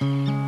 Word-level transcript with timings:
Mm-hmm. 0.00 0.39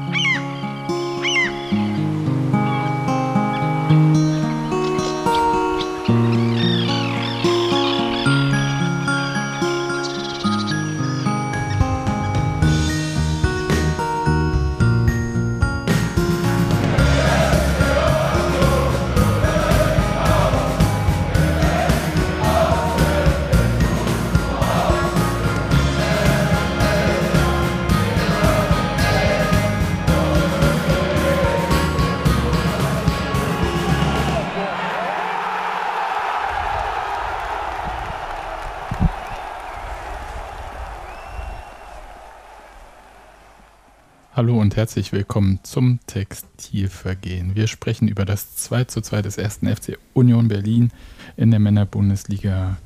Hallo 44.43 44.59
und 44.59 44.75
herzlich 44.75 45.13
willkommen 45.13 45.61
zum 45.63 46.01
Textilvergehen. 46.09 47.55
Wir 47.55 47.69
sprechen 47.69 48.09
über 48.09 48.25
das 48.25 48.57
2 48.57 48.87
zu 48.87 49.01
2 49.01 49.23
des 49.23 49.39
ersten 49.39 49.69
FC 49.69 49.99
Union 50.15 50.49
Berlin 50.49 50.91
in 51.37 51.53
der 51.53 51.61
Männerbundesliga 51.61 52.77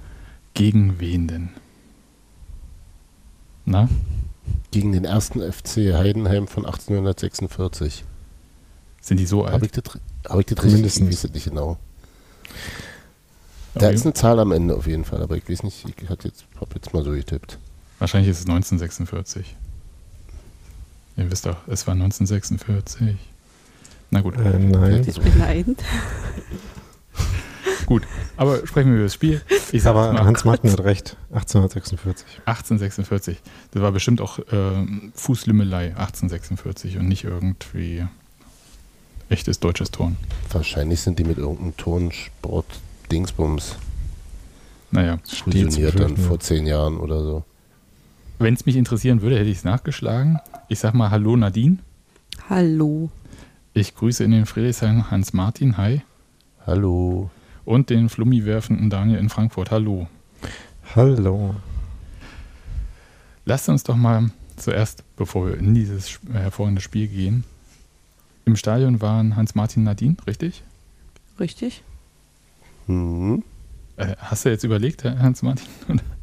gegen 0.53 1.01
wen 1.01 1.29
denn? 1.29 1.49
Na? 3.65 3.89
Gegen 4.71 4.93
den 4.93 5.07
ersten 5.07 5.41
FC 5.41 5.95
Heidenheim 5.95 6.47
von 6.47 6.67
1846. 6.67 8.05
Sind 9.01 9.17
die 9.17 9.25
so 9.25 9.47
alt? 9.47 9.55
Habe 9.55 9.65
ich 9.65 9.73
das, 9.73 9.99
hab 10.29 10.39
ich 10.39 10.45
das 10.45 10.59
richtig? 10.59 10.73
Mindestens. 10.75 11.09
Ich 11.09 11.25
weiß 11.25 11.33
nicht 11.33 11.45
genau. 11.49 11.79
Da 13.73 13.89
ist 13.89 14.05
eine 14.05 14.13
Zahl 14.13 14.41
am 14.41 14.53
Ende 14.53 14.77
auf 14.77 14.87
jeden 14.87 15.07
Fall, 15.07 15.23
aber 15.23 15.39
ich 15.39 15.49
weiß 15.49 15.63
nicht, 15.63 15.87
ich 15.89 16.11
habe 16.11 16.23
jetzt, 16.25 16.45
hab 16.61 16.75
jetzt 16.75 16.93
mal 16.93 17.03
so 17.03 17.13
getippt. 17.13 17.59
Wahrscheinlich 17.99 18.31
ist 18.31 18.41
es 18.41 18.47
1946. 18.47 19.57
Ihr 21.17 21.31
wisst 21.31 21.47
doch, 21.47 21.57
es 21.67 21.87
war 21.87 21.93
1946. 21.93 23.17
Na 24.11 24.21
gut. 24.21 24.37
Äh, 24.37 24.59
nein. 24.59 25.05
Ich 25.07 25.21
bin 25.21 25.39
leidend. 25.39 25.83
gut, 27.87 28.03
aber 28.37 28.67
sprechen 28.67 28.91
wir 28.91 28.97
über 28.97 29.05
das 29.05 29.15
Spiel. 29.15 29.41
Ich 29.73 29.87
aber 29.87 30.13
Hans 30.13 30.45
Martin 30.45 30.71
hat 30.71 30.81
recht, 30.81 31.17
1846. 31.31 32.27
1846. 32.45 33.39
Das 33.73 33.83
war 33.83 33.93
bestimmt 33.93 34.21
auch 34.21 34.39
äh, 34.39 34.87
Fußlümmelei 35.15 35.89
1846 35.97 36.99
und 36.99 37.09
nicht 37.09 37.25
irgendwie 37.25 38.07
echtes 39.29 39.59
deutsches 39.59 39.91
Turn. 39.91 40.17
Wahrscheinlich 40.51 41.01
sind 41.01 41.19
die 41.19 41.25
mit 41.25 41.39
irgendeinem 41.39 41.77
Turnsport 41.77 42.67
Dingsbums 43.11 43.77
naja, 44.91 45.19
fusioniert 45.27 45.99
dann 45.99 46.17
vor 46.17 46.41
zehn 46.41 46.67
Jahren 46.67 46.99
oder 46.99 47.21
so. 47.23 47.45
Wenn 48.39 48.55
es 48.55 48.67
mich 48.67 48.77
interessieren 48.77 49.23
würde, 49.23 49.39
hätte 49.39 49.49
ich 49.49 49.59
es 49.59 49.65
nachgeschlagen. 49.65 50.39
Ich 50.69 50.79
sag 50.79 50.93
mal 50.93 51.11
Hallo 51.11 51.37
Nadine. 51.37 51.79
Hallo. 52.51 53.11
Ich 53.73 53.95
grüße 53.95 54.25
in 54.25 54.31
den 54.31 54.45
Friedrichshain 54.45 55.11
Hans 55.11 55.33
Martin. 55.33 55.79
Hi. 55.79 56.03
Hallo. 56.67 57.31
Und 57.65 57.89
den 57.89 58.11
Flummi 58.11 58.45
werfenden 58.45 58.91
Daniel 58.91 59.19
in 59.19 59.31
Frankfurt. 59.31 59.71
Hallo. 59.71 60.07
Hallo. 60.95 61.55
Lasst 63.47 63.69
uns 63.71 63.85
doch 63.85 63.97
mal 63.97 64.31
zuerst, 64.57 65.03
bevor 65.17 65.47
wir 65.47 65.57
in 65.57 65.75
dieses 65.75 66.21
hervorragende 66.31 66.83
Spiel 66.83 67.09
gehen, 67.09 67.45
im 68.45 68.57
Stadion 68.57 69.01
waren 69.01 69.37
Hans 69.37 69.55
Martin 69.55 69.83
Nadine, 69.83 70.17
richtig? 70.27 70.63
Richtig. 71.41 71.83
Mhm. 72.87 73.43
Äh, 73.97 74.15
hast 74.19 74.45
du 74.45 74.51
jetzt 74.51 74.65
überlegt, 74.65 75.05
Hans 75.05 75.43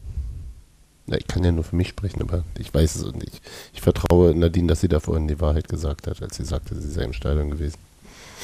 Ja, 1.08 1.18
ich 1.18 1.28
kann 1.28 1.44
ja 1.44 1.52
nur 1.52 1.66
für 1.66 1.76
mich 1.76 1.90
sprechen, 1.90 2.22
aber 2.22 2.44
ich 2.58 2.74
weiß 2.74 2.96
es 2.96 3.04
und 3.04 3.24
ich, 3.24 3.42
ich 3.74 3.82
vertraue 3.82 4.34
Nadine, 4.34 4.68
dass 4.68 4.82
sie 4.82 4.88
da 4.88 5.00
vorhin 5.00 5.28
die 5.28 5.42
Wahrheit 5.42 5.68
gesagt 5.68 6.08
hat, 6.08 6.22
als 6.22 6.38
sie 6.38 6.46
sagte, 6.46 6.80
sie 6.80 6.90
sei 6.90 7.04
im 7.04 7.14
Stadion 7.14 7.52
gewesen. 7.52 7.78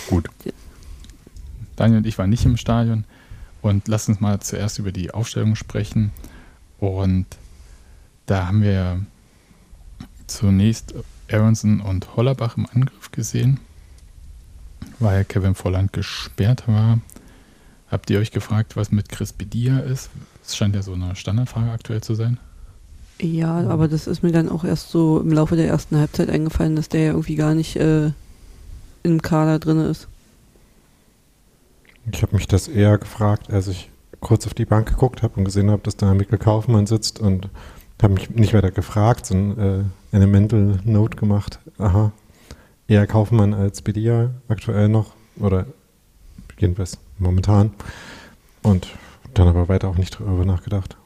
Gut. 0.10 0.28
Daniel 1.78 2.00
und 2.00 2.08
ich 2.08 2.18
waren 2.18 2.30
nicht 2.30 2.46
im 2.46 2.58
Stadion 2.58 3.06
und 3.62 3.88
lass 3.88 4.10
uns 4.10 4.20
mal 4.20 4.40
zuerst 4.42 4.80
über 4.80 4.92
die 4.92 5.12
Aufstellung 5.12 5.56
sprechen. 5.56 6.12
Und 6.80 7.26
da 8.26 8.48
haben 8.48 8.62
wir 8.62 9.06
zunächst 10.28 10.94
Aronson 11.32 11.80
und 11.80 12.16
Hollerbach 12.16 12.58
im 12.58 12.68
Angriff 12.74 13.12
gesehen, 13.12 13.60
weil 15.00 15.24
Kevin 15.24 15.56
Volland 15.56 15.94
gesperrt 15.94 16.68
war. 16.68 17.00
Habt 17.90 18.10
ihr 18.10 18.20
euch 18.20 18.32
gefragt, 18.32 18.76
was 18.76 18.92
mit 18.92 19.10
Chris 19.10 19.34
Bedia 19.34 19.80
ist? 19.80 20.10
Es 20.46 20.56
scheint 20.56 20.76
ja 20.76 20.84
so 20.84 20.94
eine 20.94 21.16
Standardfrage 21.16 21.72
aktuell 21.72 22.02
zu 22.02 22.16
sein. 22.16 22.38
Ja, 23.22 23.68
aber 23.68 23.88
das 23.88 24.08
ist 24.08 24.24
mir 24.24 24.32
dann 24.32 24.50
auch 24.50 24.64
erst 24.64 24.92
so 24.92 25.20
im 25.20 25.32
Laufe 25.34 25.58
der 25.58 25.68
ersten 25.68 25.98
Halbzeit 25.98 26.30
eingefallen, 26.30 26.76
dass 26.76 26.88
der 26.88 27.02
ja 27.02 27.08
irgendwie 27.08 27.36
gar 27.36 27.54
nicht 27.54 27.76
äh, 27.76 28.12
im 29.04 29.22
Kader 29.22 29.60
drin 29.60 29.80
ist. 29.80 30.08
Ich 32.12 32.22
habe 32.22 32.36
mich 32.36 32.48
das 32.48 32.68
eher 32.68 32.98
gefragt, 32.98 33.52
als 33.52 33.68
ich 33.68 33.90
kurz 34.22 34.48
auf 34.48 34.54
die 34.54 34.66
Bank 34.66 34.88
geguckt 34.88 35.22
habe 35.22 35.36
und 35.36 35.46
gesehen 35.46 35.70
habe, 35.70 35.82
dass 35.84 35.98
da 35.98 36.14
Mikkel 36.14 36.38
Kaufmann 36.38 36.88
sitzt 36.88 37.20
und 37.20 37.50
habe 38.02 38.14
mich 38.14 38.30
nicht 38.30 38.54
weiter 38.54 38.72
gefragt, 38.72 39.26
sondern 39.26 39.92
äh, 40.12 40.16
eine 40.16 40.28
Mental 40.28 40.80
Note 40.86 41.18
gemacht. 41.18 41.60
Aha, 41.78 42.14
eher 42.88 43.06
Kaufmann 43.06 43.54
als 43.54 43.82
Bedia 43.82 44.32
aktuell 44.48 44.88
noch 44.88 45.14
oder 45.38 45.66
jedenfalls 46.58 46.98
momentan. 47.18 47.72
Und 48.64 48.88
dann 49.34 49.50
aber 49.50 49.68
weiter 49.68 49.90
auch 49.90 49.98
nicht 49.98 50.20
darüber 50.20 50.46
nachgedacht 50.46 50.99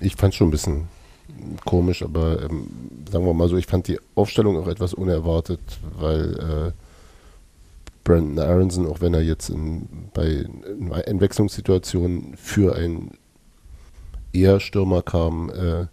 ich 0.00 0.16
fand 0.16 0.32
es 0.32 0.38
schon 0.38 0.48
ein 0.48 0.52
bisschen 0.52 0.88
komisch, 1.64 2.02
aber 2.02 2.42
ähm, 2.42 2.68
sagen 3.10 3.24
wir 3.24 3.34
mal 3.34 3.48
so, 3.48 3.56
ich 3.56 3.66
fand 3.66 3.88
die 3.88 3.98
Aufstellung 4.14 4.56
auch 4.58 4.68
etwas 4.68 4.94
unerwartet, 4.94 5.60
weil 5.98 6.34
äh, 6.38 6.72
Brandon 8.04 8.38
Aronson, 8.38 8.86
auch 8.86 9.00
wenn 9.00 9.14
er 9.14 9.22
jetzt 9.22 9.50
in, 9.50 9.88
bei 10.14 10.44
Entwechslungssituationen 11.06 12.36
für 12.36 12.74
einen 12.74 13.12
eher 14.32 14.60
Stürmer 14.60 15.02
kam, 15.02 15.50
äh, 15.50 15.86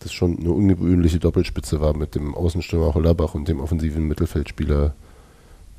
das 0.00 0.12
schon 0.12 0.38
eine 0.38 0.50
ungewöhnliche 0.50 1.18
Doppelspitze 1.18 1.80
war 1.80 1.96
mit 1.96 2.14
dem 2.14 2.34
Außenstürmer 2.34 2.94
Hollerbach 2.94 3.34
und 3.34 3.48
dem 3.48 3.60
offensiven 3.60 4.06
Mittelfeldspieler 4.06 4.94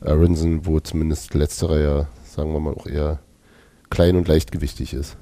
Aronson, 0.01 0.65
wo 0.65 0.79
zumindest 0.79 1.33
letzterer 1.33 1.79
ja, 1.79 2.07
sagen 2.25 2.53
wir 2.53 2.59
mal, 2.59 2.73
auch 2.73 2.87
eher 2.87 3.19
klein 3.89 4.15
und 4.15 4.27
leichtgewichtig 4.27 4.93
ist. 4.93 5.17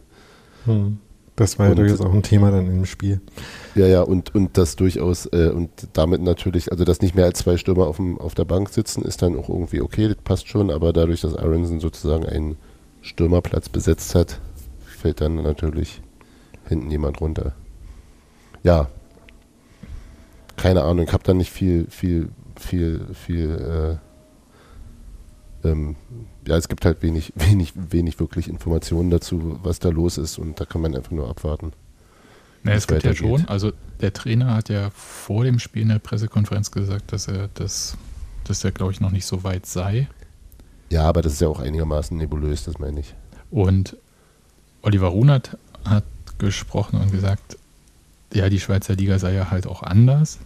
Hm. 0.66 1.00
Das 1.36 1.58
war 1.58 1.70
ja 1.70 1.76
durchaus 1.76 2.02
auch 2.02 2.14
ein 2.14 2.22
Thema 2.22 2.52
dann 2.52 2.68
im 2.68 2.86
Spiel. 2.86 3.20
Ja, 3.74 3.88
ja, 3.88 4.02
und, 4.02 4.36
und 4.36 4.58
das 4.58 4.76
durchaus, 4.76 5.26
äh, 5.28 5.50
und 5.50 5.70
damit 5.94 6.22
natürlich, 6.22 6.72
also 6.72 6.86
dass 6.86 7.02
nicht 7.02 7.16
mehr 7.16 7.26
als 7.26 7.40
zwei 7.40 7.58
Stürmer 7.58 7.88
auf, 7.88 7.96
dem, 7.96 8.20
auf 8.20 8.36
der 8.36 8.46
Bank 8.46 8.70
sitzen, 8.70 9.04
ist 9.04 9.24
dann 9.24 9.38
auch 9.38 9.50
irgendwie 9.50 9.82
okay, 9.82 10.08
das 10.08 10.18
passt 10.18 10.48
schon, 10.48 10.70
aber 10.70 10.94
dadurch, 10.94 11.22
dass 11.22 11.36
Aronson 11.36 11.80
sozusagen 11.80 12.26
einen 12.26 12.58
Stürmerplatz 13.02 13.70
besetzt 13.70 14.14
hat, 14.14 14.40
fällt 14.86 15.22
dann 15.22 15.36
natürlich 15.36 16.02
hinten 16.68 16.92
jemand 16.92 17.20
runter. 17.20 17.54
Ja, 18.62 18.90
keine 20.56 20.84
Ahnung, 20.84 21.06
ich 21.06 21.14
habe 21.14 21.24
da 21.24 21.34
nicht 21.34 21.52
viel, 21.52 21.88
viel, 21.90 22.30
viel, 22.56 23.08
viel 23.14 24.00
äh, 25.64 25.68
ähm, 25.68 25.96
ja, 26.48 26.58
es 26.58 26.68
gibt 26.68 26.86
halt 26.86 27.02
wenig, 27.02 27.34
wenig, 27.36 27.74
wenig 27.76 28.20
wirklich 28.20 28.48
Informationen 28.48 29.10
dazu, 29.10 29.60
was 29.64 29.80
da 29.80 29.90
los 29.90 30.18
ist 30.18 30.38
und 30.38 30.60
da 30.60 30.66
kann 30.66 30.82
man 30.82 30.96
einfach 30.96 31.12
nur 31.12 31.30
abwarten. 31.30 31.74
Na, 32.64 32.74
es 32.74 32.88
gibt 32.88 33.04
ja 33.04 33.14
schon, 33.14 33.46
also 33.48 33.74
der 34.00 34.14
Trainer 34.14 34.56
hat 34.56 34.70
ja 34.70 34.90
vor 34.92 35.44
dem 35.44 35.60
Spiel 35.60 35.82
in 35.82 35.90
der 35.90 36.00
Pressekonferenz 36.00 36.72
gesagt, 36.72 37.12
dass 37.12 37.28
er 37.28 37.50
das, 37.54 37.98
dass 38.46 38.64
er, 38.64 38.72
glaube 38.72 38.94
ich, 38.94 39.02
noch 39.02 39.12
nicht 39.12 39.26
so 39.26 39.44
weit 39.44 39.66
sei. 39.66 40.08
Ja, 40.90 41.04
aber 41.04 41.22
das 41.22 41.34
ist 41.34 41.42
ja 41.42 41.50
auch 41.50 41.60
einigermaßen 41.60 42.18
nebulös, 42.18 42.64
das 42.64 42.80
meine 42.80 43.02
ich. 43.02 43.16
Und 43.52 43.98
Oliver 44.82 45.08
Runert 45.08 45.58
hat 45.84 46.06
gesprochen 46.38 47.00
und 47.00 47.12
gesagt, 47.12 47.58
ja, 48.34 48.50
die 48.50 48.60
Schweizer 48.60 48.96
Liga 48.96 49.20
sei 49.20 49.34
ja 49.34 49.52
halt 49.52 49.68
auch 49.68 49.84
anders. 49.84 50.40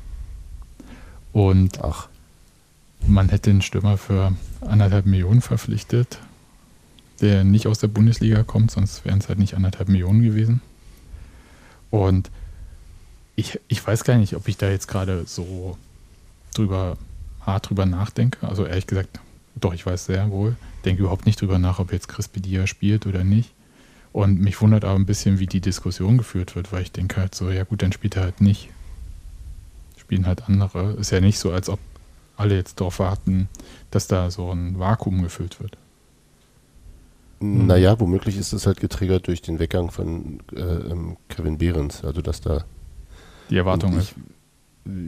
Und 1.33 1.83
Ach. 1.83 2.09
Man 3.07 3.29
hätte 3.29 3.49
den 3.49 3.61
Stürmer 3.61 3.97
für 3.97 4.33
anderthalb 4.61 5.05
Millionen 5.05 5.41
verpflichtet, 5.41 6.19
der 7.21 7.43
nicht 7.43 7.67
aus 7.67 7.79
der 7.79 7.87
Bundesliga 7.87 8.43
kommt, 8.43 8.71
sonst 8.71 9.05
wären 9.05 9.19
es 9.19 9.29
halt 9.29 9.39
nicht 9.39 9.55
anderthalb 9.55 9.89
Millionen 9.89 10.21
gewesen. 10.21 10.61
Und 11.89 12.29
ich, 13.35 13.59
ich 13.67 13.85
weiß 13.85 14.03
gar 14.03 14.17
nicht, 14.17 14.35
ob 14.35 14.47
ich 14.47 14.57
da 14.57 14.69
jetzt 14.69 14.87
gerade 14.87 15.23
so 15.25 15.77
drüber, 16.53 16.97
hart 17.41 17.69
drüber 17.69 17.85
nachdenke. 17.85 18.47
Also 18.47 18.65
ehrlich 18.65 18.87
gesagt, 18.87 19.19
doch, 19.55 19.73
ich 19.73 19.85
weiß 19.85 20.05
sehr 20.05 20.29
wohl. 20.31 20.55
Denke 20.85 21.03
überhaupt 21.03 21.25
nicht 21.25 21.41
drüber 21.41 21.59
nach, 21.59 21.79
ob 21.79 21.91
jetzt 21.91 22.07
Chris 22.07 22.27
Bedia 22.27 22.67
spielt 22.67 23.05
oder 23.05 23.23
nicht. 23.23 23.51
Und 24.11 24.39
mich 24.39 24.59
wundert 24.61 24.83
aber 24.83 24.95
ein 24.95 25.05
bisschen, 25.05 25.39
wie 25.39 25.45
die 25.45 25.61
Diskussion 25.61 26.17
geführt 26.17 26.55
wird, 26.55 26.71
weil 26.71 26.81
ich 26.81 26.91
denke 26.91 27.17
halt 27.17 27.35
so, 27.35 27.51
ja 27.51 27.63
gut, 27.63 27.81
dann 27.81 27.91
spielt 27.91 28.15
er 28.15 28.23
halt 28.23 28.41
nicht. 28.41 28.69
spielen 29.97 30.25
halt 30.25 30.47
andere. 30.47 30.93
Ist 30.93 31.11
ja 31.11 31.21
nicht 31.21 31.37
so, 31.37 31.51
als 31.51 31.69
ob 31.69 31.79
alle 32.37 32.55
jetzt 32.55 32.79
darauf 32.79 32.99
warten, 32.99 33.49
dass 33.91 34.07
da 34.07 34.31
so 34.31 34.51
ein 34.51 34.79
Vakuum 34.79 35.23
gefüllt 35.23 35.59
wird. 35.59 35.77
Naja, 37.39 37.99
womöglich 37.99 38.37
ist 38.37 38.53
es 38.53 38.65
halt 38.65 38.79
getriggert 38.79 39.27
durch 39.27 39.41
den 39.41 39.59
Weggang 39.59 39.91
von 39.91 40.39
äh, 40.55 40.61
ähm, 40.61 41.17
Kevin 41.29 41.57
Behrens, 41.57 42.03
also 42.03 42.21
dass 42.21 42.41
da 42.41 42.63
die 43.49 43.57
Erwartung 43.57 43.93
ich, 43.93 43.99
ist. 43.99 44.15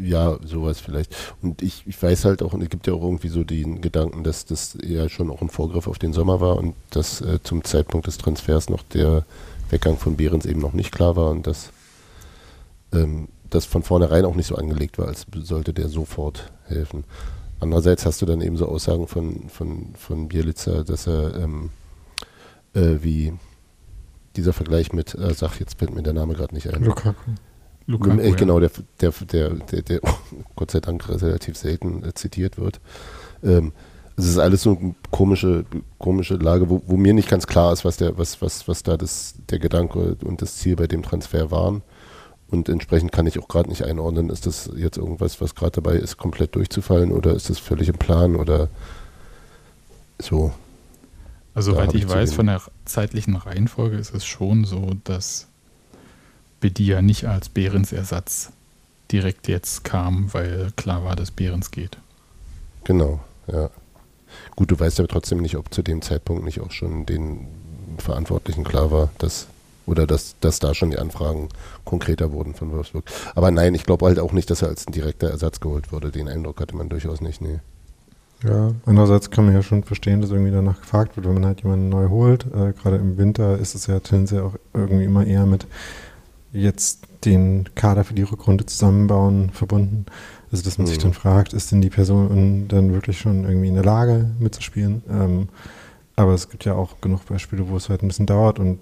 Ja, 0.04 0.38
sowas 0.44 0.80
vielleicht. 0.80 1.16
Und 1.42 1.62
ich, 1.62 1.84
ich 1.88 2.02
weiß 2.02 2.26
halt 2.26 2.44
auch, 2.44 2.54
und 2.54 2.62
es 2.62 2.70
gibt 2.70 2.86
ja 2.86 2.94
auch 2.94 3.02
irgendwie 3.02 3.30
so 3.30 3.44
den 3.44 3.82
Gedanken, 3.82 4.24
dass 4.24 4.46
das 4.46 4.78
ja 4.84 5.10
schon 5.10 5.32
auch 5.32 5.42
ein 5.42 5.50
Vorgriff 5.50 5.88
auf 5.88 5.98
den 5.98 6.14
Sommer 6.14 6.40
war 6.40 6.58
und 6.58 6.76
dass 6.92 7.22
äh, 7.22 7.40
zum 7.42 7.64
Zeitpunkt 7.64 8.06
des 8.06 8.18
Transfers 8.18 8.70
noch 8.70 8.84
der 8.84 9.26
Weggang 9.70 9.98
von 9.98 10.16
Behrens 10.16 10.46
eben 10.46 10.60
noch 10.60 10.74
nicht 10.74 10.92
klar 10.92 11.16
war 11.16 11.32
und 11.32 11.48
dass 11.48 11.72
ähm, 12.94 13.30
das 13.50 13.66
von 13.66 13.84
vornherein 13.84 14.26
auch 14.26 14.36
nicht 14.36 14.48
so 14.48 14.56
angelegt 14.56 14.98
war, 14.98 15.08
als 15.08 15.26
sollte 15.42 15.74
der 15.74 15.90
sofort 15.90 16.52
helfen. 16.66 17.04
Andererseits 17.60 18.06
hast 18.06 18.22
du 18.22 18.26
dann 18.26 18.42
eben 18.42 18.58
so 18.58 18.68
Aussagen 18.68 19.08
von, 19.08 19.50
von, 19.50 19.94
von 19.98 20.30
Bielitzer, 20.30 20.84
dass 20.84 21.08
er 21.08 21.36
ähm, 21.36 21.72
äh, 22.74 22.98
wie 23.02 23.34
dieser 24.36 24.54
Vergleich 24.54 24.94
mit, 24.94 25.16
äh, 25.16 25.34
sag, 25.34 25.60
jetzt 25.60 25.80
fällt 25.80 25.94
mir 25.94 26.04
der 26.04 26.14
Name 26.14 26.34
gerade 26.36 26.54
nicht 26.56 26.74
ein. 26.74 26.84
Lukaku. 26.84 27.32
Lukaku 27.88 28.20
äh, 28.20 28.32
genau, 28.32 28.60
der, 28.60 28.72
der, 29.02 29.12
der, 29.12 29.50
der, 29.50 29.82
der 29.82 30.00
oh, 30.04 30.14
Gott 30.56 30.72
sei 30.72 30.80
Dank 30.80 31.10
relativ 31.10 31.58
selten 31.58 32.04
äh, 32.04 32.14
zitiert 32.14 32.58
wird. 32.58 32.80
Ähm, 33.44 33.74
es 34.16 34.26
ist 34.26 34.38
alles 34.38 34.64
so 34.64 34.78
eine 34.78 34.96
komische, 35.12 35.66
komische 35.98 36.36
Lage, 36.36 36.70
wo, 36.70 36.82
wo, 36.86 36.98
mir 36.98 37.14
nicht 37.14 37.30
ganz 37.30 37.48
klar 37.48 37.72
ist, 37.72 37.86
was 37.86 37.98
der, 37.98 38.18
was, 38.18 38.42
was, 38.42 38.68
was 38.68 38.84
da 38.84 38.98
das, 38.98 39.36
der 39.50 39.60
Gedanke 39.60 40.18
und 40.24 40.42
das 40.42 40.58
Ziel 40.58 40.76
bei 40.76 40.88
dem 40.88 41.04
Transfer 41.04 41.52
waren. 41.52 41.82
Und 42.52 42.68
entsprechend 42.68 43.12
kann 43.12 43.28
ich 43.28 43.40
auch 43.40 43.48
gerade 43.48 43.70
nicht 43.70 43.84
einordnen, 43.84 44.30
ist 44.30 44.48
das 44.48 44.72
jetzt 44.76 44.98
irgendwas, 44.98 45.40
was 45.40 45.54
gerade 45.54 45.82
dabei 45.82 45.96
ist, 45.96 46.18
komplett 46.18 46.56
durchzufallen 46.56 47.12
oder 47.12 47.36
ist 47.36 47.50
das 47.50 47.60
völlig 47.60 47.90
im 47.90 47.98
Plan 47.98 48.36
oder 48.36 48.70
so. 50.20 50.52
Also, 51.54 51.74
soweit 51.74 51.94
ich, 51.94 52.04
ich 52.04 52.10
weiß, 52.10 52.34
von 52.34 52.48
der 52.48 52.62
zeitlichen 52.86 53.36
Reihenfolge 53.36 53.98
ist 53.98 54.14
es 54.16 54.26
schon 54.26 54.66
so, 54.66 54.94
dass 55.04 55.48
Bedia 56.60 57.02
nicht 57.02 57.26
als 57.26 57.50
Behrens 57.50 57.92
Ersatz 57.92 58.52
direkt 59.12 59.48
jetzt 59.48 59.84
kam, 59.84 60.34
weil 60.34 60.72
klar 60.76 61.04
war, 61.04 61.16
dass 61.16 61.32
Behrens 61.32 61.72
geht. 61.72 61.98
Genau, 62.84 63.20
ja. 63.48 63.70
Gut, 64.56 64.72
du 64.72 64.80
weißt 64.80 65.00
aber 65.00 65.08
trotzdem 65.08 65.40
nicht, 65.40 65.56
ob 65.58 65.74
zu 65.74 65.82
dem 65.82 66.02
Zeitpunkt 66.02 66.44
nicht 66.44 66.62
auch 66.62 66.72
schon 66.72 67.06
den 67.06 67.48
Verantwortlichen 67.98 68.64
klar 68.64 68.92
war, 68.92 69.10
dass 69.18 69.48
oder 69.90 70.08
dass, 70.08 70.36
dass 70.40 70.60
da 70.60 70.74
schon 70.74 70.92
die 70.92 71.00
Anfragen 71.00 71.50
konkreter 71.84 72.32
wurden 72.32 72.54
von 72.54 72.72
Wolfsburg. 72.72 73.06
Aber 73.36 73.52
nein, 73.52 73.74
ich 73.74 73.86
glaube 73.86 74.06
halt 74.06 74.20
auch 74.20 74.32
nicht, 74.32 74.50
dass 74.50 74.62
er 74.62 74.70
als 74.70 74.88
ein 74.88 74.94
direkter 74.94 75.30
Ersatz 75.30 75.60
geholt 75.60 75.92
wurde. 75.92 76.12
Den 76.12 76.30
Eindruck 76.30 76.62
hatte 76.62 76.76
man 76.76 76.90
durchaus 76.90 77.22
nicht, 77.22 77.42
nee. 77.42 77.60
Ja, 78.44 78.72
andererseits 78.86 79.32
kann 79.32 79.46
man 79.46 79.54
ja 79.54 79.62
schon 79.62 79.84
verstehen, 79.84 80.22
dass 80.22 80.32
irgendwie 80.32 80.52
danach 80.52 80.80
gefragt 80.80 81.18
wird, 81.18 81.28
wenn 81.28 81.34
man 81.34 81.46
halt 81.46 81.62
jemanden 81.62 81.90
neu 81.90 82.08
holt. 82.08 82.46
Äh, 82.46 82.72
Gerade 82.74 82.96
im 82.96 83.18
Winter 83.18 83.58
ist 83.58 83.76
es 83.76 83.88
ja 83.88 84.00
tendenziell 84.00 84.44
auch 84.44 84.56
irgendwie 84.74 85.04
immer 85.04 85.26
eher 85.26 85.46
mit 85.46 85.68
jetzt 86.54 87.08
den 87.26 87.66
Kader 87.76 88.06
für 88.06 88.14
die 88.14 88.24
Rückrunde 88.24 88.66
zusammenbauen 88.66 89.50
verbunden. 89.50 90.06
Also 90.52 90.64
dass 90.64 90.78
man 90.78 90.86
mhm. 90.86 90.90
sich 90.90 91.00
dann 91.00 91.14
fragt, 91.14 91.54
ist 91.54 91.72
denn 91.72 91.82
die 91.82 91.90
Person 91.90 92.68
dann 92.70 92.94
wirklich 92.94 93.20
schon 93.20 93.44
irgendwie 93.44 93.68
in 93.68 93.76
der 93.76 93.84
Lage 93.84 94.32
mitzuspielen? 94.40 95.04
Ähm, 95.10 95.50
aber 96.16 96.34
es 96.34 96.50
gibt 96.50 96.66
ja 96.66 96.74
auch 96.74 97.02
genug 97.02 97.26
Beispiele, 97.26 97.68
wo 97.70 97.78
es 97.78 97.90
halt 97.90 98.04
ein 98.04 98.08
bisschen 98.08 98.26
dauert 98.26 98.60
und 98.60 98.80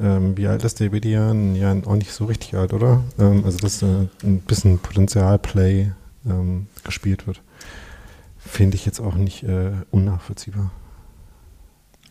ähm, 0.00 0.36
wie 0.36 0.46
alt 0.46 0.64
ist 0.64 0.80
der 0.80 0.90
Bedian? 0.90 1.56
Ja, 1.56 1.74
auch 1.84 1.96
nicht 1.96 2.12
so 2.12 2.26
richtig 2.26 2.54
alt, 2.54 2.72
oder? 2.72 3.02
Ähm, 3.18 3.42
also 3.44 3.58
dass 3.58 3.82
äh, 3.82 4.06
ein 4.22 4.40
bisschen 4.40 4.78
Potenzialplay 4.78 5.92
ähm, 6.26 6.66
gespielt 6.84 7.26
wird. 7.26 7.40
Finde 8.38 8.76
ich 8.76 8.86
jetzt 8.86 9.00
auch 9.00 9.14
nicht 9.14 9.42
äh, 9.42 9.72
unnachvollziehbar. 9.90 10.70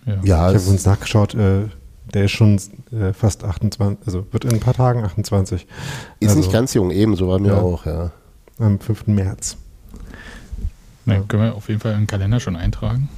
Ja, 0.05 0.13
ja 0.23 0.51
ich 0.51 0.61
habe 0.61 0.69
uns 0.69 0.85
nachgeschaut, 0.85 1.35
äh, 1.35 1.67
der 2.13 2.25
ist 2.25 2.31
schon 2.31 2.59
äh, 2.91 3.13
fast 3.13 3.43
28, 3.43 4.05
also 4.05 4.25
wird 4.31 4.45
in 4.45 4.53
ein 4.53 4.59
paar 4.59 4.73
Tagen 4.73 5.03
28. 5.03 5.67
Ist 6.19 6.27
also, 6.27 6.39
nicht 6.39 6.51
ganz 6.51 6.73
jung, 6.73 6.91
ebenso 6.91 7.27
war 7.27 7.39
mir 7.39 7.53
ja, 7.53 7.61
auch, 7.61 7.85
ja. 7.85 8.11
Am 8.59 8.79
5. 8.79 9.07
März. 9.07 9.57
Dann 11.05 11.15
ja. 11.15 11.23
können 11.27 11.43
wir 11.43 11.55
auf 11.55 11.69
jeden 11.69 11.79
Fall 11.79 11.93
im 11.93 12.07
Kalender 12.07 12.39
schon 12.39 12.55
eintragen. 12.55 13.09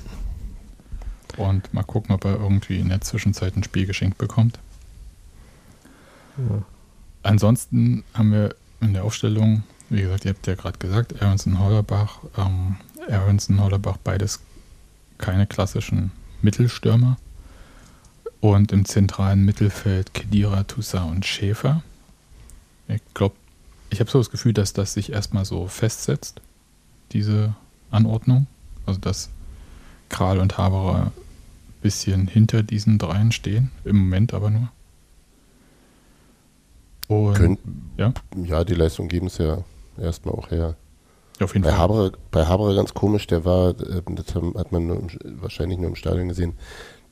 Und 1.38 1.74
mal 1.74 1.84
gucken, 1.84 2.16
ob 2.16 2.26
er 2.26 2.36
irgendwie 2.36 2.80
in 2.80 2.90
der 2.90 3.02
Zwischenzeit 3.02 3.56
ein 3.56 3.64
Spiel 3.64 3.86
geschenkt 3.86 4.18
bekommt. 4.18 4.60
Ja. 6.38 6.64
Ansonsten 7.24 8.04
haben 8.14 8.32
wir 8.32 8.56
in 8.82 8.94
der 8.94 9.04
Aufstellung, 9.04 9.64
wie 9.90 10.02
gesagt, 10.02 10.26
ihr 10.26 10.32
habt 10.34 10.48
ja 10.48 10.56
gerade 10.56 10.78
gesagt, 10.78 11.22
Aronson 11.22 11.60
Hollerbach, 11.60 12.20
ähm, 12.38 12.78
Aronson 13.10 13.60
Hollerbach, 13.60 13.98
beides 13.98 14.42
keine 15.18 15.48
klassischen 15.48 16.12
Mittelstürmer. 16.42 17.18
Und 18.42 18.72
im 18.72 18.86
zentralen 18.86 19.44
Mittelfeld 19.44 20.14
Kedira, 20.14 20.64
Toussaint 20.64 21.10
und 21.10 21.26
Schäfer. 21.26 21.82
Ich 22.88 23.02
glaube, 23.16 23.36
ich 23.90 24.00
habe 24.00 24.12
so 24.12 24.20
das 24.20 24.30
Gefühl, 24.30 24.54
dass 24.54 24.74
das 24.74 24.94
sich 24.94 25.12
erstmal 25.12 25.46
so 25.46 25.68
festsetzt, 25.68 26.42
diese 27.12 27.56
Anordnung. 27.90 28.46
Also 28.86 29.00
dass 29.00 29.30
Kral 30.10 30.40
und 30.40 30.58
Haberer 30.58 31.12
bisschen 31.86 32.28
hinter 32.28 32.64
diesen 32.64 32.98
dreien 32.98 33.32
stehen, 33.32 33.70
im 33.84 33.98
Moment 33.98 34.34
aber 34.34 34.50
nur. 34.50 34.72
Und, 37.08 37.36
Könnt, 37.36 37.60
ja? 37.96 38.12
ja, 38.44 38.64
die 38.64 38.74
Leistung 38.74 39.08
geben 39.08 39.28
es 39.28 39.38
ja 39.38 39.64
erstmal 39.96 40.34
auch 40.34 40.50
her. 40.50 40.76
Auf 41.40 41.54
jeden 41.54 41.64
bei 41.64 41.70
Fall. 41.70 41.78
Haberer, 41.78 42.12
bei 42.32 42.48
Haberer 42.48 42.74
ganz 42.74 42.96
komisch, 42.96 43.28
der 43.28 43.46
war, 43.46 43.80
äh, 43.80 44.02
das 44.04 44.34
hat 44.34 44.72
man 44.72 44.88
nur 44.88 45.00
im, 45.00 45.10
wahrscheinlich 45.42 45.78
nur 45.78 45.90
im 45.90 45.96
Stadion 45.96 46.28
gesehen, 46.28 46.54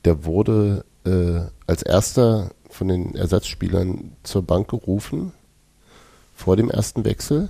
der 0.04 0.24
wurde 0.24 0.84
äh, 1.04 1.42
als 1.68 1.84
erster 1.84 2.50
von 2.68 2.88
den 2.88 3.14
Ersatzspielern 3.14 4.16
zur 4.24 4.42
Bank 4.42 4.66
gerufen 4.66 5.32
vor 6.34 6.56
dem 6.56 6.68
ersten 6.68 7.04
Wechsel, 7.04 7.48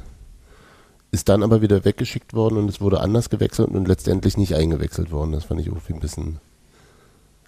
ist 1.10 1.30
dann 1.30 1.42
aber 1.42 1.62
wieder 1.62 1.86
weggeschickt 1.86 2.34
worden 2.34 2.58
und 2.58 2.68
es 2.68 2.82
wurde 2.82 3.00
anders 3.00 3.30
gewechselt 3.30 3.70
und 3.70 3.88
letztendlich 3.88 4.36
nicht 4.36 4.54
eingewechselt 4.54 5.10
worden. 5.10 5.32
Das 5.32 5.44
fand 5.44 5.62
ich 5.62 5.68
irgendwie 5.68 5.94
ein 5.94 6.00
bisschen. 6.00 6.38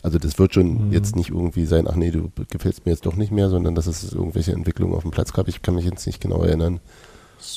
Also 0.07 0.21
das 0.21 0.39
wird 0.39 0.55
schon 0.55 0.87
mhm. 0.87 0.93
jetzt 0.93 1.17
nicht 1.17 1.31
irgendwie 1.31 1.67
sein, 1.67 1.89
ach 1.89 1.97
nee, 1.97 2.13
du 2.13 2.31
gefällst 2.49 2.87
mir 2.87 2.93
jetzt 2.93 3.07
doch 3.07 3.17
nicht 3.17 3.33
mehr, 3.33 3.49
sondern 3.49 3.75
dass 3.75 3.89
es 3.89 4.13
irgendwelche 4.13 4.53
Entwicklungen 4.53 4.95
auf 4.95 5.03
dem 5.03 5.11
Platz 5.11 5.33
gab. 5.33 5.49
Ich 5.49 5.63
kann 5.63 5.75
mich 5.75 5.85
jetzt 5.85 6.07
nicht 6.07 6.21
genau 6.21 6.45
erinnern, 6.45 6.79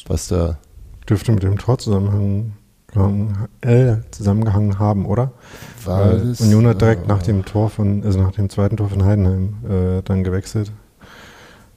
was 0.08 0.30
da. 0.30 0.58
Dürfte 1.08 1.32
mit 1.32 1.44
dem 1.44 1.60
Torzusammenhang 1.60 2.54
äh, 3.62 3.98
zusammengehangen 4.10 4.80
haben, 4.80 5.06
oder? 5.06 5.32
War 5.86 6.16
das, 6.16 6.42
Union 6.42 6.66
hat 6.66 6.82
direkt 6.82 7.04
äh, 7.04 7.08
nach 7.08 7.22
dem 7.22 7.46
Tor 7.46 7.70
von, 7.70 8.04
also 8.04 8.20
nach 8.20 8.32
dem 8.32 8.50
zweiten 8.50 8.78
Tor 8.78 8.90
von 8.90 9.06
Heidenheim 9.06 9.58
äh, 9.70 10.02
dann 10.02 10.24
gewechselt. 10.24 10.72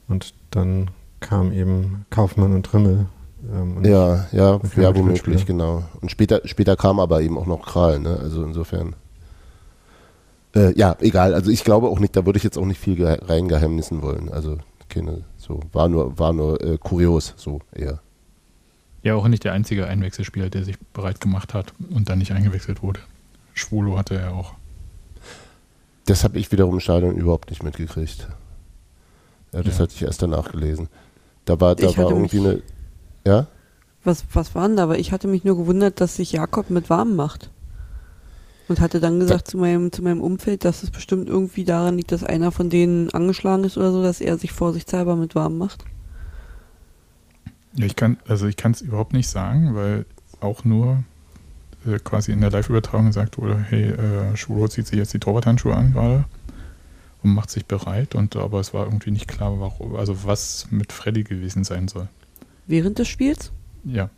Und 0.07 0.33
dann 0.49 0.89
kam 1.19 1.53
eben 1.53 2.07
Kaufmann 2.09 2.51
und 2.51 2.65
Trimmel. 2.65 3.05
Ähm, 3.53 3.85
ja, 3.85 4.25
ja, 4.31 4.59
ja, 4.75 4.95
womöglich, 4.95 5.45
genau. 5.45 5.83
Und 6.01 6.09
später, 6.09 6.41
später 6.45 6.75
kam 6.75 6.99
aber 6.99 7.21
eben 7.21 7.37
auch 7.37 7.45
noch 7.45 7.61
Kral, 7.61 7.99
ne? 7.99 8.17
Also 8.19 8.43
insofern. 8.43 8.95
Äh, 10.55 10.77
ja, 10.77 10.95
egal. 10.99 11.33
Also 11.33 11.51
ich 11.51 11.63
glaube 11.63 11.87
auch 11.87 11.99
nicht, 11.99 12.15
da 12.15 12.25
würde 12.25 12.37
ich 12.37 12.43
jetzt 12.43 12.57
auch 12.57 12.65
nicht 12.65 12.79
viel 12.79 13.03
reingeheimnissen 13.05 14.01
wollen. 14.01 14.29
Also 14.29 14.57
keine, 14.89 15.23
so, 15.37 15.59
war 15.71 15.89
nur, 15.89 16.17
war 16.19 16.33
nur 16.33 16.61
äh, 16.61 16.77
kurios, 16.77 17.33
so 17.37 17.59
eher. 17.73 17.99
Ja, 19.01 19.15
auch 19.15 19.27
nicht 19.27 19.43
der 19.43 19.53
einzige 19.53 19.87
Einwechselspieler, 19.87 20.49
der 20.49 20.63
sich 20.63 20.77
bereit 20.93 21.19
gemacht 21.19 21.53
hat 21.53 21.73
und 21.89 22.09
dann 22.09 22.19
nicht 22.19 22.31
eingewechselt 22.31 22.81
wurde. 22.83 23.01
Schwulo 23.53 23.97
hatte 23.97 24.15
er 24.15 24.33
auch. 24.33 24.53
Das 26.05 26.23
habe 26.23 26.39
ich 26.39 26.51
wiederum 26.51 26.75
im 26.75 26.79
Stadion 26.79 27.15
überhaupt 27.15 27.49
nicht 27.49 27.63
mitgekriegt. 27.63 28.27
Ja, 29.51 29.61
das 29.61 29.77
ja. 29.77 29.83
hatte 29.83 29.93
ich 29.95 30.01
erst 30.03 30.21
danach 30.21 30.51
gelesen. 30.51 30.87
Da 31.45 31.59
war, 31.59 31.75
da 31.75 31.95
war 31.97 32.09
irgendwie 32.09 32.39
eine. 32.39 32.61
Ja? 33.25 33.47
Was, 34.03 34.23
was 34.33 34.55
war 34.55 34.67
denn 34.67 34.77
da? 34.77 34.83
Aber 34.83 34.99
ich 34.99 35.11
hatte 35.11 35.27
mich 35.27 35.43
nur 35.43 35.57
gewundert, 35.57 36.01
dass 36.01 36.15
sich 36.15 36.31
Jakob 36.31 36.69
mit 36.69 36.89
warm 36.89 37.15
macht. 37.15 37.49
Und 38.67 38.79
hatte 38.79 38.99
dann 38.99 39.19
gesagt 39.19 39.47
zu 39.47 39.57
meinem, 39.57 39.91
zu 39.91 40.01
meinem 40.01 40.21
Umfeld, 40.21 40.63
dass 40.63 40.83
es 40.83 40.89
bestimmt 40.89 41.27
irgendwie 41.27 41.65
daran 41.65 41.97
liegt, 41.97 42.11
dass 42.11 42.23
einer 42.23 42.51
von 42.51 42.69
denen 42.69 43.09
angeschlagen 43.09 43.65
ist 43.65 43.77
oder 43.77 43.91
so, 43.91 44.01
dass 44.01 44.21
er 44.21 44.37
sich 44.37 44.51
vorsichtshalber 44.51 45.15
mit 45.15 45.35
warm 45.35 45.57
macht. 45.57 45.83
Ja, 47.75 47.85
ich 47.85 47.95
kann, 47.95 48.17
also 48.27 48.47
ich 48.47 48.55
kann 48.55 48.71
es 48.71 48.81
überhaupt 48.81 49.13
nicht 49.13 49.27
sagen, 49.27 49.75
weil 49.75 50.05
auch 50.39 50.63
nur 50.63 51.03
äh, 51.85 51.99
quasi 51.99 52.31
in 52.31 52.41
der 52.41 52.51
Live-Übertragung 52.51 53.07
gesagt 53.07 53.37
wurde, 53.37 53.57
hey, 53.69 53.89
äh, 53.89 54.37
Schwulo 54.37 54.67
zieht 54.67 54.87
sich 54.87 54.97
jetzt 54.97 55.13
die 55.13 55.19
Torwarthandschuhe 55.19 55.75
an 55.75 55.93
gerade 55.93 56.25
und 57.23 57.33
macht 57.33 57.49
sich 57.49 57.65
bereit. 57.65 58.15
Und 58.15 58.35
aber 58.35 58.59
es 58.59 58.73
war 58.73 58.85
irgendwie 58.85 59.11
nicht 59.11 59.27
klar, 59.27 59.59
warum, 59.59 59.95
also 59.95 60.25
was 60.25 60.67
mit 60.69 60.93
Freddy 60.93 61.23
gewesen 61.23 61.63
sein 61.63 61.87
soll. 61.87 62.07
Während 62.67 62.99
des 62.99 63.07
Spiels? 63.07 63.51
Ja. 63.83 64.09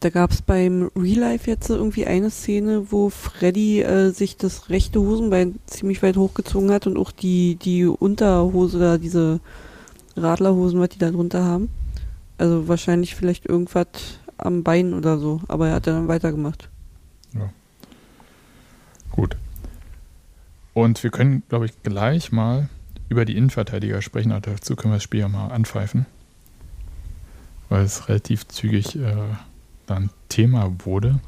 Da 0.00 0.08
gab 0.08 0.30
es 0.30 0.40
beim 0.40 0.90
Real 0.96 1.18
Life 1.18 1.50
jetzt 1.50 1.68
irgendwie 1.68 2.06
eine 2.06 2.30
Szene, 2.30 2.90
wo 2.90 3.10
Freddy 3.10 3.82
äh, 3.82 4.10
sich 4.12 4.38
das 4.38 4.70
rechte 4.70 4.98
Hosenbein 4.98 5.58
ziemlich 5.66 6.02
weit 6.02 6.16
hochgezogen 6.16 6.70
hat 6.70 6.86
und 6.86 6.96
auch 6.96 7.12
die, 7.12 7.56
die 7.56 7.84
Unterhose 7.84 8.78
oder 8.78 8.98
diese 8.98 9.40
Radlerhosen, 10.16 10.80
was 10.80 10.88
die 10.88 10.98
da 10.98 11.10
drunter 11.10 11.44
haben 11.44 11.68
Also 12.38 12.66
wahrscheinlich 12.66 13.14
vielleicht 13.14 13.44
irgendwas 13.44 13.88
am 14.38 14.62
Bein 14.62 14.94
oder 14.94 15.18
so, 15.18 15.42
aber 15.48 15.68
er 15.68 15.74
hat 15.74 15.86
dann 15.86 16.08
weitergemacht. 16.08 16.70
Ja. 17.34 17.50
Gut. 19.10 19.36
Und 20.72 21.02
wir 21.02 21.10
können, 21.10 21.42
glaube 21.50 21.66
ich, 21.66 21.82
gleich 21.82 22.32
mal 22.32 22.70
über 23.10 23.26
die 23.26 23.36
Innenverteidiger 23.36 24.00
sprechen. 24.00 24.32
Also 24.32 24.50
dazu 24.50 24.76
können 24.76 24.92
wir 24.92 24.96
das 24.96 25.02
Spiel 25.02 25.20
ja 25.20 25.28
mal 25.28 25.48
anpfeifen. 25.48 26.06
Weil 27.68 27.84
es 27.84 28.08
relativ 28.08 28.48
zügig 28.48 28.96
äh, 28.96 29.14
dann 29.90 30.10
Thema 30.28 30.72
wurde. 30.84 31.20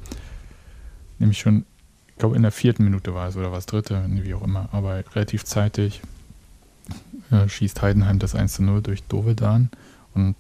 Nämlich 1.19 1.39
schon, 1.39 1.65
ich 2.09 2.17
glaube, 2.17 2.37
in 2.37 2.43
der 2.43 2.53
vierten 2.53 2.85
Minute 2.85 3.15
war 3.15 3.29
es 3.29 3.37
oder 3.37 3.53
was 3.53 3.67
dritte, 3.67 4.05
wie 4.09 4.35
auch 4.35 4.43
immer. 4.43 4.69
Aber 4.73 5.03
relativ 5.15 5.45
zeitig 5.45 6.01
äh, 7.31 7.49
schießt 7.49 7.83
Heidenheim 7.83 8.19
das 8.19 8.35
1 8.35 8.55
zu 8.55 8.63
0 8.63 8.83
durch 8.83 9.03
Dovedan. 9.05 9.71
Und 10.15 10.37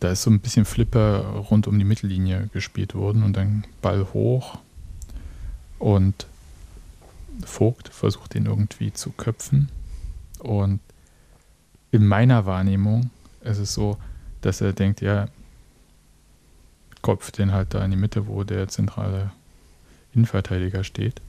da 0.00 0.10
ist 0.10 0.22
so 0.22 0.30
ein 0.30 0.40
bisschen 0.40 0.64
Flipper 0.64 1.24
rund 1.50 1.66
um 1.66 1.78
die 1.78 1.84
Mittellinie 1.84 2.48
gespielt 2.52 2.94
worden 2.94 3.22
und 3.22 3.36
dann 3.36 3.64
Ball 3.80 4.06
hoch 4.12 4.58
und 5.78 6.26
Vogt 7.44 7.88
versucht 7.88 8.34
den 8.34 8.46
irgendwie 8.46 8.92
zu 8.92 9.10
köpfen. 9.10 9.68
Und 10.38 10.80
in 11.90 12.06
meiner 12.06 12.46
Wahrnehmung 12.46 13.10
ist 13.42 13.58
es 13.58 13.74
so, 13.74 13.98
dass 14.40 14.60
er 14.60 14.72
denkt, 14.72 15.00
ja, 15.00 15.28
kopft 17.06 17.38
den 17.38 17.52
halt 17.52 17.72
da 17.72 17.84
in 17.84 17.92
die 17.92 17.96
Mitte, 17.96 18.26
wo 18.26 18.42
der 18.42 18.66
zentrale 18.66 19.30
Innenverteidiger 20.12 20.82
steht. 20.82 21.20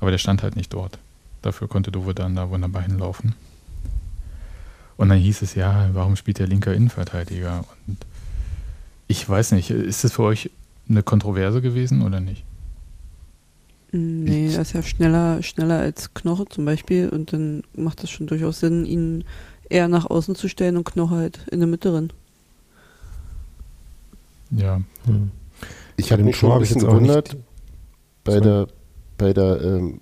Aber 0.00 0.10
der 0.10 0.18
stand 0.18 0.42
halt 0.42 0.54
nicht 0.54 0.74
dort. 0.74 0.98
Dafür 1.40 1.66
konnte 1.66 1.90
Dove 1.90 2.14
dann 2.14 2.36
da 2.36 2.50
wunderbar 2.50 2.82
hinlaufen. 2.82 3.34
Und 4.98 5.08
dann 5.08 5.16
hieß 5.16 5.40
es, 5.40 5.54
ja, 5.54 5.88
warum 5.94 6.14
spielt 6.14 6.40
der 6.40 6.46
linker 6.46 6.74
Innenverteidiger? 6.74 7.64
Und 7.86 7.96
ich 9.08 9.26
weiß 9.26 9.52
nicht, 9.52 9.70
ist 9.70 10.04
das 10.04 10.12
für 10.12 10.24
euch 10.24 10.50
eine 10.90 11.02
Kontroverse 11.02 11.62
gewesen 11.62 12.02
oder 12.02 12.20
nicht? 12.20 12.44
Nee, 13.92 14.52
er 14.52 14.60
ist 14.60 14.74
ja 14.74 14.82
schneller, 14.82 15.42
schneller 15.42 15.78
als 15.78 16.12
Knoche 16.12 16.44
zum 16.50 16.66
Beispiel 16.66 17.08
und 17.08 17.32
dann 17.32 17.62
macht 17.74 18.04
es 18.04 18.10
schon 18.10 18.26
durchaus 18.26 18.60
Sinn, 18.60 18.84
ihn 18.84 19.24
eher 19.70 19.88
nach 19.88 20.04
außen 20.04 20.34
zu 20.34 20.50
stellen 20.50 20.76
und 20.76 20.84
Knoche 20.84 21.14
halt 21.14 21.46
in 21.50 21.60
der 21.60 21.66
Mitte 21.66 21.90
drin. 21.90 22.12
Ja. 24.52 24.80
Hm. 25.06 25.30
Ich 25.96 26.12
habe 26.12 26.22
mich 26.22 26.36
schon 26.36 26.52
ein 26.52 26.60
bisschen 26.60 26.80
gewundert 26.80 27.36
bei 28.24 28.40
der, 28.40 28.68
bei 29.18 29.32
der, 29.32 29.60
ähm, 29.62 30.00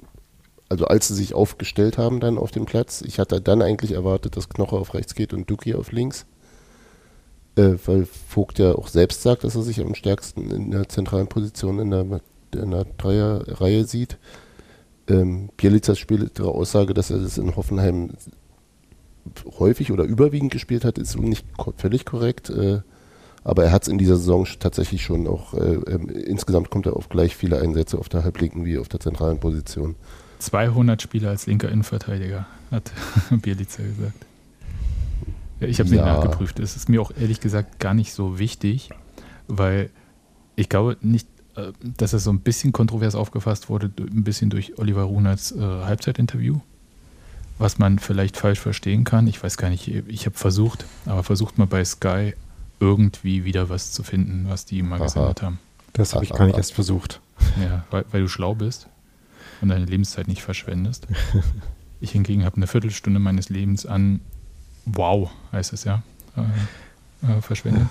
also 0.68 0.86
als 0.86 1.08
sie 1.08 1.14
sich 1.14 1.34
aufgestellt 1.34 1.98
haben 1.98 2.20
dann 2.20 2.38
auf 2.38 2.50
dem 2.50 2.66
Platz. 2.66 3.02
Ich 3.02 3.18
hatte 3.18 3.40
dann 3.40 3.62
eigentlich 3.62 3.92
erwartet, 3.92 4.36
dass 4.36 4.48
Knoche 4.48 4.76
auf 4.76 4.94
rechts 4.94 5.14
geht 5.14 5.32
und 5.32 5.50
Duki 5.50 5.74
auf 5.74 5.92
links. 5.92 6.26
Äh, 7.56 7.74
weil 7.86 8.06
Vogt 8.06 8.58
ja 8.58 8.74
auch 8.74 8.88
selbst 8.88 9.22
sagt, 9.22 9.44
dass 9.44 9.56
er 9.56 9.62
sich 9.62 9.80
am 9.80 9.94
stärksten 9.94 10.50
in 10.50 10.70
der 10.70 10.88
zentralen 10.88 11.26
Position 11.26 11.78
in 11.80 11.90
der 11.90 12.20
in 12.52 12.70
der 12.70 12.84
Dreierreihe 12.84 13.84
sieht. 13.84 14.18
Ähm, 15.08 15.50
Bielitzer 15.56 15.96
spielte 15.96 16.44
Aussage, 16.44 16.94
dass 16.94 17.10
er 17.10 17.18
das 17.18 17.38
in 17.38 17.56
Hoffenheim 17.56 18.10
häufig 19.58 19.92
oder 19.92 20.04
überwiegend 20.04 20.52
gespielt 20.52 20.84
hat, 20.84 20.98
ist 20.98 21.18
nicht 21.18 21.46
völlig 21.76 22.04
korrekt. 22.04 22.50
Äh, 22.50 22.80
aber 23.44 23.64
er 23.64 23.72
hat 23.72 23.82
es 23.82 23.88
in 23.88 23.98
dieser 23.98 24.16
Saison 24.16 24.46
tatsächlich 24.58 25.02
schon 25.02 25.26
auch, 25.26 25.54
äh, 25.54 25.74
äh, 25.74 26.22
insgesamt 26.22 26.70
kommt 26.70 26.86
er 26.86 26.96
auf 26.96 27.08
gleich 27.08 27.36
viele 27.36 27.60
Einsätze 27.60 27.98
auf 27.98 28.08
der 28.08 28.24
Halblinken 28.24 28.64
wie 28.64 28.78
auf 28.78 28.88
der 28.88 29.00
zentralen 29.00 29.38
Position. 29.38 29.96
200 30.38 31.00
Spiele 31.00 31.28
als 31.28 31.46
linker 31.46 31.70
Innenverteidiger, 31.70 32.46
hat 32.70 32.92
Bielitzer 33.30 33.82
gesagt. 33.82 34.26
Ich 35.60 35.78
habe 35.78 35.88
es 35.88 35.94
ja. 35.94 36.02
nicht 36.02 36.04
nachgeprüft. 36.04 36.58
Es 36.58 36.76
ist 36.76 36.88
mir 36.88 37.02
auch 37.02 37.12
ehrlich 37.18 37.40
gesagt 37.40 37.78
gar 37.80 37.92
nicht 37.92 38.14
so 38.14 38.38
wichtig, 38.38 38.90
weil 39.46 39.90
ich 40.56 40.68
glaube 40.68 40.96
nicht, 41.02 41.28
äh, 41.56 41.72
dass 41.82 42.12
es 42.12 42.24
so 42.24 42.30
ein 42.30 42.40
bisschen 42.40 42.72
kontrovers 42.72 43.14
aufgefasst 43.14 43.68
wurde, 43.68 43.90
ein 43.98 44.24
bisschen 44.24 44.50
durch 44.50 44.78
Oliver 44.78 45.02
Runerts 45.02 45.52
äh, 45.52 45.60
Halbzeitinterview, 45.60 46.60
was 47.58 47.78
man 47.78 47.98
vielleicht 47.98 48.36
falsch 48.36 48.60
verstehen 48.60 49.04
kann. 49.04 49.26
Ich 49.26 49.42
weiß 49.42 49.56
gar 49.56 49.70
nicht, 49.70 49.88
ich 49.88 50.26
habe 50.26 50.36
versucht, 50.36 50.84
aber 51.06 51.22
versucht 51.22 51.58
mal 51.58 51.66
bei 51.66 51.84
Sky 51.84 52.34
irgendwie 52.80 53.44
wieder 53.44 53.68
was 53.68 53.92
zu 53.92 54.02
finden, 54.02 54.46
was 54.48 54.64
die 54.64 54.82
mal 54.82 54.96
Aha. 54.96 55.04
gesendet 55.04 55.42
haben. 55.42 55.58
Das 55.92 56.14
habe 56.14 56.24
ich 56.24 56.30
gar 56.30 56.46
nicht 56.46 56.56
erst 56.56 56.72
versucht. 56.72 57.20
Ja, 57.60 57.84
weil, 57.90 58.04
weil, 58.10 58.22
du 58.22 58.28
schlau 58.28 58.54
bist 58.54 58.88
und 59.60 59.68
deine 59.68 59.84
Lebenszeit 59.84 60.28
nicht 60.28 60.42
verschwendest. 60.42 61.06
ich 62.00 62.12
hingegen 62.12 62.44
habe 62.44 62.56
eine 62.56 62.66
Viertelstunde 62.66 63.20
meines 63.20 63.48
Lebens 63.48 63.86
an 63.86 64.20
Wow, 64.86 65.30
heißt 65.52 65.72
es 65.72 65.84
ja, 65.84 66.02
äh, 66.36 67.30
äh, 67.30 67.42
verschwendet. 67.42 67.86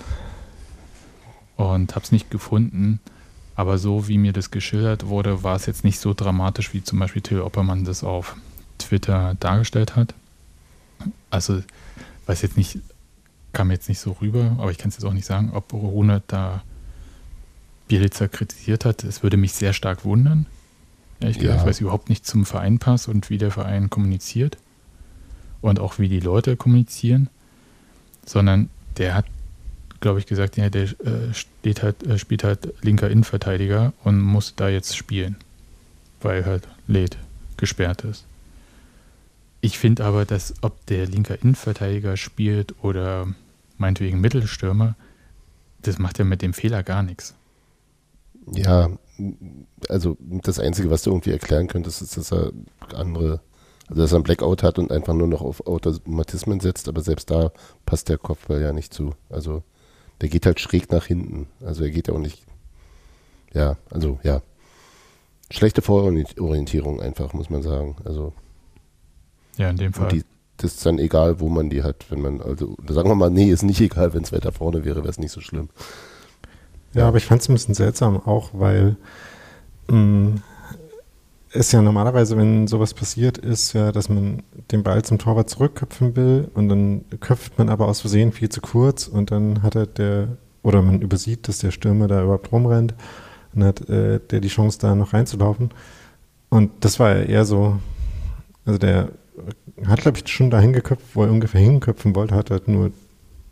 Und 1.56 1.94
habe 1.94 2.04
es 2.04 2.12
nicht 2.12 2.30
gefunden. 2.30 3.00
Aber 3.54 3.78
so 3.78 4.08
wie 4.08 4.18
mir 4.18 4.32
das 4.32 4.50
geschildert 4.50 5.06
wurde, 5.06 5.42
war 5.42 5.56
es 5.56 5.66
jetzt 5.66 5.84
nicht 5.84 6.00
so 6.00 6.14
dramatisch, 6.14 6.72
wie 6.72 6.82
zum 6.82 6.98
Beispiel 6.98 7.22
Till 7.22 7.40
Oppermann 7.40 7.84
das 7.84 8.02
auf 8.02 8.36
Twitter 8.78 9.36
dargestellt 9.38 9.96
hat. 9.96 10.14
Also, 11.28 11.62
weiß 12.26 12.42
jetzt 12.42 12.56
nicht, 12.56 12.78
kam 13.52 13.70
jetzt 13.70 13.88
nicht 13.88 13.98
so 13.98 14.12
rüber, 14.20 14.56
aber 14.58 14.70
ich 14.70 14.78
kann 14.78 14.88
es 14.88 14.96
jetzt 14.96 15.04
auch 15.04 15.12
nicht 15.12 15.26
sagen, 15.26 15.50
ob 15.52 15.72
Rune 15.72 16.22
da 16.26 16.62
Bielitzer 17.88 18.28
kritisiert 18.28 18.84
hat. 18.84 19.04
Es 19.04 19.22
würde 19.22 19.36
mich 19.36 19.52
sehr 19.52 19.72
stark 19.72 20.04
wundern. 20.04 20.46
Ehrlich 21.20 21.38
ja. 21.38 21.56
ich 21.56 21.64
weiß 21.64 21.80
überhaupt 21.80 22.08
nicht 22.08 22.26
zum 22.26 22.46
Verein 22.46 22.78
passt 22.78 23.08
und 23.08 23.30
wie 23.30 23.38
der 23.38 23.50
Verein 23.50 23.90
kommuniziert 23.90 24.56
und 25.60 25.80
auch 25.80 25.98
wie 25.98 26.08
die 26.08 26.20
Leute 26.20 26.56
kommunizieren, 26.56 27.28
sondern 28.24 28.70
der 28.96 29.14
hat 29.14 29.26
glaube 30.00 30.18
ich, 30.18 30.26
gesagt, 30.26 30.56
ja, 30.56 30.68
der 30.70 30.84
äh, 30.84 31.32
steht 31.32 31.82
halt, 31.82 32.02
äh, 32.06 32.18
spielt 32.18 32.44
halt 32.44 32.72
linker 32.82 33.10
Innenverteidiger 33.10 33.92
und 34.02 34.20
muss 34.20 34.54
da 34.56 34.68
jetzt 34.68 34.96
spielen, 34.96 35.36
weil 36.22 36.44
halt 36.44 36.66
Led 36.86 37.16
gesperrt 37.56 38.04
ist. 38.04 38.24
Ich 39.60 39.78
finde 39.78 40.04
aber, 40.04 40.24
dass 40.24 40.54
ob 40.62 40.86
der 40.86 41.06
linker 41.06 41.40
Innenverteidiger 41.42 42.16
spielt 42.16 42.82
oder 42.82 43.28
meinetwegen 43.76 44.20
Mittelstürmer, 44.20 44.96
das 45.82 45.98
macht 45.98 46.18
ja 46.18 46.24
mit 46.24 46.42
dem 46.42 46.54
Fehler 46.54 46.82
gar 46.82 47.02
nichts. 47.02 47.34
Ja, 48.54 48.90
also 49.88 50.16
das 50.20 50.58
Einzige, 50.58 50.90
was 50.90 51.02
du 51.02 51.10
irgendwie 51.10 51.30
erklären 51.30 51.68
könntest, 51.68 52.00
ist, 52.00 52.16
dass 52.16 52.32
er 52.32 52.52
andere, 52.94 53.40
also 53.88 54.00
dass 54.02 54.12
er 54.12 54.16
einen 54.16 54.24
Blackout 54.24 54.62
hat 54.62 54.78
und 54.78 54.90
einfach 54.90 55.14
nur 55.14 55.28
noch 55.28 55.42
auf 55.42 55.66
Automatismen 55.66 56.60
setzt, 56.60 56.88
aber 56.88 57.02
selbst 57.02 57.30
da 57.30 57.52
passt 57.84 58.08
der 58.08 58.18
Kopfball 58.18 58.62
ja 58.62 58.72
nicht 58.72 58.94
zu. 58.94 59.14
Also 59.28 59.62
der 60.20 60.30
geht 60.30 60.46
halt 60.46 60.60
schräg 60.60 60.90
nach 60.90 61.06
hinten. 61.06 61.48
Also 61.60 61.84
er 61.84 61.90
geht 61.90 62.08
ja 62.08 62.14
auch 62.14 62.18
nicht. 62.18 62.44
Ja, 63.52 63.76
also 63.90 64.18
ja. 64.22 64.42
Schlechte 65.50 65.82
Vororientierung 65.82 67.00
einfach, 67.00 67.32
muss 67.32 67.50
man 67.50 67.62
sagen. 67.62 67.96
Also. 68.04 68.32
Ja, 69.56 69.70
in 69.70 69.76
dem 69.76 69.92
Fall. 69.92 70.08
Die, 70.08 70.24
das 70.56 70.74
ist 70.74 70.86
dann 70.86 70.98
egal, 70.98 71.40
wo 71.40 71.48
man 71.48 71.70
die 71.70 71.82
hat, 71.82 72.06
wenn 72.10 72.20
man, 72.20 72.40
also 72.40 72.76
sagen 72.88 73.08
wir 73.08 73.14
mal, 73.14 73.30
nee, 73.30 73.50
ist 73.50 73.62
nicht 73.62 73.80
egal, 73.80 74.12
wenn 74.14 74.22
es 74.22 74.32
weiter 74.32 74.52
vorne 74.52 74.84
wäre, 74.84 75.00
wäre 75.00 75.08
es 75.08 75.18
nicht 75.18 75.32
so 75.32 75.40
schlimm. 75.40 75.68
Ja, 76.92 77.08
aber 77.08 77.18
ich 77.18 77.24
fand 77.24 77.40
es 77.40 77.48
ein 77.48 77.54
bisschen 77.54 77.74
seltsam 77.74 78.16
auch, 78.16 78.50
weil 78.52 78.96
mh, 79.88 79.96
mm, 79.96 80.42
ist 81.52 81.72
ja 81.72 81.82
normalerweise, 81.82 82.36
wenn 82.36 82.68
sowas 82.68 82.94
passiert, 82.94 83.38
ist 83.38 83.72
ja, 83.72 83.90
dass 83.90 84.08
man 84.08 84.42
den 84.70 84.82
Ball 84.82 85.02
zum 85.02 85.18
Torwart 85.18 85.50
zurückköpfen 85.50 86.14
will 86.14 86.48
und 86.54 86.68
dann 86.68 87.04
köpft 87.18 87.58
man 87.58 87.68
aber 87.68 87.88
aus 87.88 88.00
Versehen 88.00 88.32
viel 88.32 88.48
zu 88.48 88.60
kurz 88.60 89.08
und 89.08 89.30
dann 89.30 89.62
hat 89.62 89.74
er 89.74 89.86
der, 89.86 90.28
oder 90.62 90.80
man 90.82 91.00
übersieht, 91.00 91.48
dass 91.48 91.58
der 91.58 91.72
Stürmer 91.72 92.06
da 92.06 92.22
überhaupt 92.22 92.52
rumrennt 92.52 92.94
und 93.54 93.64
hat 93.64 93.88
äh, 93.88 94.20
der 94.20 94.40
die 94.40 94.48
Chance 94.48 94.78
da 94.80 94.94
noch 94.94 95.12
reinzulaufen. 95.12 95.70
Und 96.50 96.70
das 96.80 97.00
war 97.00 97.16
ja 97.16 97.22
eher 97.22 97.44
so, 97.44 97.78
also 98.64 98.78
der 98.78 99.08
hat, 99.86 100.00
glaube 100.00 100.18
ich, 100.18 100.28
schon 100.28 100.50
dahin 100.50 100.72
geköpft, 100.72 101.04
wo 101.14 101.24
er 101.24 101.30
ungefähr 101.30 101.60
hinköpfen 101.60 102.14
wollte, 102.14 102.34
hat 102.34 102.50
halt 102.50 102.68
nur, 102.68 102.92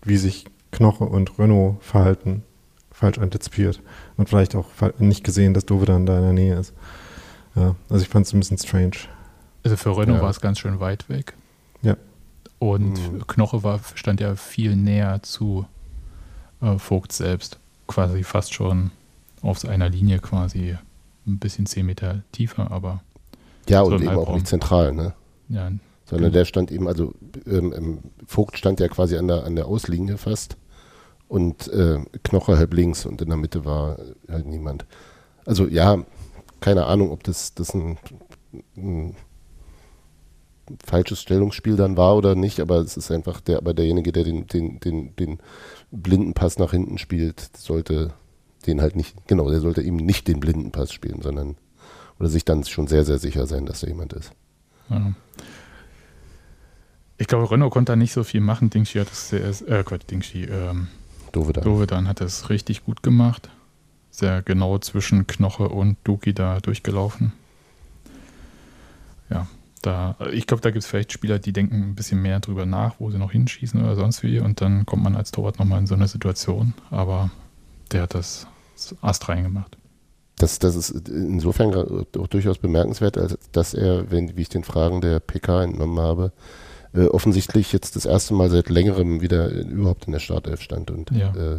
wie 0.02 0.16
sich 0.16 0.46
Knoche 0.72 1.04
und 1.04 1.38
Renault 1.38 1.82
verhalten, 1.82 2.42
falsch 2.90 3.18
antizipiert 3.18 3.80
und 4.16 4.28
vielleicht 4.28 4.54
auch 4.54 4.66
nicht 4.98 5.24
gesehen, 5.24 5.54
dass 5.54 5.66
Dove 5.66 5.86
dann 5.86 6.06
da 6.06 6.18
in 6.18 6.24
der 6.24 6.32
Nähe 6.32 6.58
ist. 6.58 6.74
Ja, 7.54 7.74
also 7.88 8.02
ich 8.02 8.08
fand 8.08 8.26
es 8.26 8.32
ein 8.32 8.40
bisschen 8.40 8.58
strange. 8.58 8.96
Also 9.64 9.76
für 9.76 9.90
Renault 9.96 10.18
ja. 10.18 10.22
war 10.22 10.30
es 10.30 10.40
ganz 10.40 10.58
schön 10.58 10.80
weit 10.80 11.08
weg. 11.08 11.34
Ja. 11.82 11.96
Und 12.58 13.12
mhm. 13.12 13.26
Knoche 13.26 13.62
war, 13.62 13.80
stand 13.94 14.20
ja 14.20 14.36
viel 14.36 14.76
näher 14.76 15.22
zu 15.22 15.66
äh, 16.60 16.78
Vogt 16.78 17.12
selbst. 17.12 17.58
Quasi 17.86 18.22
fast 18.22 18.52
schon 18.52 18.90
auf 19.42 19.64
einer 19.64 19.88
Linie 19.88 20.18
quasi 20.18 20.76
ein 21.26 21.38
bisschen 21.38 21.66
zehn 21.66 21.86
Meter 21.86 22.22
tiefer, 22.32 22.70
aber. 22.70 23.00
Ja, 23.68 23.84
so 23.84 23.92
und 23.92 24.02
eben 24.02 24.10
auch 24.10 24.34
nicht 24.34 24.46
zentral, 24.46 24.92
ne? 24.92 25.14
Ja. 25.48 25.72
Sondern 26.04 26.32
der 26.32 26.46
stand 26.46 26.70
eben, 26.70 26.88
also 26.88 27.12
ähm, 27.46 27.98
Vogt 28.26 28.56
stand 28.56 28.80
ja 28.80 28.88
quasi 28.88 29.16
an 29.16 29.28
der, 29.28 29.44
an 29.44 29.56
der 29.56 29.66
Auslinie 29.66 30.16
fast 30.16 30.56
und 31.28 31.68
äh, 31.68 31.98
Knoche 32.24 32.56
halb 32.56 32.72
links 32.72 33.04
und 33.04 33.20
in 33.20 33.28
der 33.28 33.36
Mitte 33.36 33.64
war 33.64 33.98
halt 34.28 34.46
niemand. 34.46 34.86
Also 35.44 35.66
ja, 35.66 36.02
keine 36.60 36.86
Ahnung, 36.86 37.10
ob 37.10 37.24
das, 37.24 37.54
das 37.54 37.74
ein, 37.74 37.98
ein 38.76 39.14
falsches 40.84 41.20
Stellungsspiel 41.20 41.76
dann 41.76 41.96
war 41.96 42.16
oder 42.16 42.34
nicht, 42.34 42.60
aber 42.60 42.78
es 42.78 42.96
ist 42.96 43.10
einfach 43.10 43.40
der, 43.40 43.58
aber 43.58 43.74
derjenige, 43.74 44.12
der 44.12 44.24
den, 44.24 44.46
den, 44.46 44.80
den, 44.80 45.14
den 45.16 45.38
blinden 45.90 46.34
Pass 46.34 46.58
nach 46.58 46.70
hinten 46.70 46.98
spielt, 46.98 47.56
sollte 47.56 48.12
den 48.66 48.80
halt 48.80 48.96
nicht, 48.96 49.14
genau, 49.26 49.50
der 49.50 49.60
sollte 49.60 49.82
eben 49.82 49.96
nicht 49.96 50.28
den 50.28 50.40
blinden 50.40 50.72
Pass 50.72 50.92
spielen, 50.92 51.22
sondern 51.22 51.56
oder 52.18 52.28
sich 52.28 52.44
dann 52.44 52.64
schon 52.64 52.88
sehr, 52.88 53.04
sehr 53.04 53.18
sicher 53.18 53.46
sein, 53.46 53.66
dass 53.66 53.80
da 53.80 53.86
jemand 53.86 54.12
ist. 54.12 54.32
Ja. 54.90 55.12
Ich 57.18 57.26
glaube, 57.26 57.50
Renault 57.50 57.72
konnte 57.72 57.92
da 57.92 57.96
nicht 57.96 58.12
so 58.12 58.22
viel 58.22 58.40
machen. 58.40 58.70
Dingshi 58.70 58.98
hat 58.98 59.10
es 59.10 59.30
sehr, 59.30 59.48
äh, 59.68 59.82
Gott, 59.82 60.08
Dingshi, 60.10 60.44
ähm, 60.44 60.88
Dovedan. 61.32 61.64
Dovedan 61.64 62.08
hat 62.08 62.20
es 62.20 62.48
richtig 62.48 62.84
gut 62.84 63.02
gemacht. 63.02 63.50
Sehr 64.10 64.42
genau 64.42 64.78
zwischen 64.78 65.26
Knoche 65.26 65.68
und 65.68 65.96
Duki 66.04 66.32
da 66.32 66.60
durchgelaufen. 66.60 67.32
Ja, 69.30 69.46
da, 69.82 70.16
ich 70.32 70.46
glaube, 70.46 70.60
da 70.62 70.70
gibt 70.70 70.84
es 70.84 70.88
vielleicht 70.88 71.12
Spieler, 71.12 71.38
die 71.38 71.52
denken 71.52 71.90
ein 71.90 71.94
bisschen 71.94 72.22
mehr 72.22 72.40
drüber 72.40 72.66
nach, 72.66 72.94
wo 72.98 73.10
sie 73.10 73.18
noch 73.18 73.32
hinschießen 73.32 73.80
oder 73.82 73.96
sonst 73.96 74.22
wie. 74.22 74.38
Und 74.38 74.60
dann 74.60 74.86
kommt 74.86 75.02
man 75.02 75.16
als 75.16 75.30
Torwart 75.30 75.58
nochmal 75.58 75.80
in 75.80 75.86
so 75.86 75.94
eine 75.94 76.08
Situation. 76.08 76.74
Aber 76.90 77.30
der 77.92 78.02
hat 78.02 78.14
das 78.14 78.46
Ast 79.00 79.28
reingemacht. 79.28 79.76
Das, 80.38 80.58
das 80.58 80.76
ist 80.76 81.08
insofern 81.08 81.74
auch 81.74 82.26
durchaus 82.28 82.58
bemerkenswert, 82.58 83.18
als 83.18 83.38
dass 83.52 83.74
er, 83.74 84.10
wenn, 84.10 84.36
wie 84.36 84.42
ich 84.42 84.48
den 84.48 84.64
Fragen 84.64 85.00
der 85.00 85.20
PK 85.20 85.64
entnommen 85.64 85.98
habe, 85.98 86.32
äh, 86.94 87.06
offensichtlich 87.06 87.72
jetzt 87.72 87.96
das 87.96 88.06
erste 88.06 88.34
Mal 88.34 88.48
seit 88.48 88.68
längerem 88.68 89.20
wieder 89.20 89.50
überhaupt 89.50 90.06
in 90.06 90.12
der 90.12 90.20
Startelf 90.20 90.62
stand. 90.62 90.90
Und 90.90 91.10
ja. 91.10 91.34
äh, 91.34 91.58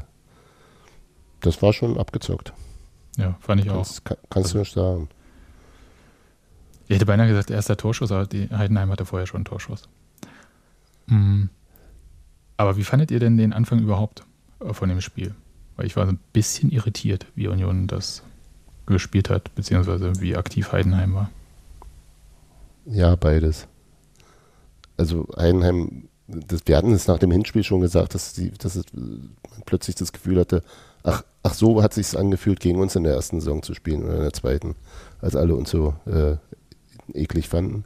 das 1.42 1.62
war 1.62 1.74
schon 1.74 1.98
abgezockt. 1.98 2.54
Ja, 3.18 3.36
fand 3.40 3.62
ich 3.62 3.68
kannst, 3.68 4.00
auch. 4.00 4.04
Kann, 4.06 4.18
kannst 4.30 4.48
also, 4.48 4.54
du 4.54 4.60
nicht 4.60 4.74
sagen. 4.74 5.10
Ich 6.88 6.96
hätte 6.96 7.06
beinahe 7.06 7.28
gesagt, 7.28 7.52
erster 7.52 7.78
Torschuss, 7.78 8.12
aber 8.12 8.26
die 8.26 8.50
Heidenheim 8.50 8.90
hatte 8.90 9.06
vorher 9.06 9.28
schon 9.28 9.40
einen 9.40 9.46
Torschuss. 9.46 9.90
Mhm. 11.06 11.50
Aber 12.58 12.78
wie 12.78 12.84
fandet 12.84 13.12
ihr 13.12 13.20
denn 13.20 13.38
den 13.38 13.54
Anfang 13.54 13.80
überhaupt 13.80 14.24
äh, 14.60 14.74
von 14.74 14.90
dem 14.90 15.02
Spiel? 15.02 15.36
Weil 15.76 15.86
ich 15.86 15.96
war 15.96 16.06
so 16.06 16.14
ein 16.14 16.20
bisschen 16.34 16.72
irritiert, 16.72 17.26
wie 17.36 17.48
Union 17.48 17.88
das 17.88 18.24
gespielt 18.94 19.30
hat, 19.30 19.54
beziehungsweise 19.56 20.20
wie 20.22 20.36
aktiv 20.36 20.72
Heidenheim 20.72 21.16
war. 21.16 21.30
Ja, 22.86 23.16
beides. 23.16 23.68
Also 24.98 25.28
Heidenheim, 25.38 26.10
das, 26.28 26.62
wir 26.66 26.78
hatten 26.78 26.94
es 26.94 27.08
nach 27.08 27.20
dem 27.20 27.32
Hinspiel 27.32 27.64
schon 27.64 27.82
gesagt, 27.82 28.16
dass, 28.16 28.34
die, 28.34 28.52
dass 28.52 28.76
es, 28.76 28.86
man 28.94 29.36
plötzlich 29.66 29.96
das 29.96 30.12
Gefühl 30.12 30.40
hatte, 30.40 30.64
ach, 31.04 31.24
ach 31.44 31.54
so 31.54 31.82
hat 31.82 31.94
sich 31.94 32.18
angefühlt, 32.18 32.60
gegen 32.60 32.80
uns 32.80 32.96
in 32.96 33.04
der 33.04 33.14
ersten 33.14 33.40
Saison 33.40 33.64
zu 33.64 33.74
spielen 33.74 34.04
oder 34.04 34.16
in 34.16 34.22
der 34.22 34.34
zweiten, 34.34 34.76
als 35.22 35.36
alle 35.36 35.56
uns 35.56 35.70
so 35.70 35.94
äh, 36.06 36.36
eklig 37.14 37.48
fanden. 37.48 37.86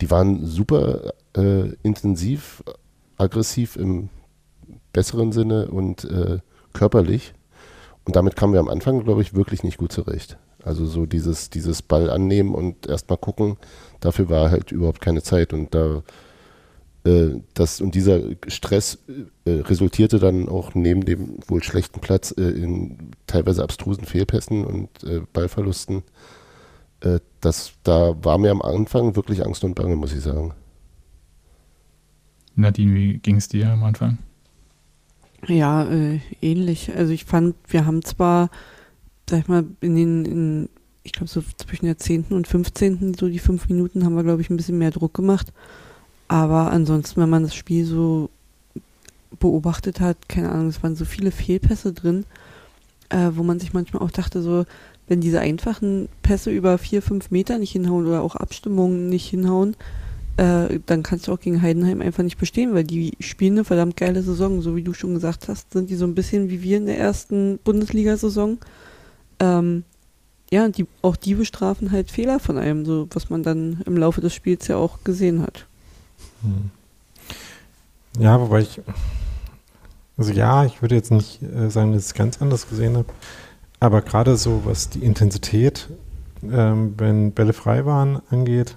Die 0.00 0.10
waren 0.10 0.44
super 0.44 1.14
äh, 1.36 1.70
intensiv, 1.82 2.62
aggressiv 3.16 3.76
im 3.76 4.10
besseren 4.92 5.32
Sinne 5.32 5.68
und 5.68 6.04
äh, 6.04 6.38
körperlich. 6.72 7.34
Und 8.04 8.16
damit 8.16 8.36
kamen 8.36 8.52
wir 8.52 8.60
am 8.60 8.68
Anfang, 8.68 9.02
glaube 9.04 9.22
ich, 9.22 9.34
wirklich 9.34 9.62
nicht 9.62 9.78
gut 9.78 9.92
zurecht. 9.92 10.36
Also 10.62 10.86
so 10.86 11.06
dieses, 11.06 11.50
dieses 11.50 11.82
Ball 11.82 12.10
annehmen 12.10 12.54
und 12.54 12.86
erstmal 12.86 13.18
gucken, 13.18 13.56
dafür 14.00 14.28
war 14.28 14.50
halt 14.50 14.72
überhaupt 14.72 15.00
keine 15.00 15.22
Zeit. 15.22 15.52
Und 15.52 15.74
da 15.74 16.02
äh, 17.04 17.40
das, 17.52 17.80
und 17.80 17.94
dieser 17.94 18.20
Stress 18.48 18.98
äh, 19.44 19.50
resultierte 19.50 20.18
dann 20.18 20.48
auch 20.48 20.74
neben 20.74 21.04
dem 21.04 21.38
wohl 21.46 21.62
schlechten 21.62 22.00
Platz 22.00 22.34
äh, 22.36 22.42
in 22.42 23.10
teilweise 23.26 23.62
abstrusen 23.62 24.04
Fehlpässen 24.04 24.64
und 24.64 25.04
äh, 25.04 25.20
Ballverlusten. 25.32 26.02
Äh, 27.00 27.20
das, 27.40 27.72
da 27.82 28.14
war 28.24 28.38
mir 28.38 28.50
am 28.50 28.62
Anfang 28.62 29.16
wirklich 29.16 29.44
Angst 29.44 29.64
und 29.64 29.74
Bange, 29.74 29.96
muss 29.96 30.14
ich 30.14 30.22
sagen. 30.22 30.54
Nadine, 32.56 32.94
wie 32.94 33.18
ging 33.18 33.36
es 33.36 33.48
dir 33.48 33.70
am 33.70 33.82
Anfang? 33.84 34.18
Ja, 35.48 35.84
äh, 35.84 36.20
ähnlich. 36.40 36.94
Also 36.94 37.12
ich 37.12 37.24
fand, 37.24 37.54
wir 37.68 37.86
haben 37.86 38.02
zwar, 38.02 38.50
sag 39.28 39.40
ich 39.40 39.48
mal, 39.48 39.64
in 39.80 39.96
den, 39.96 40.24
in, 40.24 40.68
ich 41.02 41.12
glaube 41.12 41.28
so 41.28 41.42
zwischen 41.58 41.86
der 41.86 41.98
10. 41.98 42.26
und 42.30 42.46
15. 42.46 43.14
so 43.14 43.28
die 43.28 43.38
fünf 43.38 43.68
Minuten 43.68 44.04
haben 44.04 44.16
wir, 44.16 44.24
glaube 44.24 44.40
ich, 44.40 44.50
ein 44.50 44.56
bisschen 44.56 44.78
mehr 44.78 44.90
Druck 44.90 45.14
gemacht. 45.14 45.52
Aber 46.28 46.70
ansonsten, 46.70 47.20
wenn 47.20 47.28
man 47.28 47.42
das 47.42 47.54
Spiel 47.54 47.84
so 47.84 48.30
beobachtet 49.38 50.00
hat, 50.00 50.28
keine 50.28 50.50
Ahnung, 50.50 50.68
es 50.68 50.82
waren 50.82 50.96
so 50.96 51.04
viele 51.04 51.30
Fehlpässe 51.30 51.92
drin, 51.92 52.24
äh, 53.10 53.30
wo 53.32 53.42
man 53.42 53.60
sich 53.60 53.72
manchmal 53.72 54.02
auch 54.02 54.10
dachte, 54.10 54.42
so, 54.42 54.64
wenn 55.06 55.20
diese 55.20 55.40
einfachen 55.40 56.08
Pässe 56.22 56.50
über 56.50 56.78
vier, 56.78 57.02
fünf 57.02 57.30
Meter 57.30 57.58
nicht 57.58 57.72
hinhauen 57.72 58.06
oder 58.06 58.22
auch 58.22 58.36
Abstimmungen 58.36 59.08
nicht 59.08 59.28
hinhauen, 59.28 59.76
äh, 60.36 60.80
dann 60.86 61.02
kannst 61.02 61.28
du 61.28 61.32
auch 61.32 61.40
gegen 61.40 61.62
Heidenheim 61.62 62.00
einfach 62.00 62.22
nicht 62.22 62.38
bestehen, 62.38 62.74
weil 62.74 62.84
die 62.84 63.12
spielen 63.20 63.54
eine 63.54 63.64
verdammt 63.64 63.96
geile 63.96 64.22
Saison. 64.22 64.62
So 64.62 64.74
wie 64.74 64.82
du 64.82 64.92
schon 64.92 65.14
gesagt 65.14 65.48
hast, 65.48 65.72
sind 65.72 65.90
die 65.90 65.96
so 65.96 66.04
ein 66.04 66.14
bisschen 66.14 66.50
wie 66.50 66.62
wir 66.62 66.76
in 66.76 66.86
der 66.86 66.98
ersten 66.98 67.58
Bundesliga-Saison. 67.62 68.58
Ähm, 69.38 69.84
ja, 70.50 70.68
die, 70.68 70.86
auch 71.02 71.16
die 71.16 71.34
bestrafen 71.34 71.92
halt 71.92 72.10
Fehler 72.10 72.40
von 72.40 72.58
einem, 72.58 72.84
so 72.84 73.08
was 73.12 73.30
man 73.30 73.42
dann 73.42 73.82
im 73.86 73.96
Laufe 73.96 74.20
des 74.20 74.34
Spiels 74.34 74.66
ja 74.68 74.76
auch 74.76 75.04
gesehen 75.04 75.42
hat. 75.42 75.66
Hm. 76.42 76.70
Ja, 78.18 78.40
wobei 78.40 78.60
ich, 78.60 78.80
also 80.16 80.32
ja, 80.32 80.64
ich 80.64 80.82
würde 80.82 80.94
jetzt 80.94 81.10
nicht 81.10 81.42
äh, 81.42 81.70
sagen, 81.70 81.92
dass 81.92 82.02
ich 82.02 82.08
es 82.08 82.14
ganz 82.14 82.40
anders 82.40 82.68
gesehen 82.68 82.96
habe, 82.96 83.08
aber 83.80 84.02
gerade 84.02 84.36
so, 84.36 84.62
was 84.64 84.88
die 84.88 85.00
Intensität, 85.00 85.88
ähm, 86.42 86.94
wenn 86.96 87.32
Bälle 87.32 87.52
frei 87.52 87.84
waren, 87.86 88.20
angeht, 88.30 88.76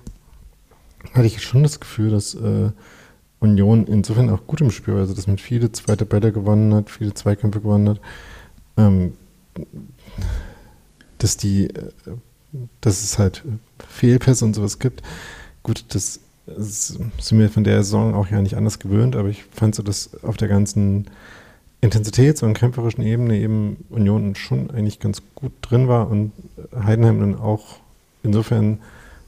hatte 1.14 1.28
ich 1.28 1.42
schon 1.42 1.64
das 1.64 1.80
Gefühl, 1.80 2.12
dass 2.12 2.36
äh, 2.36 2.72
Union 3.40 3.86
insofern 3.88 4.30
auch 4.30 4.48
gut 4.48 4.62
im 4.62 4.72
Spiel 4.72 4.96
war, 4.96 5.02
also 5.02 5.14
dass 5.14 5.28
man 5.28 5.38
viele 5.38 5.72
zweite 5.72 6.06
Bälle 6.06 6.32
gewonnen 6.32 6.74
hat, 6.74 6.90
viele 6.90 7.14
Zweikämpfe 7.14 7.62
gewonnen 7.62 7.90
hat, 7.90 8.02
ähm, 8.78 9.14
dass 11.20 11.38
die, 11.38 11.70
äh, 11.70 11.92
dass 12.82 13.04
es 13.04 13.20
halt 13.20 13.44
Fehlpässe 13.88 14.46
und 14.46 14.56
sowas 14.56 14.80
gibt. 14.80 15.04
Gut, 15.64 15.86
das, 15.90 16.20
sind 16.56 17.40
wir 17.40 17.50
von 17.50 17.66
der 17.66 17.84
Saison 17.84 18.14
auch 18.16 18.30
ja 18.30 18.42
nicht 18.42 18.56
anders 18.56 18.80
gewöhnt, 18.80 19.16
aber 19.16 19.28
ich 19.28 19.44
fand 19.44 19.76
so, 19.76 19.84
dass 19.84 20.24
auf 20.24 20.38
der 20.38 20.48
ganzen 20.48 21.08
Intensitäts- 21.82 22.42
und 22.42 22.54
kämpferischen 22.54 23.04
Ebene 23.04 23.38
eben 23.38 23.86
Union 23.90 24.34
schon 24.36 24.72
eigentlich 24.72 25.00
ganz 25.00 25.22
gut 25.36 25.52
drin 25.62 25.88
war 25.88 26.10
und 26.10 26.32
Heidenheim 26.74 27.20
dann 27.20 27.36
auch 27.36 27.80
insofern 28.24 28.80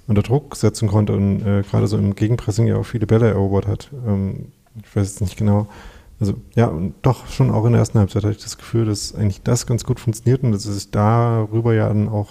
unter 0.09 0.23
Druck 0.23 0.55
setzen 0.55 0.89
konnte 0.89 1.13
und 1.13 1.45
äh, 1.45 1.61
gerade 1.61 1.87
so 1.87 1.97
im 1.97 2.15
Gegenpressing 2.15 2.67
ja 2.67 2.77
auch 2.77 2.85
viele 2.85 3.05
Bälle 3.05 3.29
erobert 3.29 3.67
hat. 3.67 3.91
Ähm, 4.05 4.47
ich 4.75 4.95
weiß 4.95 5.07
jetzt 5.07 5.21
nicht 5.21 5.37
genau. 5.37 5.67
Also 6.19 6.33
ja, 6.55 6.65
und 6.65 6.95
doch 7.03 7.27
schon 7.27 7.51
auch 7.51 7.63
in 7.65 7.71
der 7.71 7.79
ersten 7.79 7.99
Halbzeit 7.99 8.23
hatte 8.23 8.35
ich 8.35 8.43
das 8.43 8.57
Gefühl, 8.57 8.85
dass 8.85 9.15
eigentlich 9.15 9.43
das 9.43 9.67
ganz 9.67 9.85
gut 9.85 9.99
funktioniert 9.99 10.43
und 10.43 10.51
dass 10.51 10.63
sie 10.63 10.73
sich 10.73 10.91
darüber 10.91 11.73
ja 11.73 11.87
dann 11.87 12.09
auch 12.09 12.29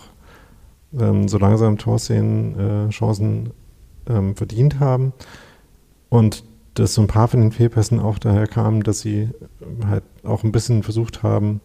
ähm, 0.99 1.29
so 1.29 1.39
langsam 1.39 1.79
Torszenen, 1.79 2.89
äh, 2.89 2.91
Chancen 2.91 3.51
ähm, 4.09 4.35
verdient 4.35 4.81
haben. 4.81 5.13
Und 6.11 6.45
dass 6.75 6.95
so 6.95 7.01
ein 7.01 7.07
paar 7.07 7.29
von 7.29 7.41
den 7.41 7.53
Fehlpässen 7.53 8.01
auch 8.01 8.19
daher 8.19 8.47
kamen, 8.47 8.83
dass 8.83 9.01
sie 9.01 9.31
halt 9.87 10.05
auch 10.25 10.43
ein 10.43 10.53
bisschen 10.53 10.83
versucht 10.83 11.23
haben, 11.23 11.61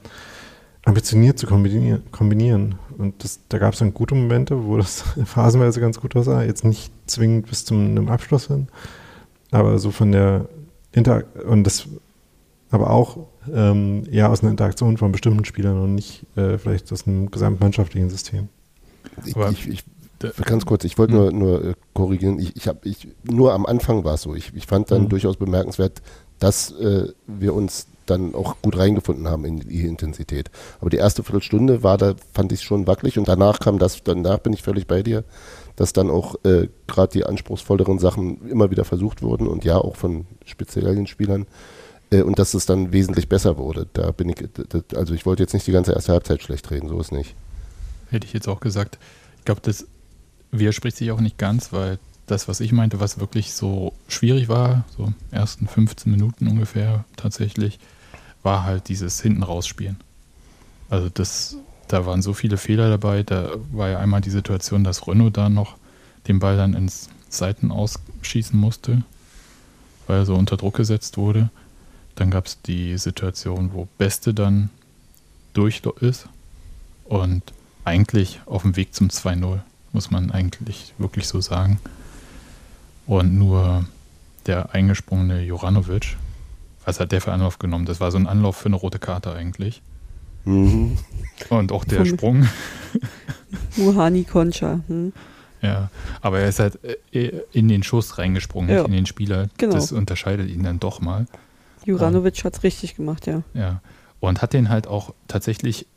ambitioniert 0.85 1.39
zu 1.39 1.47
kombinieren. 1.47 2.03
kombinieren. 2.11 2.75
Und 2.97 3.23
das, 3.23 3.39
da 3.49 3.57
gab 3.57 3.73
es 3.73 3.79
dann 3.79 3.93
gute 3.93 4.15
Momente, 4.15 4.65
wo 4.65 4.77
das 4.77 5.01
phasenweise 5.25 5.79
ganz 5.79 5.99
gut 5.99 6.15
aussah. 6.15 6.43
Jetzt 6.43 6.63
nicht 6.63 6.91
zwingend 7.07 7.47
bis 7.47 7.65
zum 7.65 7.79
einem 7.79 8.09
Abschluss 8.09 8.47
hin, 8.47 8.67
aber 9.51 9.79
so 9.79 9.91
von 9.91 10.11
der 10.11 10.47
Inter 10.91 11.23
und 11.47 11.63
das 11.63 11.87
aber 12.69 12.89
auch 12.89 13.17
ähm, 13.53 14.03
eher 14.11 14.31
aus 14.31 14.41
einer 14.41 14.49
Interaktion 14.49 14.97
von 14.97 15.11
bestimmten 15.11 15.45
Spielern 15.45 15.79
und 15.79 15.93
nicht 15.93 16.25
äh, 16.35 16.57
vielleicht 16.57 16.91
aus 16.91 17.07
einem 17.07 17.29
gesamtmannschaftlichen 17.29 18.09
System. 18.09 18.49
Ich, 19.25 19.35
ich, 19.35 19.67
ich, 19.67 19.85
ganz 20.43 20.65
kurz, 20.65 20.83
ich 20.83 20.97
wollte 20.97 21.13
nur, 21.13 21.29
hm. 21.29 21.37
nur 21.37 21.63
äh, 21.63 21.73
korrigieren. 21.93 22.39
Ich, 22.39 22.55
ich 22.55 22.67
habe, 22.67 22.79
ich, 22.83 23.09
nur 23.23 23.53
am 23.53 23.67
Anfang 23.67 24.03
war 24.03 24.15
es 24.15 24.23
so. 24.23 24.33
Ich, 24.33 24.53
ich 24.55 24.65
fand 24.65 24.89
dann 24.89 25.03
mhm. 25.03 25.09
durchaus 25.09 25.37
bemerkenswert, 25.37 26.01
dass 26.39 26.71
äh, 26.71 27.09
wir 27.27 27.53
uns 27.53 27.87
dann 28.05 28.35
auch 28.35 28.55
gut 28.61 28.77
reingefunden 28.77 29.27
haben 29.27 29.45
in 29.45 29.59
die 29.59 29.85
Intensität. 29.85 30.51
Aber 30.81 30.89
die 30.89 30.97
erste 30.97 31.23
Viertelstunde 31.23 31.83
war 31.83 31.97
da, 31.97 32.15
fand 32.33 32.51
ich 32.51 32.61
schon 32.61 32.87
wackelig 32.87 33.17
und 33.17 33.27
danach 33.27 33.59
kam 33.59 33.79
das, 33.79 34.03
danach 34.03 34.39
bin 34.39 34.53
ich 34.53 34.61
völlig 34.61 34.87
bei 34.87 35.03
dir, 35.03 35.23
dass 35.75 35.93
dann 35.93 36.09
auch 36.09 36.35
äh, 36.43 36.67
gerade 36.87 37.13
die 37.13 37.25
anspruchsvolleren 37.25 37.99
Sachen 37.99 38.49
immer 38.49 38.71
wieder 38.71 38.85
versucht 38.85 39.21
wurden 39.21 39.47
und 39.47 39.63
ja 39.65 39.77
auch 39.77 39.95
von 39.95 40.25
speziellen 40.45 41.07
Spielern 41.07 41.45
äh, 42.11 42.21
und 42.21 42.39
dass 42.39 42.53
es 42.53 42.65
dann 42.65 42.91
wesentlich 42.93 43.29
besser 43.29 43.57
wurde. 43.57 43.87
Da 43.93 44.11
bin 44.11 44.29
ich, 44.29 44.37
also 44.95 45.13
ich 45.13 45.25
wollte 45.25 45.43
jetzt 45.43 45.53
nicht 45.53 45.67
die 45.67 45.71
ganze 45.71 45.93
erste 45.93 46.11
Halbzeit 46.11 46.41
schlecht 46.41 46.69
reden, 46.71 46.87
so 46.89 46.99
ist 46.99 47.11
nicht. 47.11 47.35
Hätte 48.09 48.27
ich 48.27 48.33
jetzt 48.33 48.47
auch 48.47 48.59
gesagt. 48.59 48.99
Ich 49.39 49.45
glaube, 49.45 49.61
das 49.63 49.87
widerspricht 50.51 50.97
sich 50.97 51.11
auch 51.11 51.19
nicht 51.19 51.37
ganz, 51.37 51.73
weil 51.73 51.99
das, 52.27 52.47
was 52.47 52.59
ich 52.59 52.71
meinte, 52.71 52.99
was 52.99 53.19
wirklich 53.19 53.53
so 53.53 53.93
schwierig 54.07 54.47
war, 54.47 54.85
so 54.95 55.11
ersten 55.31 55.67
15 55.67 56.11
Minuten 56.11 56.47
ungefähr 56.47 57.05
tatsächlich, 57.17 57.79
war 58.43 58.63
halt 58.63 58.89
dieses 58.89 59.21
hinten 59.21 59.43
rausspielen. 59.43 59.97
Also 60.89 61.09
das, 61.09 61.57
da 61.87 62.05
waren 62.05 62.21
so 62.21 62.33
viele 62.33 62.57
Fehler 62.57 62.89
dabei. 62.89 63.23
Da 63.23 63.51
war 63.71 63.89
ja 63.89 63.99
einmal 63.99 64.21
die 64.21 64.29
Situation, 64.29 64.83
dass 64.83 65.07
Renault 65.07 65.37
da 65.37 65.49
noch 65.49 65.75
den 66.27 66.39
Ball 66.39 66.57
dann 66.57 66.73
ins 66.73 67.09
Seiten 67.29 67.71
ausschießen 67.71 68.59
musste, 68.59 69.03
weil 70.07 70.19
er 70.19 70.25
so 70.25 70.35
unter 70.35 70.57
Druck 70.57 70.75
gesetzt 70.75 71.17
wurde. 71.17 71.49
Dann 72.15 72.29
gab 72.29 72.45
es 72.45 72.61
die 72.61 72.97
Situation, 72.97 73.71
wo 73.73 73.87
Beste 73.97 74.33
dann 74.33 74.69
durch 75.53 75.81
ist 75.99 76.27
und 77.05 77.41
eigentlich 77.85 78.39
auf 78.45 78.61
dem 78.61 78.75
Weg 78.75 78.93
zum 78.93 79.09
2-0, 79.09 79.59
muss 79.91 80.11
man 80.11 80.31
eigentlich 80.31 80.93
wirklich 80.97 81.27
so 81.27 81.41
sagen. 81.41 81.79
Und 83.05 83.37
nur 83.37 83.85
der 84.45 84.73
eingesprungene 84.73 85.41
Joranovic, 85.43 86.15
was 86.85 86.99
hat 86.99 87.11
der 87.11 87.21
für 87.21 87.31
Anlauf 87.31 87.59
genommen? 87.59 87.85
Das 87.85 87.99
war 87.99 88.11
so 88.11 88.17
ein 88.17 88.27
Anlauf 88.27 88.57
für 88.57 88.67
eine 88.67 88.75
rote 88.75 88.99
Karte 88.99 89.33
eigentlich. 89.33 89.81
Mhm. 90.45 90.97
Und 91.49 91.71
auch 91.71 91.85
der 91.85 92.05
Sprung. 92.05 92.47
Muhani 93.77 94.23
Concha. 94.23 94.79
Hm. 94.87 95.13
Ja, 95.61 95.89
aber 96.21 96.39
er 96.39 96.49
ist 96.49 96.59
halt 96.59 96.79
äh, 97.13 97.41
in 97.53 97.69
den 97.69 97.83
Schuss 97.83 98.17
reingesprungen, 98.17 98.69
ja. 98.69 98.79
nicht 98.79 98.87
in 98.87 98.93
den 98.93 99.05
Spieler. 99.05 99.47
Genau. 99.57 99.73
Das 99.73 99.91
unterscheidet 99.93 100.49
ihn 100.49 100.63
dann 100.63 100.79
doch 100.79 100.99
mal. 100.99 101.25
Juranovic 101.85 102.43
hat 102.43 102.57
es 102.57 102.63
richtig 102.63 102.95
gemacht, 102.95 103.27
ja. 103.27 103.43
Ja. 103.53 103.81
Und 104.19 104.41
hat 104.41 104.53
den 104.53 104.69
halt 104.69 104.87
auch 104.87 105.13
tatsächlich 105.27 105.87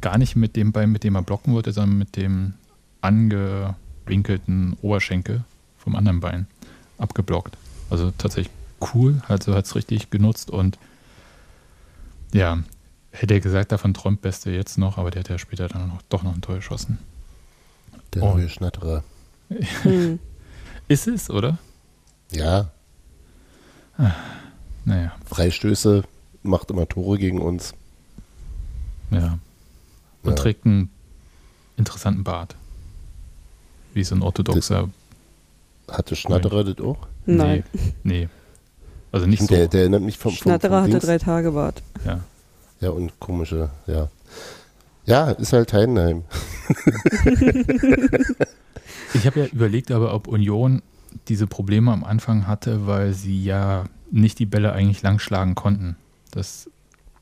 gar 0.00 0.18
nicht 0.18 0.36
mit 0.36 0.54
dem 0.54 0.72
Bein, 0.72 0.90
mit 0.90 1.02
dem 1.04 1.16
er 1.16 1.22
blocken 1.22 1.52
wollte, 1.52 1.72
sondern 1.72 1.98
mit 1.98 2.16
dem 2.16 2.54
angewinkelten 3.00 4.76
Oberschenkel 4.82 5.42
vom 5.76 5.96
anderen 5.96 6.20
Bein 6.20 6.46
abgeblockt. 6.98 7.56
Also 7.90 8.12
tatsächlich 8.16 8.52
cool, 8.94 9.20
also 9.28 9.54
hat 9.54 9.66
es 9.66 9.74
richtig 9.74 10.10
genutzt 10.10 10.50
und 10.50 10.78
ja, 12.32 12.58
hätte 13.10 13.34
er 13.34 13.40
gesagt, 13.40 13.72
davon 13.72 13.94
träumt 13.94 14.20
Beste 14.20 14.50
jetzt 14.50 14.78
noch, 14.78 14.98
aber 14.98 15.10
der 15.10 15.20
hat 15.20 15.28
ja 15.28 15.38
später 15.38 15.68
dann 15.68 15.88
noch, 15.88 16.02
doch 16.08 16.22
noch 16.22 16.34
ein 16.34 16.42
Tor 16.42 16.56
geschossen. 16.56 16.98
Der 18.14 18.22
oh. 18.22 18.34
neue 18.34 18.48
Schnatterer. 18.48 19.02
Hm. 19.82 20.18
Ist 20.88 21.06
es, 21.06 21.28
oder? 21.28 21.58
Ja. 22.32 22.70
Ah, 23.98 24.12
naja. 24.84 25.12
Freistöße 25.26 26.04
macht 26.42 26.70
immer 26.70 26.88
Tore 26.88 27.18
gegen 27.18 27.40
uns. 27.40 27.74
Ja. 29.10 29.38
Und 30.22 30.30
ja. 30.30 30.36
trägt 30.36 30.66
einen 30.66 30.90
interessanten 31.76 32.24
Bart. 32.24 32.56
Wie 33.94 34.04
so 34.04 34.14
ein 34.14 34.22
orthodoxer. 34.22 34.88
Das 35.86 35.96
hatte 35.96 36.16
Schnatterer 36.16 36.64
das 36.64 36.84
auch? 36.84 37.06
Nein. 37.26 37.64
Nee. 37.72 37.92
nee. 38.02 38.28
Also 39.12 39.26
nicht 39.26 39.48
der, 39.50 39.64
so. 39.64 39.68
Der 39.68 39.80
erinnert 39.80 40.02
mich 40.02 40.18
vom, 40.18 40.32
vom 40.32 40.38
Schnatterer 40.38 40.82
vom 40.82 40.92
hatte 40.92 41.06
drei 41.06 41.18
Tage 41.18 41.52
Bart. 41.52 41.82
Ja. 42.04 42.20
Ja, 42.80 42.90
und 42.90 43.18
komische, 43.18 43.70
ja. 43.86 44.08
Ja, 45.04 45.30
ist 45.30 45.52
halt 45.52 45.72
Heidenheim. 45.72 46.24
ich 49.14 49.26
habe 49.26 49.40
ja 49.40 49.46
überlegt, 49.46 49.90
aber 49.90 50.14
ob 50.14 50.28
Union 50.28 50.82
diese 51.28 51.46
Probleme 51.46 51.90
am 51.92 52.04
Anfang 52.04 52.46
hatte, 52.46 52.86
weil 52.86 53.14
sie 53.14 53.42
ja 53.42 53.86
nicht 54.10 54.38
die 54.38 54.46
Bälle 54.46 54.72
eigentlich 54.72 55.02
lang 55.02 55.18
schlagen 55.18 55.54
konnten. 55.54 55.96
Das, 56.30 56.70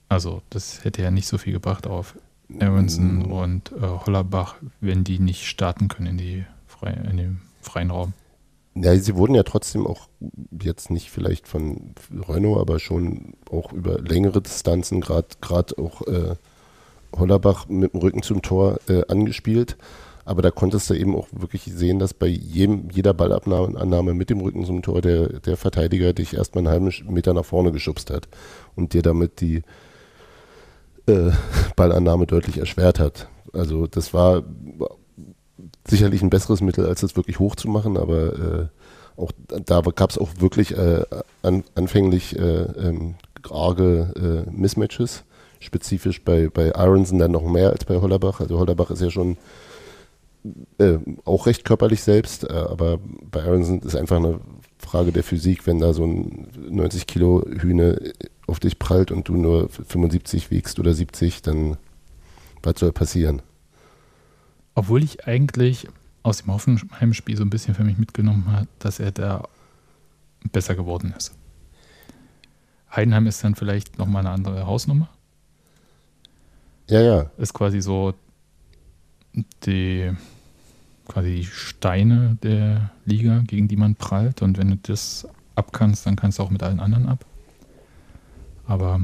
also, 0.08 0.42
das 0.50 0.84
hätte 0.84 1.02
ja 1.02 1.10
nicht 1.10 1.28
so 1.28 1.38
viel 1.38 1.52
gebracht 1.52 1.86
auf 1.86 2.16
Aronson 2.60 3.20
mm. 3.20 3.32
und 3.32 3.72
äh, 3.72 3.80
Hollerbach, 3.80 4.56
wenn 4.80 5.04
die 5.04 5.18
nicht 5.18 5.46
starten 5.46 5.88
können 5.88 6.06
in, 6.08 6.18
die 6.18 6.44
in 7.10 7.16
den 7.16 7.40
freien 7.60 7.90
Raum. 7.90 8.12
Ja, 8.78 8.94
sie 8.98 9.16
wurden 9.16 9.34
ja 9.34 9.42
trotzdem 9.42 9.86
auch 9.86 10.08
jetzt 10.62 10.90
nicht 10.90 11.10
vielleicht 11.10 11.48
von 11.48 11.94
Renault, 12.28 12.60
aber 12.60 12.78
schon 12.78 13.32
auch 13.50 13.72
über 13.72 13.98
längere 14.00 14.42
Distanzen, 14.42 15.00
gerade 15.00 15.78
auch 15.78 16.02
äh, 16.06 16.34
Hollerbach 17.16 17.68
mit 17.68 17.94
dem 17.94 18.00
Rücken 18.00 18.22
zum 18.22 18.42
Tor 18.42 18.78
äh, 18.88 19.02
angespielt. 19.08 19.78
Aber 20.26 20.42
da 20.42 20.50
konntest 20.50 20.90
du 20.90 20.94
eben 20.94 21.16
auch 21.16 21.28
wirklich 21.32 21.62
sehen, 21.64 21.98
dass 21.98 22.12
bei 22.12 22.26
jedem, 22.26 22.90
jeder 22.90 23.14
Ballabnahme 23.14 24.12
mit 24.12 24.28
dem 24.28 24.40
Rücken 24.40 24.66
zum 24.66 24.82
Tor 24.82 25.00
der, 25.00 25.40
der 25.40 25.56
Verteidiger 25.56 26.12
dich 26.12 26.34
erstmal 26.34 26.66
einen 26.66 26.88
halben 26.90 27.14
Meter 27.14 27.32
nach 27.32 27.44
vorne 27.44 27.72
geschubst 27.72 28.10
hat 28.10 28.28
und 28.74 28.92
dir 28.92 29.02
damit 29.02 29.40
die 29.40 29.62
äh, 31.06 31.30
Ballannahme 31.76 32.26
deutlich 32.26 32.58
erschwert 32.58 32.98
hat. 32.98 33.28
Also 33.54 33.86
das 33.86 34.12
war 34.12 34.42
sicherlich 35.88 36.22
ein 36.22 36.30
besseres 36.30 36.60
Mittel, 36.60 36.86
als 36.86 37.00
das 37.00 37.16
wirklich 37.16 37.38
hoch 37.38 37.56
zu 37.56 37.68
machen, 37.68 37.96
aber 37.96 38.32
äh, 38.32 39.20
auch 39.20 39.32
da 39.48 39.80
gab 39.80 40.10
es 40.10 40.18
auch 40.18 40.30
wirklich 40.38 40.76
äh, 40.76 41.04
an, 41.42 41.64
anfänglich 41.74 42.38
äh, 42.38 42.42
ähm, 42.42 43.14
arge 43.50 44.44
äh, 44.46 44.50
Mismatches, 44.50 45.24
spezifisch 45.60 46.22
bei, 46.22 46.48
bei 46.48 46.74
Aronson 46.74 47.18
dann 47.18 47.32
noch 47.32 47.44
mehr 47.44 47.70
als 47.70 47.84
bei 47.84 48.00
Hollerbach. 48.00 48.40
Also 48.40 48.58
Hollerbach 48.58 48.90
ist 48.90 49.02
ja 49.02 49.10
schon 49.10 49.36
äh, 50.78 50.98
auch 51.24 51.46
recht 51.46 51.64
körperlich 51.64 52.02
selbst, 52.02 52.44
äh, 52.44 52.52
aber 52.52 52.98
bei 53.30 53.42
Aronson 53.42 53.80
ist 53.80 53.96
einfach 53.96 54.16
eine 54.16 54.40
Frage 54.78 55.12
der 55.12 55.24
Physik, 55.24 55.66
wenn 55.66 55.80
da 55.80 55.92
so 55.92 56.04
ein 56.04 56.48
90 56.68 57.06
Kilo 57.06 57.44
Hühne 57.48 58.12
auf 58.46 58.60
dich 58.60 58.78
prallt 58.78 59.10
und 59.10 59.28
du 59.28 59.36
nur 59.36 59.68
75 59.68 60.50
wiegst 60.50 60.78
oder 60.78 60.94
70, 60.94 61.42
dann 61.42 61.76
was 62.62 62.78
soll 62.78 62.92
passieren? 62.92 63.42
Obwohl 64.76 65.02
ich 65.02 65.26
eigentlich 65.26 65.88
aus 66.22 66.42
dem 66.42 66.52
Hoffenheim-Spiel 66.52 67.36
so 67.36 67.42
ein 67.42 67.50
bisschen 67.50 67.74
für 67.74 67.82
mich 67.82 67.98
mitgenommen 67.98 68.52
habe, 68.52 68.68
dass 68.78 69.00
er 69.00 69.10
da 69.10 69.48
besser 70.52 70.74
geworden 70.74 71.12
ist. 71.16 71.34
Heidenheim 72.94 73.26
ist 73.26 73.42
dann 73.42 73.54
vielleicht 73.54 73.98
nochmal 73.98 74.26
eine 74.26 74.34
andere 74.34 74.66
Hausnummer. 74.66 75.08
Ja, 76.88 77.00
ja. 77.00 77.30
Ist 77.38 77.54
quasi 77.54 77.80
so 77.80 78.14
die 79.64 80.12
quasi 81.08 81.36
die 81.36 81.44
Steine 81.44 82.36
der 82.42 82.90
Liga, 83.04 83.42
gegen 83.46 83.68
die 83.68 83.76
man 83.76 83.94
prallt. 83.94 84.42
Und 84.42 84.58
wenn 84.58 84.68
du 84.68 84.76
das 84.76 85.26
abkannst, 85.54 86.04
dann 86.04 86.16
kannst 86.16 86.38
du 86.38 86.42
auch 86.42 86.50
mit 86.50 86.62
allen 86.62 86.80
anderen 86.80 87.08
ab. 87.08 87.24
Aber 88.66 89.00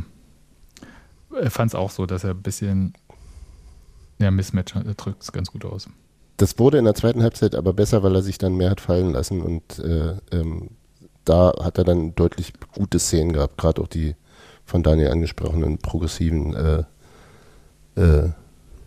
er 1.40 1.50
fand 1.50 1.70
es 1.70 1.74
auch 1.74 1.90
so, 1.90 2.04
dass 2.04 2.24
er 2.24 2.30
ein 2.30 2.42
bisschen 2.42 2.92
ja, 4.22 4.30
Mismatch 4.30 4.74
drückt 4.96 5.22
es 5.22 5.32
ganz 5.32 5.50
gut 5.50 5.64
aus. 5.64 5.88
Das 6.36 6.58
wurde 6.58 6.78
in 6.78 6.84
der 6.84 6.94
zweiten 6.94 7.22
Halbzeit 7.22 7.54
aber 7.54 7.72
besser, 7.72 8.02
weil 8.02 8.14
er 8.14 8.22
sich 8.22 8.38
dann 8.38 8.56
mehr 8.56 8.70
hat 8.70 8.80
fallen 8.80 9.12
lassen 9.12 9.42
und 9.42 9.78
äh, 9.78 10.16
ähm, 10.32 10.70
da 11.24 11.52
hat 11.62 11.78
er 11.78 11.84
dann 11.84 12.14
deutlich 12.14 12.52
gute 12.74 12.98
Szenen 12.98 13.32
gehabt, 13.32 13.58
gerade 13.58 13.80
auch 13.80 13.86
die 13.86 14.16
von 14.64 14.82
Daniel 14.82 15.10
angesprochenen 15.10 15.78
progressiven 15.78 16.54
äh, 16.54 16.84
äh, 18.00 18.30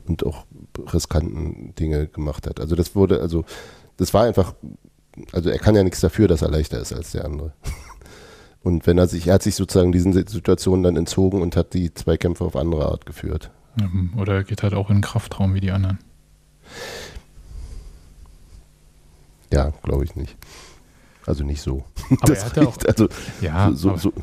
und 0.07 0.25
auch 0.25 0.45
riskanten 0.91 1.73
Dinge 1.75 2.07
gemacht 2.07 2.47
hat. 2.47 2.59
Also 2.59 2.75
das 2.75 2.95
wurde, 2.95 3.21
also 3.21 3.45
das 3.97 4.13
war 4.13 4.23
einfach, 4.23 4.53
also 5.31 5.49
er 5.49 5.59
kann 5.59 5.75
ja 5.75 5.83
nichts 5.83 6.01
dafür, 6.01 6.27
dass 6.27 6.41
er 6.41 6.49
leichter 6.49 6.79
ist 6.79 6.93
als 6.93 7.11
der 7.11 7.25
andere. 7.25 7.53
Und 8.63 8.87
wenn 8.87 8.97
er 8.97 9.07
sich, 9.07 9.27
er 9.27 9.35
hat 9.35 9.43
sich 9.43 9.53
sozusagen 9.53 9.91
diesen 9.91 10.11
Situationen 10.11 10.81
dann 10.81 10.97
entzogen 10.97 11.43
und 11.43 11.55
hat 11.55 11.75
die 11.75 11.93
Zweikämpfe 11.93 12.43
auf 12.43 12.55
andere 12.55 12.87
Art 12.87 13.05
geführt. 13.05 13.51
Oder 14.17 14.35
er 14.35 14.43
geht 14.43 14.63
halt 14.63 14.73
auch 14.73 14.89
in 14.89 14.97
den 14.97 15.01
Kraftraum 15.01 15.53
wie 15.53 15.59
die 15.59 15.71
anderen. 15.71 15.99
Ja, 19.51 19.71
glaube 19.83 20.03
ich 20.03 20.15
nicht. 20.15 20.35
Also 21.25 21.43
nicht 21.43 21.61
so. 21.61 21.85
Aber 22.09 22.17
das 22.33 22.39
er 22.39 22.45
hatte 22.45 22.67
auch, 22.67 22.77
also, 22.87 23.09
ja, 23.41 23.71
so, 23.73 23.95
so, 23.97 24.13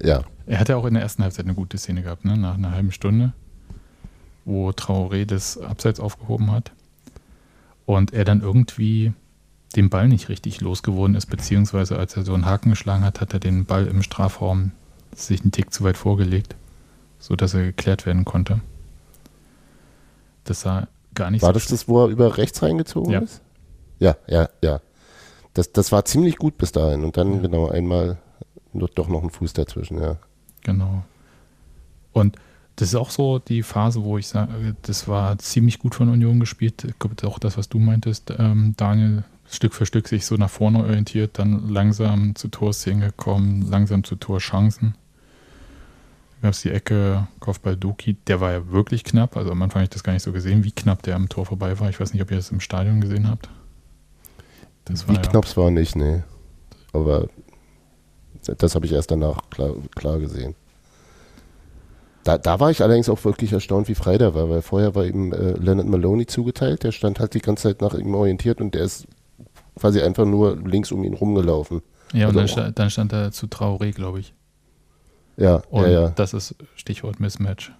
ja. 0.00 0.22
Er 0.46 0.60
hatte 0.60 0.76
auch 0.76 0.84
in 0.84 0.94
der 0.94 1.02
ersten 1.02 1.22
Halbzeit 1.22 1.44
eine 1.46 1.54
gute 1.54 1.78
Szene 1.78 2.02
gehabt, 2.02 2.24
ne? 2.24 2.36
nach 2.36 2.54
einer 2.54 2.72
halben 2.72 2.92
Stunde, 2.92 3.32
wo 4.44 4.70
Traoré 4.70 5.24
das 5.24 5.58
Abseits 5.58 6.00
aufgehoben 6.00 6.50
hat 6.50 6.72
und 7.86 8.12
er 8.12 8.24
dann 8.24 8.40
irgendwie 8.40 9.12
den 9.76 9.88
Ball 9.88 10.08
nicht 10.08 10.28
richtig 10.28 10.60
losgeworden 10.60 11.16
ist, 11.16 11.26
beziehungsweise 11.26 11.98
als 11.98 12.16
er 12.16 12.24
so 12.24 12.34
einen 12.34 12.44
Haken 12.44 12.70
geschlagen 12.70 13.04
hat, 13.04 13.20
hat 13.20 13.32
er 13.32 13.40
den 13.40 13.64
Ball 13.64 13.86
im 13.86 14.02
Strafraum 14.02 14.72
sich 15.14 15.42
einen 15.42 15.52
Tick 15.52 15.72
zu 15.72 15.84
weit 15.84 15.96
vorgelegt 15.96 16.56
sodass 17.22 17.54
er 17.54 17.62
geklärt 17.62 18.04
werden 18.04 18.24
konnte. 18.24 18.60
Das 20.44 20.62
sah 20.62 20.88
gar 21.14 21.30
nicht 21.30 21.42
War 21.42 21.50
so 21.50 21.54
das 21.54 21.66
das, 21.68 21.88
wo 21.88 22.04
er 22.04 22.08
über 22.08 22.36
rechts 22.36 22.62
reingezogen 22.62 23.12
ja. 23.12 23.20
ist? 23.20 23.40
Ja, 24.00 24.16
ja, 24.26 24.48
ja. 24.60 24.80
Das, 25.54 25.70
das 25.72 25.92
war 25.92 26.04
ziemlich 26.04 26.36
gut 26.36 26.58
bis 26.58 26.72
dahin 26.72 27.04
und 27.04 27.16
dann 27.16 27.34
ja. 27.34 27.40
genau 27.40 27.68
einmal 27.68 28.18
doch 28.72 29.08
noch 29.08 29.22
ein 29.22 29.30
Fuß 29.30 29.52
dazwischen, 29.52 30.00
ja. 30.00 30.16
Genau. 30.62 31.04
Und 32.12 32.36
das 32.76 32.88
ist 32.88 32.94
auch 32.96 33.10
so 33.10 33.38
die 33.38 33.62
Phase, 33.62 34.02
wo 34.02 34.18
ich 34.18 34.26
sage, 34.26 34.74
das 34.82 35.06
war 35.06 35.38
ziemlich 35.38 35.78
gut 35.78 35.94
von 35.94 36.08
Union 36.08 36.40
gespielt. 36.40 36.84
Ich 36.84 36.98
glaube, 36.98 37.14
auch 37.28 37.38
das, 37.38 37.56
was 37.56 37.68
du 37.68 37.78
meintest, 37.78 38.32
ähm, 38.36 38.74
Daniel, 38.76 39.22
Stück 39.48 39.74
für 39.74 39.86
Stück 39.86 40.08
sich 40.08 40.26
so 40.26 40.36
nach 40.36 40.50
vorne 40.50 40.78
orientiert, 40.78 41.38
dann 41.38 41.68
langsam 41.68 42.34
zu 42.34 42.48
Torszenen 42.48 43.02
gekommen, 43.02 43.62
langsam 43.70 44.02
zu 44.02 44.16
Torchancen 44.16 44.96
gab 46.42 46.52
es 46.52 46.62
die 46.62 46.70
Ecke 46.70 47.26
Kopfball 47.40 47.76
Doki, 47.76 48.14
der 48.26 48.40
war 48.40 48.52
ja 48.52 48.70
wirklich 48.70 49.04
knapp. 49.04 49.36
Also 49.36 49.50
am 49.50 49.62
Anfang 49.62 49.80
habe 49.80 49.84
ich 49.84 49.90
das 49.90 50.04
gar 50.04 50.12
nicht 50.12 50.22
so 50.22 50.32
gesehen, 50.32 50.64
wie 50.64 50.72
knapp 50.72 51.02
der 51.02 51.16
am 51.16 51.28
Tor 51.28 51.46
vorbei 51.46 51.78
war. 51.80 51.88
Ich 51.88 52.00
weiß 52.00 52.12
nicht, 52.12 52.22
ob 52.22 52.30
ihr 52.30 52.36
das 52.36 52.50
im 52.50 52.60
Stadion 52.60 53.00
gesehen 53.00 53.28
habt. 53.28 53.48
Das 54.84 55.08
wie 55.08 55.14
ja, 55.14 55.20
knapp 55.20 55.44
es 55.44 55.56
war 55.56 55.70
nicht, 55.70 55.96
nee. 55.96 56.22
Aber 56.92 57.28
das 58.44 58.74
habe 58.74 58.86
ich 58.86 58.92
erst 58.92 59.10
danach 59.10 59.48
klar, 59.50 59.74
klar 59.94 60.18
gesehen. 60.18 60.54
Da, 62.24 62.38
da, 62.38 62.60
war 62.60 62.70
ich 62.70 62.82
allerdings 62.82 63.08
auch 63.08 63.24
wirklich 63.24 63.52
erstaunt, 63.52 63.88
wie 63.88 63.94
frei 63.94 64.16
der 64.16 64.34
war, 64.34 64.48
weil 64.48 64.62
vorher 64.62 64.94
war 64.94 65.04
ihm 65.04 65.32
äh, 65.32 65.52
Leonard 65.52 65.88
Maloney 65.88 66.26
zugeteilt, 66.26 66.84
der 66.84 66.92
stand 66.92 67.18
halt 67.18 67.34
die 67.34 67.40
ganze 67.40 67.64
Zeit 67.64 67.80
nach 67.80 67.94
ihm 67.94 68.14
orientiert 68.14 68.60
und 68.60 68.74
der 68.74 68.84
ist 68.84 69.06
quasi 69.76 70.00
einfach 70.00 70.24
nur 70.24 70.56
links 70.56 70.92
um 70.92 71.02
ihn 71.02 71.14
rumgelaufen. 71.14 71.82
Ja, 72.12 72.28
und 72.28 72.36
Also 72.36 72.38
dann, 72.38 72.44
auch- 72.44 72.52
sta 72.52 72.70
dann 72.70 72.90
stand 72.90 73.12
er 73.12 73.32
zu 73.32 73.46
Traoré, 73.46 73.92
glaube 73.92 74.20
ich. 74.20 74.34
Ja, 75.36 75.62
Und 75.70 75.84
ja, 75.84 75.90
ja. 75.90 76.08
das 76.10 76.34
ist 76.34 76.54
Stichwort 76.76 77.20
Mismatch. 77.20 77.72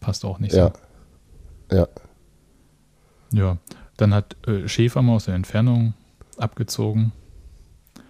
Passt 0.00 0.24
auch 0.24 0.38
nicht 0.38 0.54
Ja. 0.54 0.72
Ja. 1.70 1.88
so. 3.30 3.36
Ja. 3.36 3.56
Dann 3.96 4.14
hat 4.14 4.36
äh, 4.46 4.68
Schäfer 4.68 5.02
mal 5.02 5.16
aus 5.16 5.24
der 5.24 5.34
Entfernung 5.34 5.94
abgezogen. 6.36 7.12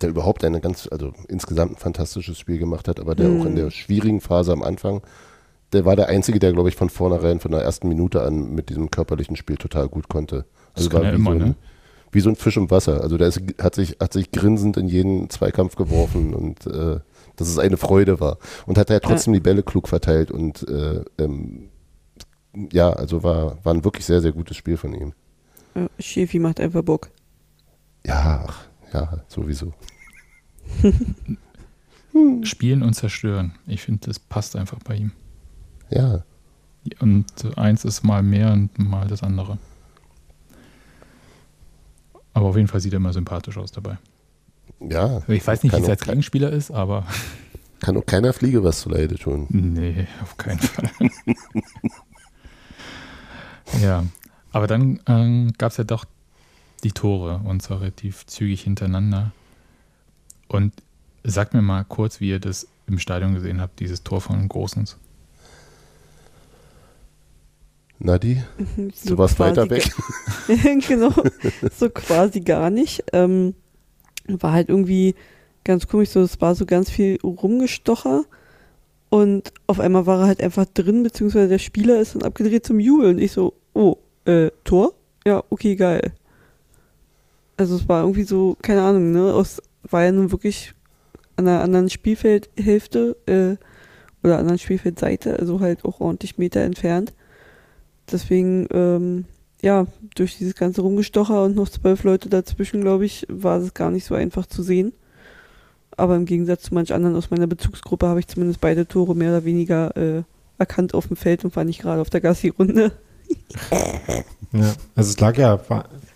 Der 0.03 0.11
überhaupt 0.11 0.45
eine 0.45 0.61
ganz, 0.61 0.87
also 0.93 1.13
insgesamt 1.29 1.73
ein 1.73 1.77
fantastisches 1.77 2.39
Spiel 2.39 2.59
gemacht 2.59 2.87
hat, 2.87 3.01
aber 3.01 3.15
der 3.15 3.29
auch 3.31 3.45
in 3.47 3.57
der 3.57 3.71
schwierigen 3.71 4.21
Phase 4.21 4.53
am 4.53 4.63
Anfang, 4.63 5.03
der 5.73 5.85
war 5.85 5.97
der 5.97 6.09
Einzige, 6.09 6.39
der, 6.39 6.53
glaube 6.53 6.69
ich, 6.69 6.77
von 6.77 6.89
vornherein, 6.89 7.41
von 7.41 7.51
der 7.51 7.63
ersten 7.63 7.89
Minute 7.89 8.23
an 8.23 8.55
mit 8.55 8.69
diesem 8.69 8.91
körperlichen 8.91 9.35
Spiel 9.37 9.57
total 9.57 9.89
gut 9.89 10.09
konnte. 10.09 10.45
Das 10.75 10.85
Also 10.85 10.91
kann 10.91 11.01
war 11.01 11.07
er 11.09 11.13
wie, 11.13 11.17
immer, 11.17 11.31
so 11.33 11.37
ein, 11.39 11.49
ne? 11.49 11.55
wie 12.13 12.21
so 12.21 12.29
ein 12.29 12.37
Fisch 12.37 12.57
im 12.57 12.71
Wasser. 12.71 13.01
Also 13.01 13.17
der 13.19 13.29
ist, 13.29 13.41
hat, 13.61 13.75
sich, 13.75 13.97
hat 13.99 14.13
sich 14.13 14.31
grinsend 14.31 14.77
in 14.77 14.87
jeden 14.89 15.31
Zweikampf 15.31 15.75
geworfen 15.75 16.33
und 16.33 16.67
äh, 16.67 17.01
dass 17.41 17.49
es 17.49 17.59
eine 17.59 17.77
Freude 17.77 18.21
war. 18.21 18.39
Und 18.67 18.79
hat 18.79 18.91
ja 18.91 19.01
trotzdem 19.01 19.33
die 19.33 19.41
Bälle 19.41 19.63
klug 19.63 19.89
verteilt 19.89 20.31
und 20.31 20.69
äh, 20.69 21.05
ähm, 21.19 21.71
ja, 22.73 22.91
also 22.91 23.23
war, 23.23 23.65
war 23.65 23.75
ein 23.75 23.85
wirklich 23.85 24.05
sehr, 24.05 24.21
sehr 24.21 24.33
gutes 24.33 24.57
Spiel 24.57 24.77
von 24.77 24.95
ihm. 24.95 25.13
Ja, 25.75 25.89
Schäfi 25.99 26.39
macht 26.39 26.61
einfach 26.61 26.83
Bock. 26.83 27.11
Ja, 28.05 28.47
ach, 28.49 28.67
ja, 28.93 29.25
sowieso. 29.29 29.73
Spielen 32.43 32.83
und 32.83 32.95
zerstören. 32.95 33.55
Ich 33.67 33.83
finde, 33.83 34.07
das 34.07 34.19
passt 34.19 34.57
einfach 34.57 34.79
bei 34.85 34.97
ihm. 34.97 35.13
Ja, 35.91 36.25
Und 37.01 37.27
eins 37.57 37.85
ist 37.85 38.03
mal 38.03 38.23
mehr 38.23 38.53
und 38.53 38.79
mal 38.79 39.07
das 39.07 39.23
andere. 39.23 39.59
Aber 42.35 42.47
auf 42.49 42.57
jeden 42.57 42.69
Fall 42.69 42.81
sieht 42.81 42.93
er 42.93 42.99
immer 42.99 43.13
sympathisch 43.13 43.57
aus 43.57 43.73
dabei. 43.73 43.99
Ja. 44.81 45.23
Ich 45.29 45.47
weiß 45.47 45.63
nicht, 45.63 45.77
wie 45.77 45.81
es 45.81 45.89
als 45.89 46.03
Gegenspieler 46.03 46.51
ist, 46.53 46.71
aber 46.71 47.07
Kann 47.81 47.97
auch 47.97 48.07
keiner 48.07 48.33
Fliege 48.33 48.63
was 48.65 48.81
zuleide 48.81 49.17
tun. 49.17 49.47
nee, 49.51 50.07
auf 50.23 50.37
keinen 50.37 50.59
Fall. 50.59 50.91
ja, 53.83 54.05
aber 54.53 54.67
dann 54.67 55.01
ähm, 55.07 55.53
gab 55.59 55.73
es 55.73 55.77
ja 55.77 55.85
doch 55.85 56.05
die 56.85 56.93
Tore 56.93 57.41
und 57.45 57.63
zwar 57.63 57.81
relativ 57.81 58.27
zügig 58.27 58.63
hintereinander. 58.63 59.33
Und 60.49 60.73
sagt 61.25 61.55
mir 61.55 61.63
mal 61.63 61.85
kurz, 61.85 62.21
wie 62.21 62.31
ihr 62.31 62.41
das 62.41 62.67
im 62.87 62.99
Stadion 62.99 63.35
gesehen 63.35 63.61
habt, 63.61 63.81
dieses 63.81 64.03
Tor 64.03 64.21
von 64.21 64.49
Großens. 64.49 64.97
Nadi, 68.01 68.43
So 68.95 69.11
du 69.11 69.19
warst 69.19 69.37
quasi 69.37 69.57
weiter 69.57 69.71
weg. 69.71 69.93
genau, 70.89 71.13
so 71.77 71.91
quasi 71.91 72.41
gar 72.41 72.71
nicht. 72.71 73.03
Ähm, 73.13 73.55
war 74.29 74.53
halt 74.53 74.69
irgendwie 74.69 75.15
ganz 75.65 75.87
komisch, 75.87 76.11
so 76.11 76.21
es 76.21 76.41
war 76.41 76.55
so 76.55 76.67
ganz 76.67 76.91
viel 76.91 77.19
rumgestocher 77.23 78.25
und 79.11 79.53
auf 79.67 79.81
einmal 79.81 80.07
war 80.07 80.21
er 80.21 80.27
halt 80.27 80.43
einfach 80.43 80.67
drin, 80.67 81.03
beziehungsweise 81.03 81.49
der 81.49 81.59
Spieler 81.59 82.01
ist 82.01 82.15
dann 82.15 82.23
abgedreht 82.23 82.67
zum 82.67 82.79
Jubeln. 82.79 83.19
Ich 83.19 83.33
so, 83.33 83.55
oh, 83.75 83.97
äh, 84.25 84.51
Tor? 84.65 84.93
Ja, 85.27 85.43
okay, 85.51 85.77
geil. 85.77 86.13
Also 87.57 87.77
es 87.77 87.89
war 87.89 88.03
irgendwie 88.03 88.25
so, 88.25 88.57
keine 88.63 88.83
Ahnung, 88.83 89.13
ne, 89.13 89.33
aus, 89.35 89.61
war 89.83 90.05
ja 90.05 90.13
nun 90.13 90.31
wirklich 90.31 90.75
an 91.37 91.47
der 91.47 91.61
anderen 91.61 91.89
Spielfeldhälfte 91.89 93.17
äh, 93.27 93.57
oder 94.25 94.39
anderen 94.39 94.59
Spielfeldseite, 94.59 95.39
also 95.39 95.61
halt 95.61 95.85
auch 95.85 96.01
ordentlich 96.01 96.39
Meter 96.39 96.61
entfernt. 96.61 97.15
Deswegen, 98.11 98.67
ähm, 98.73 99.25
ja, 99.61 99.87
durch 100.15 100.39
dieses 100.39 100.55
ganze 100.55 100.83
Rumgestocher 100.83 101.45
und 101.45 101.57
noch 101.57 101.69
zwölf 101.69 102.05
Leute 102.05 102.29
dazwischen, 102.29 102.81
glaube 102.81 103.07
ich, 103.07 103.27
war 103.29 103.59
es 103.59 103.75
gar 103.75 103.91
nicht 103.91 104.05
so 104.05 104.15
einfach 104.15 104.47
zu 104.47 104.63
sehen. 104.63 104.93
Aber 105.97 106.15
im 106.15 106.27
Gegensatz 106.27 106.63
zu 106.63 106.75
manch 106.75 106.95
anderen 106.95 107.17
aus 107.17 107.31
meiner 107.31 107.49
Bezugsgruppe 107.49 108.07
habe 108.07 108.21
ich 108.21 108.29
zumindest 108.29 108.61
beide 108.61 108.87
Tore 108.87 109.17
mehr 109.17 109.31
oder 109.31 109.45
weniger 109.45 109.97
äh, 109.97 110.23
erkannt 110.59 110.95
auf 110.95 111.09
dem 111.09 111.17
Feld 111.17 111.45
und 111.45 111.57
war 111.57 111.65
nicht 111.65 111.81
gerade 111.81 112.01
auf 112.01 112.11
der 112.11 112.21
Gassi-Runde. 112.21 112.93
Ja, 114.53 114.75
also 114.95 115.11
es 115.11 115.21
lag 115.21 115.37
ja, 115.37 115.61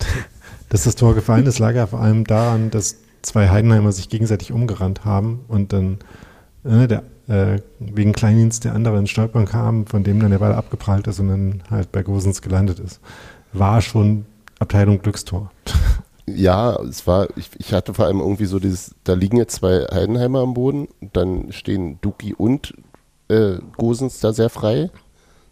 dass 0.69 0.83
das 0.83 0.95
Tor 0.95 1.15
gefallen 1.15 1.45
ist, 1.45 1.59
lag 1.59 1.75
ja 1.75 1.85
vor 1.85 1.99
allem 1.99 2.23
daran, 2.23 2.71
dass 2.71 2.97
zwei 3.21 3.49
Heidenheimer 3.49 3.91
sich 3.91 4.09
gegenseitig 4.09 4.51
umgerannt 4.51 5.05
haben 5.05 5.45
und 5.47 5.73
dann 5.73 5.99
äh, 6.63 6.87
der, 6.87 7.03
äh, 7.27 7.61
wegen 7.79 8.13
Kleindienst 8.13 8.63
der 8.63 8.73
andere 8.73 8.97
in 8.97 9.07
Stolpern 9.07 9.45
kam, 9.45 9.85
von 9.85 10.03
dem 10.03 10.19
dann 10.19 10.31
der 10.31 10.39
Ball 10.39 10.53
abgeprallt 10.53 11.07
ist 11.07 11.19
und 11.19 11.29
dann 11.29 11.63
halt 11.69 11.91
bei 11.91 12.03
Gosens 12.03 12.41
gelandet 12.41 12.79
ist. 12.79 12.99
War 13.53 13.81
schon 13.81 14.25
Abteilung 14.59 15.01
Glückstor. 15.01 15.51
Ja, 16.25 16.81
es 16.81 17.05
war, 17.05 17.27
ich, 17.35 17.49
ich 17.57 17.73
hatte 17.73 17.93
vor 17.93 18.05
allem 18.05 18.19
irgendwie 18.19 18.45
so 18.45 18.57
dieses, 18.57 18.95
da 19.03 19.13
liegen 19.13 19.37
jetzt 19.37 19.55
zwei 19.55 19.85
Heidenheimer 19.91 20.39
am 20.39 20.53
Boden, 20.53 20.87
dann 21.11 21.51
stehen 21.51 21.99
Duki 22.01 22.33
und 22.33 22.73
äh, 23.27 23.57
Gosens 23.75 24.21
da 24.21 24.31
sehr 24.31 24.49
frei. 24.49 24.89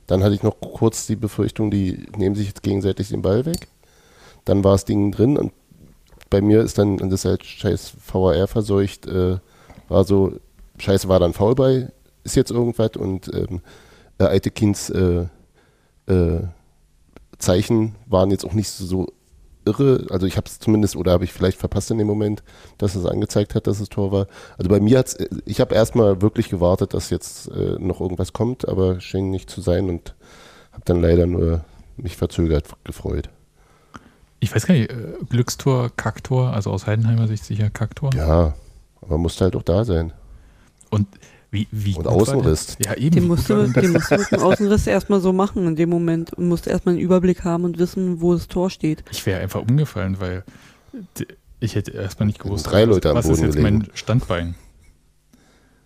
Dann 0.07 0.23
hatte 0.23 0.33
ich 0.33 0.43
noch 0.43 0.55
kurz 0.59 1.07
die 1.07 1.17
Befürchtung, 1.17 1.71
die 1.71 2.07
nehmen 2.15 2.35
sich 2.35 2.47
jetzt 2.47 2.63
gegenseitig 2.63 3.09
den 3.09 3.21
Ball 3.21 3.45
weg. 3.45 3.67
Dann 4.45 4.63
war 4.63 4.71
das 4.73 4.85
Ding 4.85 5.11
drin 5.11 5.37
und 5.37 5.51
bei 6.29 6.41
mir 6.41 6.61
ist 6.61 6.77
dann, 6.77 7.01
und 7.01 7.09
das 7.09 7.25
ist 7.25 7.29
halt 7.29 7.45
scheiß 7.45 7.93
VAR 8.07 8.47
verseucht, 8.47 9.05
äh, 9.07 9.37
war 9.89 10.03
so, 10.05 10.39
scheiße 10.79 11.09
war 11.09 11.19
dann 11.19 11.33
faul 11.33 11.55
bei, 11.55 11.91
ist 12.23 12.37
jetzt 12.37 12.51
irgendwas 12.51 12.91
und 12.95 13.29
ähm, 13.33 13.59
äh, 14.19 14.23
Aitekins 14.23 14.89
äh, 14.89 15.25
äh, 16.07 16.41
Zeichen 17.41 17.95
waren 18.07 18.31
jetzt 18.31 18.45
auch 18.45 18.53
nicht 18.53 18.69
so 18.69 19.07
irre. 19.65 20.07
Also 20.09 20.25
ich 20.25 20.37
habe 20.37 20.47
es 20.47 20.59
zumindest, 20.59 20.95
oder 20.95 21.11
habe 21.11 21.23
ich 21.23 21.33
vielleicht 21.33 21.57
verpasst 21.57 21.91
in 21.91 21.97
dem 21.97 22.07
Moment, 22.07 22.43
dass 22.77 22.95
es 22.95 23.05
angezeigt 23.05 23.55
hat, 23.55 23.67
dass 23.67 23.79
es 23.79 23.89
Tor 23.89 24.11
war. 24.11 24.27
Also 24.57 24.69
bei 24.69 24.79
mir 24.79 24.99
hat's, 24.99 25.17
ich 25.45 25.59
habe 25.59 25.75
erstmal 25.75 26.21
wirklich 26.21 26.49
gewartet, 26.49 26.93
dass 26.93 27.09
jetzt 27.09 27.49
äh, 27.49 27.77
noch 27.79 28.01
irgendwas 28.01 28.33
kommt, 28.33 28.67
aber 28.67 28.99
schien 29.01 29.29
nicht 29.29 29.49
zu 29.49 29.61
sein 29.61 29.89
und 29.89 30.15
habe 30.71 30.83
dann 30.85 31.01
leider 31.01 31.27
nur 31.27 31.63
mich 31.97 32.17
verzögert 32.17 32.67
gefreut. 32.83 33.29
Ich 34.39 34.55
weiß 34.55 34.65
gar 34.65 34.73
nicht, 34.73 34.89
äh, 34.91 35.13
Glückstor, 35.29 35.91
Kacktor, 35.95 36.53
also 36.53 36.71
aus 36.71 36.87
Heidenheimer 36.87 37.27
Sicht 37.27 37.45
sicher 37.45 37.69
Kacktor. 37.69 38.11
Ja, 38.15 38.55
aber 39.01 39.17
musste 39.17 39.43
halt 39.43 39.55
auch 39.55 39.63
da 39.63 39.85
sein. 39.85 40.13
Und 40.89 41.07
wie, 41.51 41.67
wie 41.71 41.95
Und 41.95 42.05
gut 42.05 42.05
war 42.05 42.13
der? 42.13 42.21
Außenriss. 42.21 42.77
Ja, 42.83 42.95
eben. 42.95 43.15
Den 43.15 43.27
musst, 43.27 43.49
du, 43.49 43.67
den 43.67 43.91
musst 43.91 44.09
du 44.09 44.17
mit 44.17 44.31
dem 44.31 44.39
Außenriss 44.39 44.87
erstmal 44.87 45.19
so 45.19 45.33
machen 45.33 45.67
in 45.67 45.75
dem 45.75 45.89
Moment 45.89 46.33
und 46.33 46.47
musst 46.47 46.65
erstmal 46.65 46.95
einen 46.95 47.03
Überblick 47.03 47.43
haben 47.43 47.65
und 47.65 47.77
wissen, 47.77 48.21
wo 48.21 48.33
das 48.33 48.47
Tor 48.47 48.69
steht. 48.69 49.03
Ich 49.11 49.25
wäre 49.25 49.41
einfach 49.41 49.61
umgefallen, 49.61 50.21
weil 50.21 50.45
ich 51.59 51.75
hätte 51.75 51.91
erstmal 51.91 52.27
nicht 52.27 52.39
gewusst, 52.39 52.71
drei 52.71 52.85
Leute 52.85 53.09
am 53.09 53.17
was 53.17 53.25
ist 53.27 53.41
jetzt 53.41 53.55
gelegen. 53.57 53.79
mein 53.79 53.89
Standbein. 53.93 54.55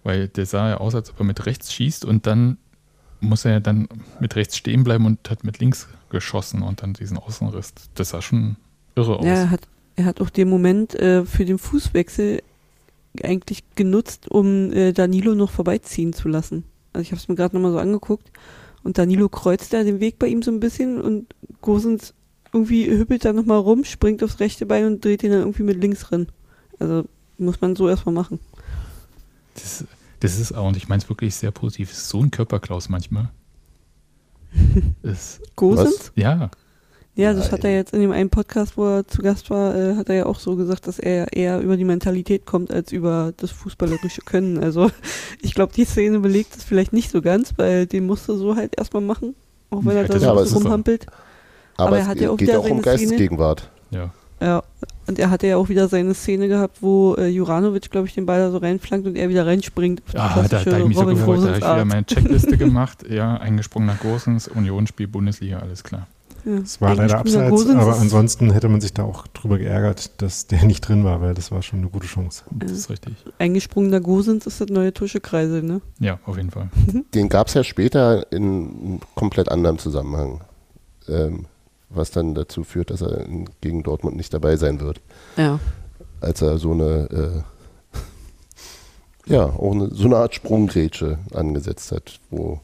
Weil 0.03 0.27
der 0.27 0.45
sah 0.45 0.69
ja 0.69 0.77
aus, 0.77 0.93
als 0.93 1.09
ob 1.09 1.19
er 1.19 1.25
mit 1.25 1.47
rechts 1.47 1.73
schießt 1.73 2.05
und 2.05 2.27
dann 2.27 2.57
muss 3.19 3.43
er 3.43 3.53
ja 3.53 3.59
dann 3.59 3.87
mit 4.19 4.35
rechts 4.35 4.57
stehen 4.57 4.83
bleiben 4.83 5.07
und 5.07 5.29
hat 5.31 5.43
mit 5.43 5.57
links 5.57 5.87
geschossen 6.09 6.61
und 6.61 6.83
dann 6.83 6.93
diesen 6.93 7.17
Außenriss. 7.17 7.73
Das 7.95 8.09
sah 8.09 8.21
schon 8.21 8.57
irre 8.95 9.17
aus. 9.17 9.25
Ja, 9.25 9.33
er 9.33 9.49
hat, 9.49 9.61
er 9.95 10.05
hat 10.05 10.21
auch 10.21 10.29
den 10.29 10.47
Moment 10.47 10.93
äh, 10.93 11.25
für 11.25 11.43
den 11.45 11.57
Fußwechsel 11.57 12.43
eigentlich 13.23 13.63
genutzt, 13.75 14.29
um 14.29 14.71
äh, 14.73 14.91
Danilo 14.91 15.35
noch 15.35 15.51
vorbeiziehen 15.51 16.13
zu 16.13 16.27
lassen. 16.27 16.63
Also 16.93 17.03
ich 17.03 17.11
habe 17.11 17.19
es 17.19 17.27
mir 17.27 17.35
gerade 17.35 17.55
nochmal 17.55 17.71
so 17.71 17.79
angeguckt 17.79 18.31
und 18.83 18.97
Danilo 18.97 19.29
kreuzt 19.29 19.73
da 19.73 19.83
den 19.83 19.99
Weg 19.99 20.19
bei 20.19 20.27
ihm 20.27 20.41
so 20.41 20.51
ein 20.51 20.59
bisschen 20.59 21.01
und 21.01 21.33
Gosens 21.61 22.13
irgendwie 22.53 22.89
hüppelt 22.89 23.25
da 23.25 23.33
nochmal 23.33 23.57
rum, 23.57 23.83
springt 23.83 24.23
aufs 24.23 24.39
rechte 24.39 24.65
Bein 24.65 24.85
und 24.85 25.03
dreht 25.03 25.23
ihn 25.23 25.31
dann 25.31 25.41
irgendwie 25.41 25.63
mit 25.63 25.81
links 25.81 26.11
rein. 26.11 26.27
Also 26.79 27.05
muss 27.37 27.59
man 27.61 27.75
so 27.75 27.89
erstmal 27.89 28.15
machen. 28.15 28.39
Das, 29.55 29.85
das 30.21 30.39
ist 30.39 30.53
auch, 30.53 30.67
und 30.67 30.77
ich 30.77 30.87
meine 30.87 31.03
es 31.03 31.09
wirklich 31.09 31.35
sehr 31.35 31.51
positiv, 31.51 31.91
es 31.91 31.97
ist 31.97 32.09
so 32.09 32.21
ein 32.21 32.31
Körperklaus 32.31 32.87
manchmal. 32.89 33.29
Gosens? 35.55 36.11
ja, 36.15 36.49
Ja, 37.15 37.33
das 37.33 37.45
Nein. 37.45 37.51
hat 37.53 37.63
er 37.63 37.73
jetzt 37.73 37.93
in 37.93 38.01
dem 38.01 38.11
einen 38.11 38.29
Podcast, 38.29 38.75
wo 38.77 38.85
er 38.97 39.07
zu 39.07 39.21
Gast 39.21 39.49
war, 39.49 39.73
äh, 39.73 39.95
hat 39.95 40.09
er 40.09 40.15
ja 40.15 40.25
auch 40.25 40.37
so 40.39 40.55
gesagt, 40.57 40.85
dass 40.85 40.99
er 40.99 41.31
eher 41.31 41.61
über 41.61 41.77
die 41.77 41.85
Mentalität 41.85 42.45
kommt 42.45 42.71
als 42.71 42.91
über 42.91 43.33
das 43.37 43.51
fußballerische 43.51 44.21
Können. 44.21 44.61
Also 44.61 44.91
ich 45.41 45.53
glaube, 45.55 45.71
die 45.73 45.85
Szene 45.85 46.19
belegt 46.19 46.57
es 46.57 46.63
vielleicht 46.65 46.91
nicht 46.91 47.09
so 47.11 47.21
ganz, 47.21 47.53
weil 47.57 47.85
den 47.87 48.05
musst 48.05 48.27
du 48.27 48.35
so 48.35 48.55
halt 48.57 48.77
erstmal 48.77 49.01
machen, 49.01 49.33
auch 49.69 49.85
wenn 49.85 49.95
Ja, 49.95 50.01
er 50.01 50.07
da 50.09 50.33
das 50.35 50.49
so 50.49 50.57
rumhampelt. 50.59 51.05
Aber, 51.77 51.87
Aber 51.87 51.97
er 51.97 52.03
es 52.03 52.07
hat 52.09 52.19
ja 52.19 52.29
auch 52.31 52.37
geht 52.37 52.49
wieder 52.49 52.59
auch 52.59 52.69
um 52.69 52.81
seine 52.83 52.97
Szene. 52.97 52.97
Geistesgegenwart. 53.11 53.71
ja. 53.91 54.13
Ja, 54.41 54.63
und 55.07 55.17
er 55.17 55.29
hatte 55.29 55.47
ja 55.47 55.55
auch 55.55 55.69
wieder 55.69 55.87
seine 55.87 56.13
Szene 56.13 56.49
gehabt, 56.49 56.81
wo 56.81 57.15
äh, 57.15 57.27
Juranovic, 57.27 57.89
glaube 57.89 58.07
ich, 58.07 58.13
den 58.15 58.25
Ball 58.25 58.39
da 58.39 58.51
so 58.51 58.57
reinflankt 58.57 59.07
und 59.07 59.15
er 59.15 59.29
wieder 59.29 59.45
reinspringt. 59.45 60.03
auf 60.05 60.11
die 60.11 60.17
Ah, 60.17 60.33
da, 60.35 60.41
da 60.41 60.47
klassische 60.49 60.71
habe 60.73 60.81
ich 60.81 60.87
mich 60.89 60.97
so 60.97 61.03
Robin 61.03 61.15
gefreut. 61.17 61.37
Da 61.37 61.41
habe 61.47 61.57
ich 61.57 61.63
wieder 61.63 61.85
meine 61.85 62.05
Checkliste 62.05 62.57
gemacht. 62.57 63.09
Ja, 63.09 63.37
eingesprungen 63.37 63.87
nach 63.87 63.99
Gosens, 64.01 64.49
Unionsspiel, 64.49 65.07
Bundesliga, 65.07 65.59
alles 65.59 65.85
klar. 65.85 66.07
Ja. 66.45 66.57
Es 66.59 66.79
war 66.79 66.95
leider 66.95 67.17
abseits, 67.17 67.67
aber 67.69 67.97
ansonsten 67.97 68.51
hätte 68.51 68.69
man 68.69 68.79
sich 68.79 68.93
da 68.93 69.03
auch 69.03 69.25
drüber 69.27 69.57
geärgert, 69.57 70.21
dass 70.21 70.45
der 70.45 70.63
nicht 70.63 70.87
drin 70.87 71.03
war, 71.03 71.21
weil 71.21 71.33
das 71.33 71.51
war 71.51 71.63
schon 71.63 71.79
eine 71.79 71.89
gute 71.89 72.05
Chance. 72.07 72.43
Das 72.51 72.71
ist 72.71 72.89
richtig. 72.89 73.15
Eingesprungener 73.39 73.99
Gosens 73.99 74.45
ist 74.45 74.61
das 74.61 74.69
neue 74.69 74.93
Tuschekreisel, 74.93 75.63
ne? 75.63 75.81
Ja, 75.99 76.19
auf 76.25 76.37
jeden 76.37 76.51
Fall. 76.51 76.69
Den 77.15 77.29
gab 77.29 77.47
es 77.47 77.55
ja 77.55 77.63
später 77.63 78.31
in 78.31 78.43
einem 78.43 78.99
komplett 79.15 79.49
anderem 79.49 79.79
Zusammenhang. 79.79 80.41
Ähm, 81.07 81.45
was 81.89 82.11
dann 82.11 82.35
dazu 82.35 82.63
führt, 82.63 82.89
dass 82.89 83.01
er 83.01 83.25
gegen 83.61 83.83
Dortmund 83.83 84.15
nicht 84.15 84.33
dabei 84.33 84.57
sein 84.57 84.79
wird. 84.79 85.01
Ja. 85.37 85.59
Als 86.19 86.41
er 86.41 86.57
so 86.57 86.71
eine, 86.71 87.43
äh, 89.27 89.29
ja, 89.31 89.45
auch 89.45 89.71
eine, 89.71 89.93
so 89.93 90.05
eine 90.05 90.17
Art 90.17 90.35
Sprunggrätsche 90.35 91.19
angesetzt 91.33 91.91
hat, 91.91 92.19
wo 92.29 92.59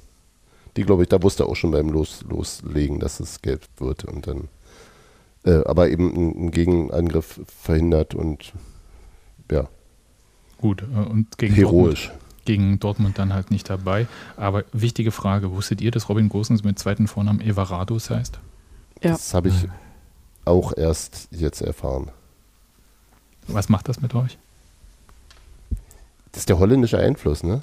die, 0.78 0.84
glaube 0.84 1.04
ich, 1.04 1.10
da 1.10 1.22
wusste 1.22 1.44
er 1.44 1.50
auch 1.50 1.56
schon 1.56 1.72
beim 1.72 1.90
Los, 1.90 2.24
Loslegen, 2.28 3.00
dass 3.00 3.20
es 3.20 3.42
gelb 3.42 3.62
wird 3.78 4.06
und 4.06 4.28
dann, 4.28 4.48
äh, 5.46 5.64
aber 5.66 5.90
eben 5.90 6.14
einen 6.14 6.52
Gegenangriff 6.52 7.42
verhindert 7.46 8.16
und 8.16 8.54
ja. 9.52 9.68
Gut, 10.58 10.84
äh, 10.84 11.10
und 11.10 11.38
gegen 11.38 11.54
Heroisch. 11.54 12.08
Dortmund, 12.08 12.46
gegen 12.46 12.80
Dortmund 12.80 13.20
dann 13.20 13.34
halt 13.34 13.52
nicht 13.52 13.70
dabei. 13.70 14.08
Aber 14.38 14.64
wichtige 14.72 15.12
Frage, 15.12 15.52
wusstet 15.52 15.82
ihr, 15.82 15.92
dass 15.92 16.10
Robin 16.10 16.30
Gosens 16.30 16.64
mit 16.64 16.80
zweiten 16.80 17.08
Vornamen 17.08 17.42
Everardus 17.42 18.10
heißt? 18.10 18.40
Ja. 19.04 19.12
Das 19.12 19.34
habe 19.34 19.50
ich 19.50 19.68
auch 20.46 20.76
erst 20.76 21.28
jetzt 21.32 21.62
erfahren. 21.62 22.10
Was 23.48 23.70
macht 23.70 23.90
das 23.90 24.02
mit 24.02 24.16
euch? 24.16 24.38
Das 26.32 26.44
ist 26.44 26.50
der 26.50 26.60
holländische 26.60 26.98
Einfluss, 26.98 27.44
ne? 27.44 27.62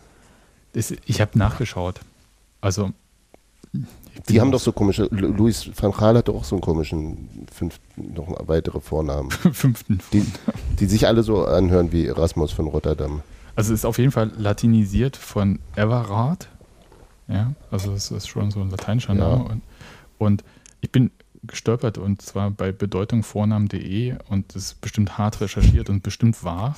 Das, 0.75 0.93
ich 1.07 1.21
habe 1.21 1.39
nachgeschaut. 1.39 2.01
Also. 2.61 2.91
Die 4.29 4.41
haben 4.41 4.51
doch 4.51 4.61
so 4.61 4.73
komische, 4.73 5.07
Lu- 5.11 5.29
Luis 5.29 5.71
van 5.81 5.93
Gaal 5.93 6.17
hat 6.17 6.29
doch 6.29 6.35
auch 6.37 6.45
so 6.45 6.57
einen 6.57 6.63
komischen, 6.63 7.47
fünf, 7.53 7.79
noch 7.97 8.49
weitere 8.49 8.81
Vornamen, 8.81 9.31
fünften. 9.53 10.01
die, 10.13 10.25
die 10.81 10.87
sich 10.87 11.07
alle 11.07 11.23
so 11.23 11.45
anhören 11.45 11.93
wie 11.93 12.07
Erasmus 12.07 12.51
von 12.51 12.67
Rotterdam. 12.67 13.23
Also 13.55 13.73
es 13.75 13.81
ist 13.81 13.85
auf 13.85 13.99
jeden 13.99 14.11
Fall 14.11 14.33
latinisiert 14.37 15.17
von 15.17 15.59
Everard. 15.77 16.49
Ja, 17.29 17.53
also 17.71 17.93
es 17.93 18.11
ist 18.11 18.27
schon 18.27 18.51
so 18.51 18.61
ein 18.61 18.71
lateinischer 18.71 19.15
Ja. 19.15 19.21
Name. 19.37 19.45
Und, 19.45 19.63
und 20.19 20.45
ich 20.81 20.91
bin 20.91 21.11
gestolpert 21.45 21.99
und 21.99 22.23
zwar 22.23 22.51
bei 22.51 22.73
bedeutungvornamen.de 22.73 24.17
und 24.31 24.55
das 24.55 24.65
ist 24.65 24.81
bestimmt 24.81 25.19
hart 25.19 25.41
recherchiert 25.41 25.91
und 25.91 26.03
bestimmt 26.03 26.43
wahr. 26.43 26.77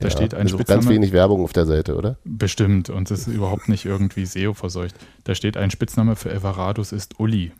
Da 0.00 0.08
Ja, 0.08 0.10
steht 0.10 0.34
ein 0.34 0.46
ist 0.46 0.54
auch 0.54 0.58
ganz 0.58 0.68
Spitzname. 0.70 0.88
wenig 0.96 1.12
Werbung 1.12 1.42
auf 1.44 1.52
der 1.52 1.66
Seite, 1.66 1.96
oder? 1.96 2.16
Bestimmt 2.24 2.90
und 2.90 3.10
das 3.10 3.20
ist 3.20 3.34
überhaupt 3.34 3.68
nicht 3.68 3.84
irgendwie 3.84 4.26
SEO 4.26 4.52
verseucht. 4.54 4.94
Da 5.24 5.34
steht 5.34 5.56
ein 5.56 5.70
Spitzname 5.70 6.16
für 6.16 6.32
Everardus 6.32 6.92
ist 6.92 7.20
Uli. 7.20 7.52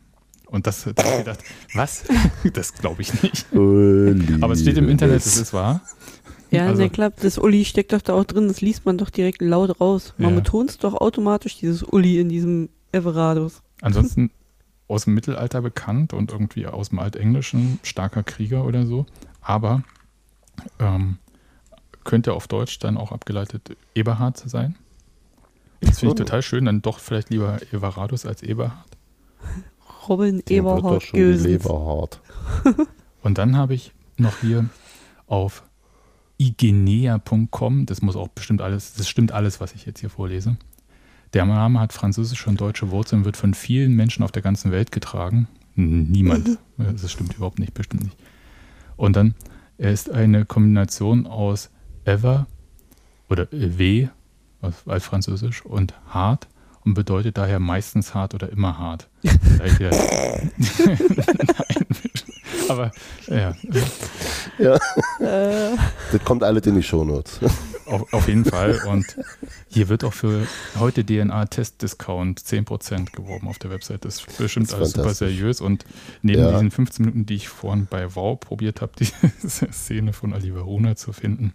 Und 0.47 0.67
das 0.67 0.83
da 0.83 1.03
hab 1.03 1.11
ich 1.11 1.17
gedacht, 1.19 1.39
was? 1.73 2.03
Das 2.53 2.73
glaube 2.73 3.01
ich 3.01 3.23
nicht. 3.23 3.45
Aber 3.53 4.53
es 4.53 4.61
steht 4.61 4.77
im 4.77 4.89
Internet, 4.89 5.17
es 5.25 5.37
ist 5.37 5.53
wahr. 5.53 5.81
Ja, 6.51 6.67
Also- 6.67 6.83
ne, 6.83 6.89
klar, 6.89 7.11
das 7.21 7.37
Uli 7.37 7.65
steckt 7.65 7.93
doch 7.93 8.01
da 8.01 8.13
auch 8.13 8.25
drin, 8.25 8.47
das 8.47 8.61
liest 8.61 8.85
man 8.85 8.97
doch 8.97 9.09
direkt 9.09 9.41
laut 9.41 9.79
raus. 9.81 10.13
Man 10.17 10.31
Ja. 10.31 10.35
betont 10.41 10.83
doch 10.83 10.93
automatisch 10.93 11.57
dieses 11.57 11.83
Uli 11.83 12.19
in 12.19 12.29
diesem 12.29 12.69
Everardus. 12.91 13.61
Ansonsten 13.81 14.29
aus 14.87 15.05
dem 15.05 15.15
Mittelalter 15.15 15.61
bekannt 15.61 16.13
und 16.13 16.31
irgendwie 16.31 16.67
aus 16.67 16.89
dem 16.89 16.99
Altenglischen 16.99 17.79
starker 17.81 18.21
Krieger 18.23 18.65
oder 18.65 18.85
so. 18.85 19.05
Aber 19.41 19.83
ähm, 20.79 21.17
könnte 22.05 22.33
auf 22.33 22.47
Deutsch 22.47 22.79
dann 22.79 22.97
auch 22.97 23.11
abgeleitet 23.11 23.75
Eberhard 23.93 24.37
sein. 24.37 24.75
Das 25.81 25.99
finde 25.99 26.13
ich 26.13 26.19
total 26.19 26.41
schön. 26.41 26.65
Dann 26.65 26.81
doch 26.81 26.99
vielleicht 26.99 27.29
lieber 27.29 27.59
Everardus 27.71 28.25
als 28.25 28.41
Eberhard. 28.41 28.87
Robin 30.07 30.41
Der 30.47 30.63
wird 30.63 30.83
doch 30.83 31.13
Eberhard 31.13 32.21
hart. 32.63 32.77
Und 33.21 33.37
dann 33.37 33.57
habe 33.57 33.73
ich 33.73 33.91
noch 34.17 34.39
hier 34.39 34.69
auf 35.27 35.63
igenea.com, 36.37 37.85
das 37.85 38.01
muss 38.01 38.15
auch 38.15 38.27
bestimmt 38.27 38.61
alles, 38.61 38.93
das 38.93 39.07
stimmt 39.07 39.31
alles, 39.31 39.59
was 39.59 39.73
ich 39.73 39.85
jetzt 39.85 39.99
hier 39.99 40.09
vorlese. 40.09 40.57
Der 41.33 41.45
Name 41.45 41.79
hat 41.79 41.91
französische 41.91 42.49
und 42.49 42.61
deutsche 42.61 42.91
Wurzeln, 42.91 43.25
wird 43.25 43.35
von 43.35 43.53
vielen 43.53 43.93
Menschen 43.93 44.23
auf 44.23 44.31
der 44.31 44.41
ganzen 44.41 44.71
Welt 44.71 44.91
getragen. 44.91 45.47
Niemand. 45.75 46.59
Das 46.77 47.11
stimmt 47.11 47.35
überhaupt 47.35 47.59
nicht, 47.59 47.73
bestimmt 47.73 48.03
nicht. 48.03 48.17
Und 48.95 49.15
dann, 49.15 49.33
er 49.77 49.91
ist 49.91 50.09
eine 50.09 50.45
Kombination 50.45 51.25
aus 51.27 51.69
ever 52.05 52.47
oder 53.29 53.47
w 53.51 54.07
aus 54.61 54.87
altfranzösisch 54.87 55.65
und 55.65 55.93
hart 56.09 56.47
und 56.83 56.93
bedeutet 56.93 57.37
daher 57.37 57.59
meistens 57.59 58.13
hart 58.13 58.33
oder 58.33 58.49
immer 58.49 58.77
hart. 58.77 59.09
Nein, 59.23 59.71
aber 62.69 62.91
ja, 63.27 63.55
Ja, 64.59 64.75
Äh, 65.19 65.77
das 66.11 66.23
kommt 66.23 66.43
alles 66.43 66.65
in 66.65 66.75
die 66.75 66.83
Shownotes. 66.83 67.39
Auf, 67.85 68.11
auf 68.13 68.27
jeden 68.27 68.45
Fall. 68.45 68.79
Und 68.87 69.05
hier 69.69 69.89
wird 69.89 70.03
auch 70.03 70.13
für 70.13 70.47
heute 70.79 71.05
DNA-Test-Discount 71.05 72.39
10% 72.39 73.11
geworben 73.11 73.47
auf 73.47 73.59
der 73.59 73.69
Website. 73.69 74.05
Das 74.05 74.15
ist 74.15 74.37
bestimmt 74.37 74.67
Das 74.67 74.73
ist 74.73 74.79
alles 74.79 74.91
super 74.93 75.13
seriös. 75.13 75.61
Und 75.61 75.85
neben 76.21 76.41
Ja. 76.41 76.51
diesen 76.53 76.71
15 76.71 77.05
Minuten, 77.05 77.25
die 77.25 77.35
ich 77.35 77.47
vorhin 77.49 77.87
bei 77.89 78.15
Wow 78.15 78.39
probiert 78.39 78.81
habe, 78.81 78.93
diese 78.99 79.13
Szene 79.71 80.13
von 80.13 80.33
Oliver 80.33 80.61
Runa 80.61 80.95
zu 80.95 81.13
finden, 81.13 81.53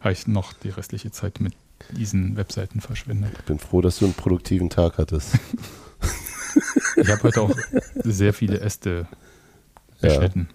habe 0.00 0.12
ich 0.12 0.26
noch 0.26 0.52
die 0.54 0.70
restliche 0.70 1.10
Zeit 1.10 1.40
mit 1.40 1.52
diesen 1.90 2.36
Webseiten 2.36 2.80
verschwendet. 2.80 3.32
Ich 3.38 3.44
bin 3.44 3.58
froh, 3.58 3.82
dass 3.82 3.98
du 3.98 4.06
einen 4.06 4.14
produktiven 4.14 4.70
Tag 4.70 4.96
hattest. 4.98 5.34
Ich 6.96 7.08
habe 7.10 7.22
heute 7.24 7.42
auch 7.42 7.54
sehr 8.02 8.32
viele 8.32 8.60
Äste 8.60 9.06
Ja. 10.00 10.08
geschnitten. 10.08 10.48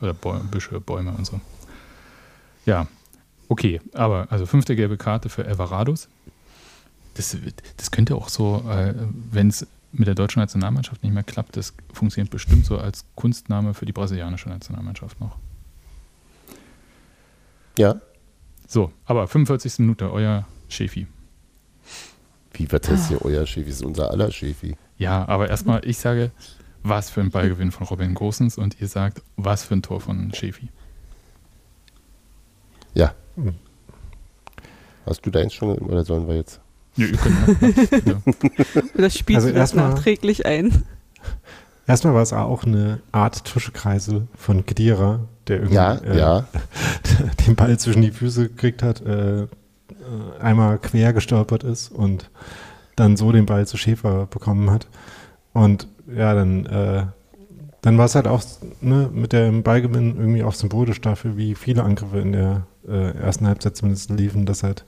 Oder 0.00 0.14
Bäu 0.14 0.38
Büsche, 0.50 0.80
Bäume 0.80 1.12
und 1.12 1.26
so. 1.26 1.40
Ja, 2.66 2.86
okay. 3.48 3.80
Aber 3.92 4.26
also 4.30 4.46
fünfte 4.46 4.76
gelbe 4.76 4.96
Karte 4.96 5.28
für 5.28 5.46
Everardus. 5.46 6.08
Das, 7.14 7.36
das 7.76 7.90
könnte 7.90 8.16
auch 8.16 8.28
so, 8.28 8.64
äh, 8.68 8.94
wenn 9.30 9.48
es 9.48 9.66
mit 9.92 10.08
der 10.08 10.14
deutschen 10.14 10.40
Nationalmannschaft 10.40 11.02
nicht 11.02 11.12
mehr 11.12 11.22
klappt, 11.22 11.56
das 11.56 11.74
funktioniert 11.92 12.30
bestimmt 12.30 12.64
so 12.64 12.78
als 12.78 13.04
Kunstname 13.14 13.74
für 13.74 13.84
die 13.84 13.92
brasilianische 13.92 14.48
Nationalmannschaft 14.48 15.20
noch. 15.20 15.36
Ja? 17.78 18.00
So, 18.66 18.90
aber 19.04 19.28
45. 19.28 19.80
Minute, 19.80 20.10
euer 20.10 20.46
Schefi. 20.68 21.06
Wie 22.54 22.70
wird 22.70 22.88
das 22.88 23.08
hier 23.08 23.22
euer 23.22 23.46
Schäfi? 23.46 23.68
Das 23.68 23.76
ist 23.76 23.84
unser 23.84 24.10
aller 24.10 24.30
Schäfi. 24.30 24.76
Ja, 24.98 25.26
aber 25.28 25.48
erstmal, 25.48 25.86
ich 25.86 25.98
sage, 25.98 26.30
was 26.82 27.10
für 27.10 27.20
ein 27.20 27.30
Ballgewinn 27.30 27.70
von 27.72 27.86
Robin 27.86 28.14
Gosens 28.14 28.58
und 28.58 28.80
ihr 28.80 28.88
sagt, 28.88 29.22
was 29.36 29.64
für 29.64 29.74
ein 29.74 29.82
Tor 29.82 30.00
von 30.00 30.32
Schefi. 30.34 30.68
Ja. 32.94 33.14
Hast 35.06 35.24
du 35.26 35.30
deins 35.30 35.54
schon 35.54 35.78
oder 35.78 36.04
sollen 36.04 36.28
wir 36.28 36.36
jetzt? 36.36 36.60
Ja, 36.96 37.06
ihr 37.06 37.16
könnt, 37.16 38.06
ja. 38.06 38.82
das 38.96 39.16
spielt 39.16 39.36
Also 39.36 39.48
also 39.48 39.58
das 39.58 39.70
erstmal- 39.70 39.90
nachträglich 39.90 40.44
ein. 40.46 40.84
Erstmal 41.86 42.14
war 42.14 42.22
es 42.22 42.32
auch 42.32 42.64
eine 42.64 43.00
Art 43.10 43.44
Tuschekreisel 43.44 44.28
von 44.36 44.64
Kedira, 44.66 45.20
der 45.48 45.56
irgendwie 45.56 45.74
Ja, 45.74 45.94
äh, 45.94 46.18
ja. 46.18 46.44
den 47.46 47.56
Ball 47.56 47.76
zwischen 47.78 48.02
die 48.02 48.12
Füße 48.12 48.48
gekriegt 48.50 48.82
hat, 48.84 49.00
äh, 49.00 49.42
äh, 49.42 49.48
einmal 50.40 50.78
quer 50.78 51.12
gestolpert 51.12 51.64
ist 51.64 51.90
und 51.90 52.30
dann 52.94 53.16
so 53.16 53.32
den 53.32 53.46
Ball 53.46 53.66
zu 53.66 53.76
Schäfer 53.78 54.26
bekommen 54.26 54.70
hat. 54.70 54.86
Und 55.54 55.88
ja, 56.16 56.34
dann, 56.34 56.66
äh, 56.66 57.06
dann 57.80 57.98
war 57.98 58.06
es 58.06 58.14
halt 58.14 58.28
auch 58.28 58.42
ne, 58.80 59.10
mit 59.12 59.32
dem 59.32 59.62
Ballgewinn 59.62 60.16
irgendwie 60.16 60.42
auch 60.42 60.54
symbolisch 60.54 61.00
dafür, 61.00 61.36
wie 61.36 61.54
viele 61.54 61.82
Angriffe 61.82 62.18
in 62.18 62.32
der 62.32 62.66
äh, 62.86 63.16
ersten 63.16 63.46
Halbzeit 63.46 63.76
zumindest 63.76 64.10
liefen, 64.10 64.46
dass 64.46 64.62
halt 64.62 64.84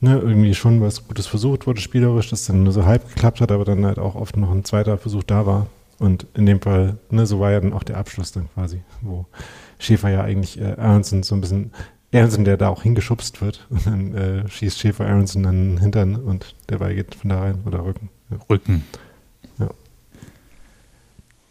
ne, 0.00 0.18
irgendwie 0.18 0.54
schon 0.54 0.80
was 0.80 1.06
Gutes 1.06 1.26
versucht 1.26 1.66
wurde, 1.66 1.80
spielerisch, 1.80 2.30
das 2.30 2.46
dann 2.46 2.62
nur 2.62 2.72
so 2.72 2.84
halb 2.84 3.08
geklappt 3.08 3.40
hat, 3.40 3.50
aber 3.50 3.64
dann 3.64 3.84
halt 3.86 3.98
auch 3.98 4.14
oft 4.14 4.36
noch 4.36 4.50
ein 4.50 4.64
zweiter 4.64 4.98
Versuch 4.98 5.22
da 5.22 5.46
war. 5.46 5.66
Und 5.98 6.26
in 6.34 6.46
dem 6.46 6.60
Fall, 6.60 6.98
ne, 7.10 7.26
so 7.26 7.40
war 7.40 7.52
ja 7.52 7.60
dann 7.60 7.72
auch 7.72 7.82
der 7.82 7.96
Abschluss 7.96 8.32
dann 8.32 8.48
quasi, 8.54 8.82
wo 9.00 9.26
Schäfer 9.78 10.10
ja 10.10 10.22
eigentlich 10.22 10.60
äh, 10.60 10.74
Aronson 10.76 11.22
so 11.22 11.34
ein 11.34 11.40
bisschen, 11.40 11.72
Aronson, 12.12 12.44
der 12.44 12.56
da 12.56 12.68
auch 12.68 12.82
hingeschubst 12.82 13.40
wird 13.40 13.66
und 13.70 13.86
dann 13.86 14.14
äh, 14.14 14.48
schießt 14.48 14.78
Schäfer 14.78 15.06
Aronson 15.06 15.42
dann 15.42 15.78
Hintern 15.78 16.16
und 16.16 16.54
der 16.68 16.78
Ball 16.78 16.94
geht 16.94 17.14
von 17.14 17.30
da 17.30 17.40
rein 17.40 17.62
oder 17.64 17.84
Rücken. 17.84 18.10
Rücken. 18.50 18.84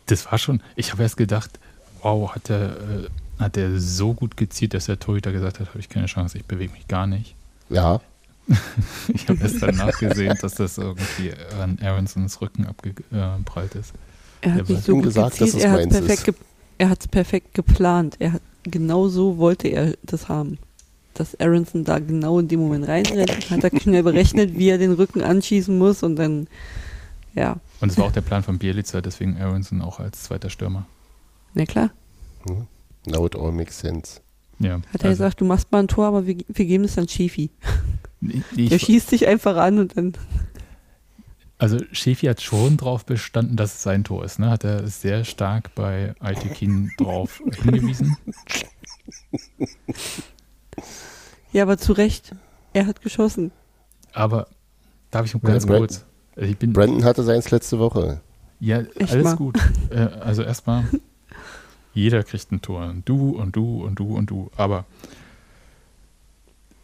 Das 0.07 0.31
war 0.31 0.37
schon, 0.37 0.61
ich 0.75 0.91
habe 0.91 1.03
erst 1.03 1.17
gedacht, 1.17 1.59
wow, 2.01 2.33
hat 2.33 2.49
der, 2.49 2.77
äh, 2.77 3.41
hat 3.41 3.55
der 3.55 3.79
so 3.79 4.13
gut 4.13 4.37
gezielt, 4.37 4.73
dass 4.73 4.85
der 4.85 4.99
Torhüter 4.99 5.31
gesagt 5.31 5.59
hat, 5.59 5.69
habe 5.69 5.79
ich 5.79 5.89
keine 5.89 6.07
Chance, 6.07 6.37
ich 6.37 6.45
bewege 6.45 6.71
mich 6.73 6.87
gar 6.87 7.07
nicht. 7.07 7.35
Ja. 7.69 8.01
Ich 9.13 9.27
habe 9.29 9.39
erst 9.41 9.61
danach 9.61 9.97
gesehen, 9.97 10.37
dass 10.41 10.55
das 10.55 10.77
irgendwie 10.77 11.33
an 11.61 11.79
Aronsons 11.81 12.41
Rücken 12.41 12.65
abgeprallt 12.65 13.75
ist. 13.75 13.93
Er 14.41 14.55
hat 14.55 14.69
nicht 14.69 14.79
was 14.79 14.85
so 14.85 14.95
gut 14.95 15.03
gesagt, 15.03 15.39
dass 15.39 15.53
gezielt, 15.53 15.55
es 15.55 15.63
er 15.63 15.71
hat 15.71 15.79
meins 15.79 15.93
perfekt 15.93 16.27
ist. 16.27 16.37
er 16.77 16.89
hat 16.89 16.99
es 16.99 17.07
perfekt 17.07 17.53
geplant. 17.53 18.15
Er 18.19 18.33
hat 18.33 18.41
genau 18.63 19.07
so 19.07 19.37
wollte 19.37 19.69
er 19.69 19.93
das 20.03 20.27
haben. 20.27 20.57
Dass 21.13 21.39
Aronson 21.39 21.85
da 21.85 21.99
genau 21.99 22.39
in 22.39 22.47
dem 22.47 22.59
Moment 22.59 22.87
reinrennt, 22.87 23.49
hat 23.49 23.63
er 23.63 23.79
schnell 23.79 24.03
berechnet, 24.03 24.57
wie 24.57 24.69
er 24.69 24.77
den 24.77 24.93
Rücken 24.93 25.21
anschießen 25.21 25.77
muss 25.77 26.03
und 26.03 26.17
dann 26.17 26.47
ja, 27.35 27.57
Und 27.83 27.89
es 27.91 27.97
war 27.97 28.05
auch 28.05 28.11
der 28.13 28.21
Plan 28.21 28.43
von 28.43 28.57
Bielica, 28.59 29.01
deswegen 29.01 29.35
Aronson 29.37 29.81
auch 29.81 29.99
als 29.99 30.23
zweiter 30.23 30.49
Stürmer. 30.49 30.85
na 31.53 31.65
klar. 31.65 31.91
Mhm. 32.47 32.67
Now 33.05 33.25
it 33.25 33.35
all 33.35 33.51
makes 33.51 33.77
sense. 33.79 34.21
Ja, 34.59 34.75
Hat 34.75 35.01
er 35.03 35.09
also, 35.09 35.23
gesagt, 35.23 35.41
du 35.41 35.45
machst 35.45 35.69
mal 35.73 35.79
ein 35.79 35.89
Tor, 35.89 36.05
aber 36.07 36.25
wir, 36.25 36.37
wir 36.47 36.65
geben 36.65 36.85
es 36.85 36.95
dann 36.95 37.07
Schäfi. 37.09 37.51
Der 38.21 38.79
schießt 38.79 39.09
sich 39.09 39.27
einfach 39.27 39.57
an 39.57 39.79
und 39.79 39.97
dann 39.97 40.13
Also 41.57 41.77
Schäfi 41.91 42.27
hat 42.27 42.41
schon 42.41 42.77
drauf 42.77 43.05
bestanden, 43.05 43.57
dass 43.57 43.73
es 43.73 43.83
sein 43.83 44.05
Tor 44.05 44.23
ist. 44.23 44.39
Ne? 44.39 44.49
Hat 44.49 44.63
er 44.63 44.87
sehr 44.87 45.25
stark 45.25 45.75
bei 45.75 46.15
Aitekin 46.21 46.89
drauf 46.97 47.41
hingewiesen. 47.63 48.15
Ja, 51.51 51.63
aber 51.63 51.77
zu 51.77 51.91
Recht. 51.91 52.33
Er 52.71 52.85
hat 52.87 53.01
geschossen. 53.01 53.51
Aber 54.13 54.47
darf 55.11 55.25
ich 55.25 55.33
noch 55.33 55.41
ganz 55.41 55.65
Brand- 55.65 55.79
kurz? 55.79 56.05
Also 56.35 56.49
Ich 56.49 56.57
bin, 56.57 56.73
Brandon 56.73 57.03
hatte 57.03 57.23
seins 57.23 57.51
letzte 57.51 57.79
Woche. 57.79 58.21
ja, 58.59 58.79
Echt 58.95 59.11
alles 59.13 59.23
mal. 59.23 59.35
gut. 59.35 59.57
Äh, 59.89 59.99
also 59.99 60.41
erstmal, 60.43 60.85
jeder 61.93 62.23
kriegt 62.23 62.51
ein 62.51 62.61
Tor. 62.61 62.93
Du 63.05 63.31
und 63.31 63.55
du 63.55 63.83
und 63.83 63.99
du 63.99 64.15
und 64.15 64.29
du. 64.29 64.49
Aber 64.55 64.85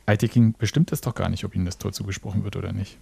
Aitekin 0.06 0.54
bestimmt 0.58 0.91
es 0.91 1.02
doch 1.02 1.16
gar 1.16 1.30
nicht, 1.30 1.43
ob 1.45 1.56
ihm 1.56 1.66
das 1.66 1.78
Tor 1.78 1.91
zugesprochen 1.91 2.43
wird 2.43 2.56
oder 2.56 2.74
nicht. 2.74 2.97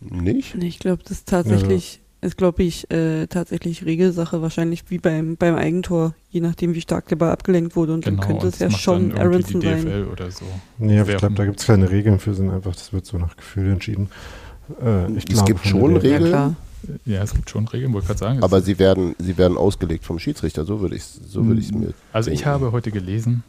Nicht? 0.00 0.54
Ich 0.56 0.78
glaube, 0.78 1.02
das 1.02 1.18
ist 1.18 1.28
tatsächlich, 1.28 2.00
ist 2.20 2.36
glaube 2.36 2.62
ich, 2.64 2.90
äh, 2.90 3.26
tatsächlich 3.28 3.84
Regelsache, 3.84 4.42
wahrscheinlich 4.42 4.84
wie 4.90 4.98
beim, 4.98 5.36
beim 5.36 5.54
Eigentor, 5.54 6.14
je 6.30 6.40
nachdem, 6.40 6.74
wie 6.74 6.80
stark 6.80 7.06
der 7.08 7.16
Ball 7.16 7.30
abgelenkt 7.30 7.76
wurde. 7.76 7.94
Und 7.94 8.06
dann 8.06 8.18
könnte 8.18 8.48
es 8.48 8.58
das 8.58 8.72
ja 8.72 8.78
schon 8.78 9.16
Aronson 9.16 9.60
sein. 9.60 9.84
DFL 9.84 10.08
oder 10.10 10.30
so. 10.30 10.44
Nee, 10.78 10.98
aber 10.98 11.10
ich 11.10 11.16
glaube, 11.18 11.34
da 11.34 11.44
gibt 11.44 11.60
es 11.60 11.66
keine 11.66 11.90
Regeln 11.90 12.18
für, 12.18 12.34
sind 12.34 12.50
einfach, 12.50 12.74
das 12.74 12.92
wird 12.92 13.06
so 13.06 13.18
nach 13.18 13.36
Gefühl 13.36 13.70
entschieden. 13.72 14.08
Äh, 14.80 15.12
ich 15.12 15.24
Es 15.24 15.24
glaube 15.26 15.46
gibt 15.46 15.66
schon 15.66 15.92
Ja, 15.92 15.98
Regeln. 15.98 16.56
Ja, 17.04 17.22
es 17.22 17.34
gibt 17.34 17.48
schon 17.48 17.68
Regeln, 17.68 17.92
wollte 17.92 18.08
gerade 18.08 18.18
sagen. 18.18 18.38
es 18.38 18.44
Aber 18.44 18.60
sie 18.60 18.78
werden, 18.78 19.14
sie 19.18 19.38
werden 19.38 19.56
ausgelegt 19.56 20.04
vom 20.04 20.18
Schiedsrichter, 20.18 20.64
so 20.64 20.80
würde 20.80 20.96
ich 20.96 21.04
so 21.04 21.46
würde 21.46 21.60
ich 21.60 21.66
es 21.66 21.72
mir. 21.72 21.94
Also 22.12 22.30
ich 22.30 22.40
denken. 22.40 22.54
habe 22.54 22.72
heute 22.72 22.90
gelesen 22.90 23.44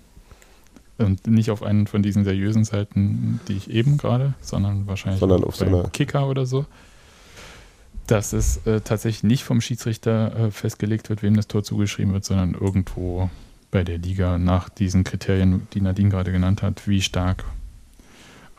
und 0.97 1.25
nicht 1.27 1.49
auf 1.49 1.63
einen 1.63 1.87
von 1.87 2.03
diesen 2.03 2.23
seriösen 2.23 2.63
Seiten, 2.63 3.39
die 3.47 3.53
ich 3.53 3.69
eben 3.69 3.97
gerade, 3.97 4.35
sondern 4.41 4.87
wahrscheinlich 4.87 5.19
Sondern 5.19 5.43
auf 5.43 5.55
so 5.55 5.89
Kicker 5.91 6.27
oder 6.27 6.45
so, 6.45 6.65
dass 8.07 8.33
es 8.33 8.57
äh, 8.67 8.81
tatsächlich 8.81 9.23
nicht 9.23 9.43
vom 9.43 9.61
Schiedsrichter 9.61 10.35
äh, 10.35 10.51
festgelegt 10.51 11.09
wird, 11.09 11.23
wem 11.23 11.35
das 11.35 11.47
Tor 11.47 11.63
zugeschrieben 11.63 12.13
wird, 12.13 12.25
sondern 12.25 12.53
irgendwo 12.53 13.29
bei 13.71 13.83
der 13.83 13.97
Liga 13.97 14.37
nach 14.37 14.69
diesen 14.69 15.03
Kriterien, 15.03 15.67
die 15.73 15.81
Nadine 15.81 16.09
gerade 16.09 16.31
genannt 16.31 16.61
hat, 16.61 16.87
wie 16.87 17.01
stark 17.01 17.43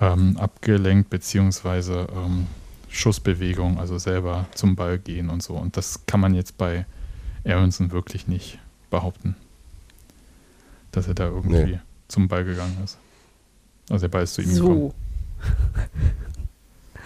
ähm, 0.00 0.36
abgelenkt 0.36 1.10
beziehungsweise 1.10 2.06
ähm, 2.14 2.46
Schussbewegung, 2.88 3.78
also 3.78 3.98
selber 3.98 4.46
zum 4.54 4.76
Ball 4.76 4.98
gehen 4.98 5.28
und 5.30 5.42
so. 5.42 5.54
Und 5.54 5.76
das 5.76 6.06
kann 6.06 6.20
man 6.20 6.34
jetzt 6.34 6.56
bei 6.58 6.86
Aronson 7.44 7.90
wirklich 7.92 8.26
nicht 8.28 8.58
behaupten, 8.90 9.36
dass 10.92 11.08
er 11.08 11.14
da 11.14 11.26
irgendwie 11.26 11.64
Nee. 11.64 11.80
zum 12.08 12.28
Ball 12.28 12.44
gegangen 12.44 12.76
ist. 12.84 12.98
Also 13.90 14.02
der 14.02 14.08
Ball 14.08 14.22
ist 14.24 14.34
zu 14.34 14.42
ihm 14.42 14.54
gekommen. 14.54 14.92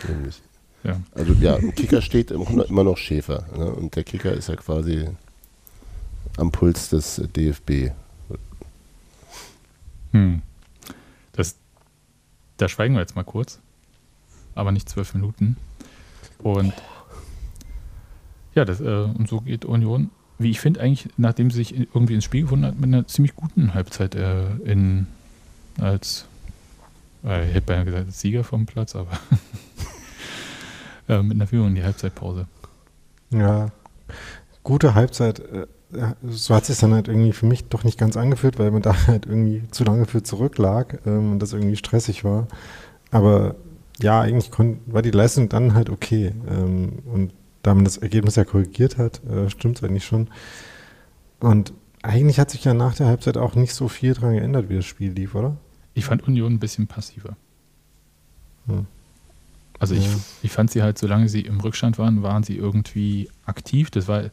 So. 0.04 0.08
Nämlich. 0.08 0.42
Ja. 0.84 1.00
Also 1.14 1.32
ja, 1.34 1.56
im 1.56 1.74
Kicker 1.74 2.00
steht 2.02 2.30
immer 2.30 2.84
noch 2.84 2.96
Schäfer. 2.96 3.44
Ne? 3.56 3.66
Und 3.72 3.96
der 3.96 4.04
Kicker 4.04 4.32
ist 4.32 4.48
ja 4.48 4.56
quasi 4.56 5.08
am 6.36 6.52
Puls 6.52 6.90
des 6.90 7.20
DFB. 7.36 7.90
Hm. 10.12 10.42
Das, 11.32 11.56
da 12.58 12.68
schweigen 12.68 12.94
wir 12.94 13.00
jetzt 13.00 13.16
mal 13.16 13.24
kurz, 13.24 13.58
aber 14.54 14.72
nicht 14.72 14.88
zwölf 14.88 15.14
Minuten. 15.14 15.56
Und 16.38 16.74
ja, 18.54 18.64
das, 18.64 18.80
äh, 18.80 18.84
und 18.84 19.28
so 19.28 19.40
geht 19.40 19.64
Union, 19.64 20.10
wie 20.38 20.50
ich 20.50 20.60
finde, 20.60 20.80
eigentlich, 20.80 21.08
nachdem 21.16 21.50
sie 21.50 21.58
sich 21.58 21.76
irgendwie 21.76 22.14
ins 22.14 22.24
Spiel 22.24 22.42
gefunden 22.42 22.66
hat, 22.66 22.78
mit 22.78 22.84
einer 22.84 23.06
ziemlich 23.06 23.34
guten 23.34 23.74
Halbzeit 23.74 24.14
äh, 24.14 24.50
in, 24.64 25.06
als, 25.80 26.26
äh, 27.24 27.48
ich 27.48 27.54
hätte 27.54 27.66
beinahe 27.66 27.84
gesagt, 27.84 28.06
als 28.06 28.20
Sieger 28.20 28.44
vom 28.44 28.66
Platz, 28.66 28.94
aber 28.94 29.18
äh, 31.08 31.22
mit 31.22 31.36
einer 31.36 31.46
Führung 31.46 31.68
in 31.68 31.74
die 31.76 31.84
Halbzeitpause. 31.84 32.46
Ja, 33.30 33.70
gute 34.62 34.94
Halbzeit. 34.94 35.42
So 36.28 36.54
hat 36.54 36.66
sich 36.66 36.78
dann 36.78 36.92
halt 36.92 37.08
irgendwie 37.08 37.32
für 37.32 37.46
mich 37.46 37.64
doch 37.64 37.82
nicht 37.82 37.98
ganz 37.98 38.16
angefühlt, 38.16 38.58
weil 38.58 38.70
man 38.70 38.82
da 38.82 38.94
halt 39.06 39.26
irgendwie 39.26 39.62
zu 39.70 39.84
lange 39.84 40.06
für 40.06 40.22
zurücklag 40.22 41.00
ähm, 41.06 41.32
und 41.32 41.38
das 41.40 41.52
irgendwie 41.52 41.76
stressig 41.76 42.24
war. 42.24 42.46
Aber 43.10 43.54
ja, 44.00 44.20
eigentlich 44.20 44.50
war 44.86 45.02
die 45.02 45.10
Leistung 45.10 45.48
dann 45.48 45.74
halt 45.74 45.90
okay. 45.90 46.32
Ähm, 46.48 46.98
und 47.06 47.32
da 47.62 47.74
man 47.74 47.84
das 47.84 47.96
Ergebnis 47.96 48.36
ja 48.36 48.44
korrigiert 48.44 48.98
hat, 48.98 49.24
äh, 49.24 49.48
stimmt 49.50 49.78
es 49.78 49.84
eigentlich 49.84 50.04
schon. 50.04 50.28
Und 51.40 51.72
eigentlich 52.02 52.38
hat 52.38 52.50
sich 52.50 52.64
ja 52.64 52.74
nach 52.74 52.94
der 52.94 53.06
Halbzeit 53.06 53.36
auch 53.36 53.54
nicht 53.54 53.74
so 53.74 53.88
viel 53.88 54.14
dran 54.14 54.34
geändert, 54.34 54.68
wie 54.68 54.76
das 54.76 54.84
Spiel 54.84 55.12
lief, 55.12 55.34
oder? 55.34 55.56
Ich 55.94 56.04
fand 56.04 56.26
Union 56.28 56.54
ein 56.54 56.58
bisschen 56.60 56.86
passiver. 56.86 57.36
Hm. 58.66 58.86
Also 59.80 59.94
ich, 59.94 60.06
Ja. 60.06 60.18
ich 60.42 60.50
fand 60.52 60.70
sie 60.70 60.82
halt, 60.82 60.98
solange 60.98 61.28
sie 61.28 61.40
im 61.40 61.60
Rückstand 61.60 61.98
waren, 61.98 62.22
waren 62.22 62.42
sie 62.42 62.56
irgendwie 62.56 63.30
aktiv. 63.46 63.90
Das 63.90 64.06
war 64.08 64.24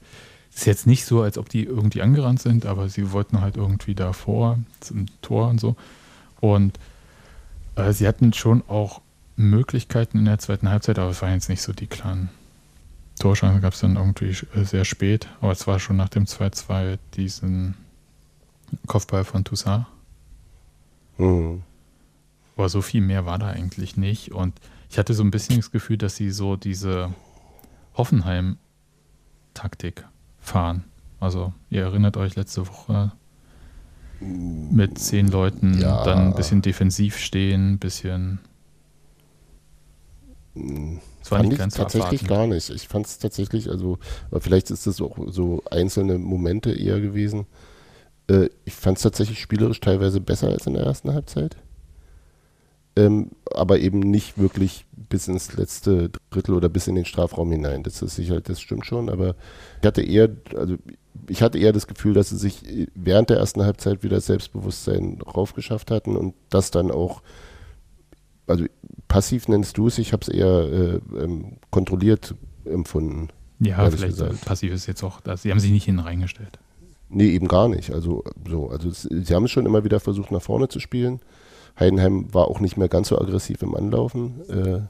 ist 0.56 0.66
jetzt 0.66 0.88
nicht 0.88 1.06
so, 1.06 1.22
als 1.22 1.38
ob 1.38 1.50
die 1.50 1.66
irgendwie 1.66 2.02
angerannt 2.02 2.42
sind, 2.42 2.66
aber 2.66 2.88
sie 2.88 3.12
wollten 3.12 3.42
halt 3.42 3.58
irgendwie 3.58 3.94
davor 3.94 4.58
zum 4.80 5.08
Tor 5.22 5.50
und 5.50 5.60
so. 5.60 5.76
Und 6.40 6.80
äh, 7.76 7.92
sie 7.92 8.08
hatten 8.08 8.32
schon 8.32 8.64
auch 8.70 9.02
Möglichkeiten 9.36 10.18
in 10.18 10.24
der 10.26 10.40
zweiten 10.40 10.70
Halbzeit, 10.70 10.98
aber 10.98 11.12
es 11.12 11.22
waren 11.22 11.34
jetzt 11.34 11.50
nicht 11.50 11.62
so 11.62 11.74
die 11.74 11.88
klaren 11.88 12.30
Torchancen. 13.20 13.62
Gab 13.62 13.74
es 13.74 13.82
dann 13.82 13.98
irgendwie 13.98 14.34
äh, 14.58 14.64
sehr 14.64 14.86
spät, 14.86 15.28
aber 15.42 15.52
es 15.52 15.68
war 15.68 15.78
schon 15.80 15.98
nach 15.98 16.08
dem 16.08 16.24
2-2 16.24 17.00
diesen 17.16 17.76
Kopfball 18.88 19.26
von 19.26 19.44
Toussaint. 19.44 19.88
Mhm. 21.18 21.64
Aber 22.56 22.70
so 22.70 22.82
viel 22.82 23.02
mehr 23.02 23.26
war 23.26 23.40
da 23.40 23.50
eigentlich 23.50 23.98
nicht. 23.98 24.32
Und 24.32 24.54
ich 24.90 24.98
hatte 24.98 25.14
so 25.14 25.24
ein 25.24 25.32
bisschen 25.32 25.58
das 25.58 25.72
Gefühl, 25.72 25.98
dass 25.98 26.16
sie 26.16 26.32
so 26.32 26.56
diese 26.56 27.14
Hoffenheim-Taktik 27.98 30.06
fahren. 30.46 30.84
Also, 31.20 31.54
ihr 31.70 31.84
erinnert 31.84 32.18
euch 32.18 32.36
letzte 32.36 32.68
Woche 32.68 33.12
mit 34.22 34.98
zehn 34.98 35.28
Leuten 35.28 35.80
Ja. 35.80 36.04
dann 36.04 36.28
ein 36.30 36.36
bisschen 36.36 36.62
defensiv 36.62 37.18
stehen, 37.18 37.74
ein 37.74 37.80
bisschen. 37.80 38.40
Es 41.22 41.32
war 41.32 41.40
Fand 41.40 41.50
nicht 41.50 41.54
ich 41.54 41.60
ganz 41.60 41.76
so 41.76 41.84
tatsächlich 41.84 42.22
abwartend. 42.24 42.30
gar 42.30 42.48
nicht. 42.48 42.70
Ich 42.70 42.88
fand 42.88 43.06
es 43.08 43.20
tatsächlich, 43.20 43.70
also, 43.70 44.00
aber 44.32 44.40
vielleicht 44.40 44.72
ist 44.72 44.88
das 44.88 45.02
auch 45.02 45.18
so 45.28 45.62
einzelne 45.70 46.18
Momente 46.18 46.72
eher 46.72 47.02
gewesen. 47.02 47.46
Äh, 48.30 48.50
ich 48.64 48.74
fand 48.74 48.98
es 48.98 49.04
tatsächlich 49.04 49.40
spielerisch 49.42 49.82
teilweise 49.82 50.22
besser 50.22 50.48
als 50.48 50.66
in 50.66 50.74
der 50.76 50.84
ersten 50.84 51.14
Halbzeit. 51.14 51.58
Ähm, 52.98 53.32
aber 53.54 53.80
eben 53.80 54.00
nicht 54.00 54.38
wirklich 54.38 54.86
bis 54.96 55.28
ins 55.28 55.54
letzte 55.56 56.12
Drittel 56.30 56.56
oder 56.56 56.70
bis 56.70 56.88
in 56.88 56.96
den 56.96 57.06
Strafraum 57.06 57.52
hinein. 57.52 57.84
Das 57.84 58.02
ist 58.02 58.16
sicher, 58.16 58.40
das 58.42 58.62
stimmt 58.62 58.86
schon, 58.86 59.10
aber 59.10 59.36
ich 59.82 59.88
hatte 59.88 60.02
eher, 60.02 60.30
also 60.56 60.78
ich 61.28 61.42
hatte 61.42 61.58
eher 61.58 61.74
das 61.74 61.88
Gefühl, 61.88 62.14
dass 62.14 62.30
sie 62.30 62.38
sich 62.38 62.66
äh, 62.66 62.88
während 62.96 63.30
der 63.30 63.38
ersten 63.38 63.64
Halbzeit 63.64 64.04
wieder 64.04 64.22
Selbstbewusstsein 64.22 65.20
raufgeschafft 65.22 65.92
hatten 65.92 66.16
und 66.16 66.36
das 66.50 66.72
dann 66.72 66.90
auch 66.92 67.22
also 68.48 68.66
passiv 69.08 69.48
nennst 69.48 69.78
du 69.78 69.88
es, 69.88 69.98
ich 69.98 70.14
habe 70.14 70.22
es 70.22 70.28
eher 70.28 70.48
äh, 70.48 71.24
ähm, 71.24 71.58
kontrolliert 71.72 72.36
empfunden. 72.66 73.30
Ja, 73.60 73.90
vielleicht 73.90 74.18
gesagt. 74.18 74.46
passiv 74.46 74.74
ist 74.74 74.86
jetzt 74.86 75.04
auch 75.04 75.22
das. 75.22 75.44
Sie 75.44 75.52
haben 75.52 75.60
sich 75.60 75.72
nicht 75.72 75.86
hin 75.86 76.00
reingestellt. 76.00 76.60
Nee, 77.10 77.30
eben 77.30 77.48
gar 77.48 77.70
nicht. 77.70 77.92
Also, 77.92 78.24
so, 78.50 78.70
also 78.70 78.90
es, 78.90 79.04
sie 79.04 79.34
haben 79.34 79.46
es 79.46 79.52
schon 79.52 79.66
immer 79.66 79.84
wieder 79.84 80.00
versucht, 80.00 80.32
nach 80.32 80.42
vorne 80.42 80.68
zu 80.68 80.80
spielen. 80.80 81.20
Heidenheim 81.80 82.34
war 82.34 82.48
auch 82.48 82.60
nicht 82.60 82.78
mehr 82.78 82.88
ganz 82.90 83.10
so 83.10 83.20
aggressiv 83.20 83.62
im 83.62 83.76
Anlaufen, 83.76 84.42
äh, 84.50 84.82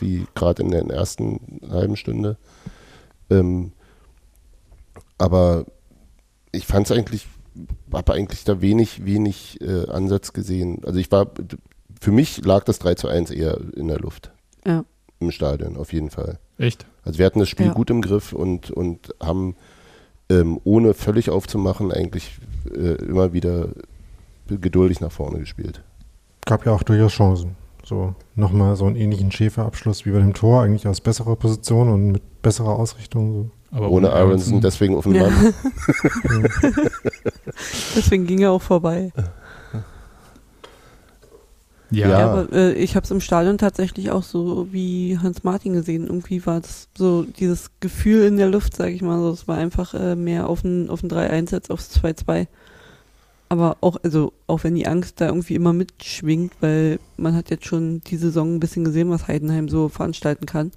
wie 0.00 0.26
gerade 0.34 0.62
in 0.62 0.70
der 0.70 0.84
ersten 0.88 1.60
halben 1.70 1.96
Stunde. 1.96 2.36
Ähm, 3.30 3.72
aber 5.18 5.66
ich 6.50 6.66
fand 6.66 6.86
es 6.90 6.96
eigentlich, 6.96 7.26
habe 7.92 8.14
eigentlich 8.14 8.44
da 8.44 8.60
wenig, 8.60 9.04
wenig 9.04 9.60
äh, 9.60 9.88
Ansatz 9.88 10.32
gesehen. 10.32 10.80
Also 10.84 10.98
ich 10.98 11.10
war, 11.12 11.28
für 12.00 12.10
mich 12.12 12.44
lag 12.44 12.64
das 12.64 12.78
3 12.80 12.94
zu 12.94 13.08
1 13.08 13.30
eher 13.30 13.58
in 13.76 13.88
der 13.88 13.98
Luft. 14.00 14.32
Ja. 14.66 14.84
Im 15.20 15.30
Stadion, 15.30 15.76
auf 15.76 15.92
jeden 15.92 16.10
Fall. 16.10 16.38
Echt? 16.58 16.86
Also 17.04 17.18
wir 17.20 17.26
hatten 17.26 17.38
das 17.38 17.48
Spiel 17.48 17.66
Ja. 17.66 17.72
gut 17.72 17.90
im 17.90 18.02
Griff 18.02 18.32
und, 18.32 18.70
und 18.72 19.14
haben 19.20 19.54
ähm, 20.28 20.60
ohne 20.64 20.94
völlig 20.94 21.30
aufzumachen 21.30 21.92
eigentlich 21.92 22.38
äh, 22.74 22.94
immer 23.04 23.32
wieder 23.32 23.68
geduldig 24.48 25.00
nach 25.00 25.12
vorne 25.12 25.38
gespielt. 25.38 25.82
Gab 26.44 26.66
ja 26.66 26.72
auch 26.72 26.82
durchaus 26.82 27.12
Chancen. 27.12 27.56
So, 27.84 28.14
nochmal 28.36 28.76
so 28.76 28.86
einen 28.86 28.96
ähnlichen 28.96 29.32
Schäferabschluss 29.32 30.06
wie 30.06 30.10
bei 30.10 30.18
dem 30.18 30.34
Tor, 30.34 30.62
eigentlich 30.62 30.86
aus 30.86 31.00
besserer 31.00 31.36
Position 31.36 31.88
und 31.88 32.12
mit 32.12 32.42
besserer 32.42 32.78
Ausrichtung. 32.78 33.32
So. 33.32 33.50
Aber 33.76 33.90
ohne 33.90 34.12
Aronson, 34.12 34.60
deswegen 34.60 34.96
auf 34.96 35.06
Ja. 35.06 35.28
Mann. 35.28 35.54
Deswegen 37.96 38.26
ging 38.26 38.40
er 38.40 38.52
auch 38.52 38.60
vorbei. 38.60 39.12
Ja, 39.16 39.24
Ja. 41.90 42.08
Ja, 42.08 42.30
aber 42.30 42.52
äh, 42.52 42.72
ich 42.72 42.96
habe 42.96 43.04
es 43.04 43.10
im 43.10 43.20
Stadion 43.20 43.58
tatsächlich 43.58 44.10
auch 44.10 44.22
so 44.22 44.68
wie 44.72 45.18
Hans 45.18 45.44
Martin 45.44 45.74
gesehen. 45.74 46.06
Irgendwie 46.06 46.44
war 46.46 46.58
es 46.58 46.88
so 46.96 47.24
dieses 47.24 47.70
Gefühl 47.80 48.24
in 48.24 48.38
der 48.38 48.48
Luft, 48.48 48.76
sage 48.76 48.92
ich 48.92 49.02
mal. 49.02 49.18
So, 49.18 49.30
es 49.30 49.46
war 49.46 49.58
einfach 49.58 49.92
äh, 49.92 50.16
mehr 50.16 50.48
auf 50.48 50.64
ein, 50.64 50.88
auf 50.88 51.02
ein 51.02 51.10
3-1 51.10 51.54
als 51.54 51.70
aufs 51.70 51.94
2-2. 51.96 52.46
Aber 53.52 53.76
auch, 53.82 53.98
also 54.02 54.32
auch 54.46 54.64
wenn 54.64 54.74
die 54.74 54.86
Angst 54.86 55.20
da 55.20 55.26
irgendwie 55.26 55.54
immer 55.56 55.74
mitschwingt, 55.74 56.54
weil 56.60 56.98
man 57.18 57.34
hat 57.34 57.50
jetzt 57.50 57.66
schon 57.66 58.00
die 58.00 58.16
Saison 58.16 58.54
ein 58.54 58.60
bisschen 58.60 58.82
gesehen, 58.82 59.10
was 59.10 59.28
Heidenheim 59.28 59.68
so 59.68 59.90
veranstalten 59.90 60.46
kann. 60.46 60.72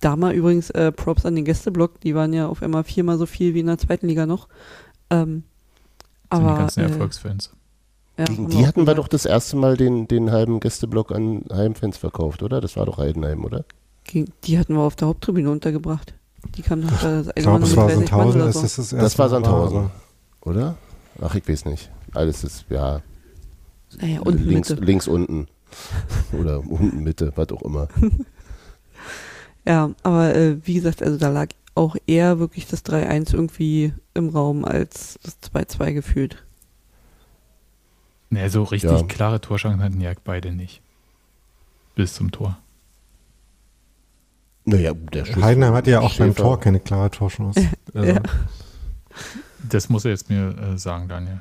da 0.00 0.16
mal 0.16 0.34
übrigens 0.34 0.70
äh, 0.70 0.90
Props 0.90 1.24
an 1.24 1.36
den 1.36 1.44
Gästeblock, 1.44 2.00
die 2.00 2.16
waren 2.16 2.32
ja 2.32 2.48
auf 2.48 2.62
einmal 2.64 2.82
viermal 2.82 3.16
so 3.16 3.26
viel 3.26 3.54
wie 3.54 3.60
in 3.60 3.66
der 3.66 3.78
zweiten 3.78 4.08
Liga 4.08 4.26
noch. 4.26 4.48
Ähm, 5.08 5.44
Das 6.30 6.38
sind 6.40 6.46
aber, 6.48 6.54
die 6.54 6.58
ganzen 6.58 6.80
äh, 6.80 6.82
Erfolgsfans. 6.88 7.50
ja, 8.18 8.24
Gegen 8.24 8.48
die 8.48 8.66
hatten 8.66 8.86
wir 8.88 8.94
doch 8.96 9.06
das 9.06 9.24
erste 9.24 9.56
Mal 9.56 9.76
den, 9.76 10.08
den 10.08 10.32
halben 10.32 10.58
Gästeblock 10.58 11.12
an 11.12 11.44
Heimfans 11.52 11.96
verkauft, 11.96 12.42
oder? 12.42 12.60
Das 12.60 12.76
war 12.76 12.86
doch 12.86 12.98
Heidenheim, 12.98 13.44
oder? 13.44 13.64
gegen, 14.02 14.32
die 14.44 14.58
hatten 14.58 14.74
wir 14.74 14.82
auf 14.82 14.96
der 14.96 15.06
Haupttribüne 15.08 15.48
untergebracht. 15.50 16.12
Die 16.56 16.62
kamen 16.62 16.82
doch 16.88 16.98
da 17.00 17.22
das 17.22 17.28
Ich 17.36 17.42
glaube, 17.44 17.62
es 17.64 17.70
mit 17.70 17.76
war 17.76 17.86
30 17.88 18.12
Mann 18.16 18.32
Sandhausen, 18.32 18.52
so. 18.52 18.62
das 18.62 18.76
das 18.76 18.88
Das 18.90 19.18
war 19.18 19.28
Sandhausen. 19.28 19.90
Oder? 20.42 20.76
Ach, 21.20 21.34
ich 21.34 21.48
weiß 21.48 21.64
nicht. 21.66 21.90
Alles 22.12 22.44
ist, 22.44 22.64
ja, 22.70 23.00
Naja, 24.00 24.20
unten 24.20 24.44
links, 24.44 24.70
Mitte. 24.70 24.84
links 24.84 25.08
unten. 25.08 25.48
Oder 26.32 26.60
unten 26.60 27.02
Mitte, 27.02 27.32
was 27.36 27.48
auch 27.50 27.62
immer. 27.62 27.88
Ja, 29.66 29.92
aber 30.02 30.34
äh, 30.34 30.58
wie 30.66 30.74
gesagt, 30.74 31.02
also 31.02 31.16
da 31.16 31.30
lag 31.30 31.48
auch 31.74 31.96
eher 32.06 32.38
wirklich 32.38 32.66
das 32.66 32.84
3-1 32.84 33.32
irgendwie 33.32 33.94
im 34.12 34.28
Raum 34.28 34.66
als 34.66 35.18
das 35.22 35.38
2-2 35.54 35.94
gefühlt. 35.94 36.44
Ne, 38.28 38.50
so 38.50 38.62
richtig 38.64 38.90
Ja. 38.90 39.02
klare 39.06 39.40
Torschancen 39.40 39.82
hatten 39.82 40.02
ja 40.02 40.12
beide 40.22 40.52
nicht. 40.52 40.82
Bis 41.94 42.12
zum 42.12 42.30
Tor. 42.30 42.58
Naja, 44.66 44.92
der 44.92 45.24
Schuss 45.24 45.42
Heidenheim 45.42 45.72
hatte 45.72 45.92
ja 45.92 46.00
auch 46.00 46.14
beim 46.18 46.28
Schäfer. 46.32 46.42
Tor 46.42 46.60
keine 46.60 46.80
klare 46.80 47.10
Torchance. 47.10 47.66
Also, 47.94 48.12
Ja. 48.12 48.20
Das 49.68 49.88
muss 49.88 50.04
er 50.04 50.10
jetzt 50.12 50.28
mir 50.30 50.56
äh, 50.58 50.78
sagen, 50.78 51.08
Daniel. 51.08 51.40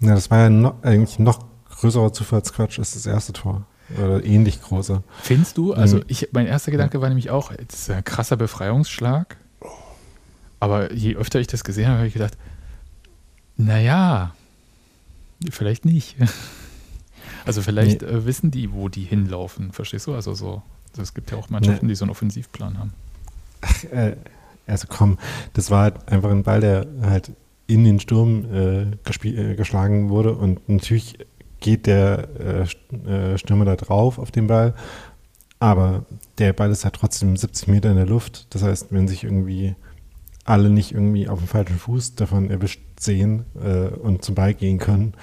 ja, 0.00 0.14
das 0.14 0.30
war 0.30 0.38
ja 0.38 0.50
noch, 0.50 0.82
eigentlich 0.82 1.18
noch 1.18 1.44
größerer 1.70 2.12
Zufallsquatsch 2.12 2.78
als 2.78 2.92
das 2.92 3.06
erste 3.06 3.32
Tor. 3.32 3.66
Oder 3.98 4.24
ähnlich 4.24 4.62
großer. 4.62 5.02
Findest 5.22 5.58
du? 5.58 5.74
Also 5.74 5.98
Mhm. 5.98 6.04
ich, 6.06 6.28
mein 6.32 6.46
erster 6.46 6.70
Gedanke 6.70 7.00
war 7.00 7.08
nämlich 7.08 7.30
auch, 7.30 7.52
das 7.68 7.80
ist 7.80 7.90
ein 7.90 8.04
krasser 8.04 8.36
Befreiungsschlag. 8.36 9.36
Aber 10.60 10.92
je 10.92 11.16
öfter 11.16 11.40
ich 11.40 11.46
das 11.48 11.64
gesehen 11.64 11.86
habe, 11.88 11.98
habe 11.98 12.06
ich 12.06 12.14
gedacht, 12.14 12.38
naja, 13.56 14.34
vielleicht 15.50 15.84
nicht. 15.84 16.16
Also 17.44 17.60
vielleicht 17.60 18.04
äh, 18.04 18.24
wissen 18.24 18.52
die, 18.52 18.72
wo 18.72 18.88
die 18.88 19.02
hinlaufen, 19.02 19.72
verstehst 19.72 20.06
du? 20.06 20.14
Also 20.14 20.32
so, 20.34 20.62
es 20.96 21.12
gibt 21.12 21.32
ja 21.32 21.38
auch 21.38 21.50
Mannschaften, 21.50 21.88
die 21.88 21.96
so 21.96 22.04
einen 22.04 22.10
Offensivplan 22.12 22.78
haben. 22.78 22.92
Äh, 23.90 24.12
also 24.72 24.86
komm, 24.88 25.18
das 25.52 25.70
war 25.70 25.82
halt 25.82 26.08
einfach 26.08 26.30
ein 26.30 26.42
Ball, 26.42 26.60
der 26.60 26.86
halt 27.02 27.32
in 27.66 27.84
den 27.84 28.00
Sturm 28.00 28.44
äh, 28.52 28.82
äh, 28.82 29.54
geschlagen 29.54 30.10
wurde 30.10 30.34
und 30.34 30.68
natürlich 30.68 31.18
geht 31.60 31.86
der 31.86 32.66
äh, 33.06 33.08
äh, 33.08 33.38
Stürmer 33.38 33.64
da 33.64 33.76
drauf 33.76 34.18
auf 34.18 34.30
den 34.30 34.48
Ball, 34.48 34.74
aber 35.60 36.04
der 36.38 36.52
Ball 36.52 36.70
ist 36.72 36.84
halt 36.84 36.94
trotzdem 36.94 37.36
70 37.36 37.68
Meter 37.68 37.90
in 37.90 37.96
der 37.96 38.06
Luft. 38.06 38.52
Das 38.52 38.64
heißt, 38.64 38.88
wenn 38.90 39.06
sich 39.06 39.22
irgendwie 39.22 39.76
alle 40.44 40.70
nicht 40.70 40.90
irgendwie 40.90 41.28
auf 41.28 41.38
dem 41.38 41.46
falschen 41.46 41.78
Fuß 41.78 42.16
davon 42.16 42.50
erwischt 42.50 42.80
sehen 42.98 43.44
äh, 43.62 43.86
und 43.86 44.24
zum 44.24 44.34
Ball 44.34 44.54
gehen 44.54 44.78
können 44.78 45.14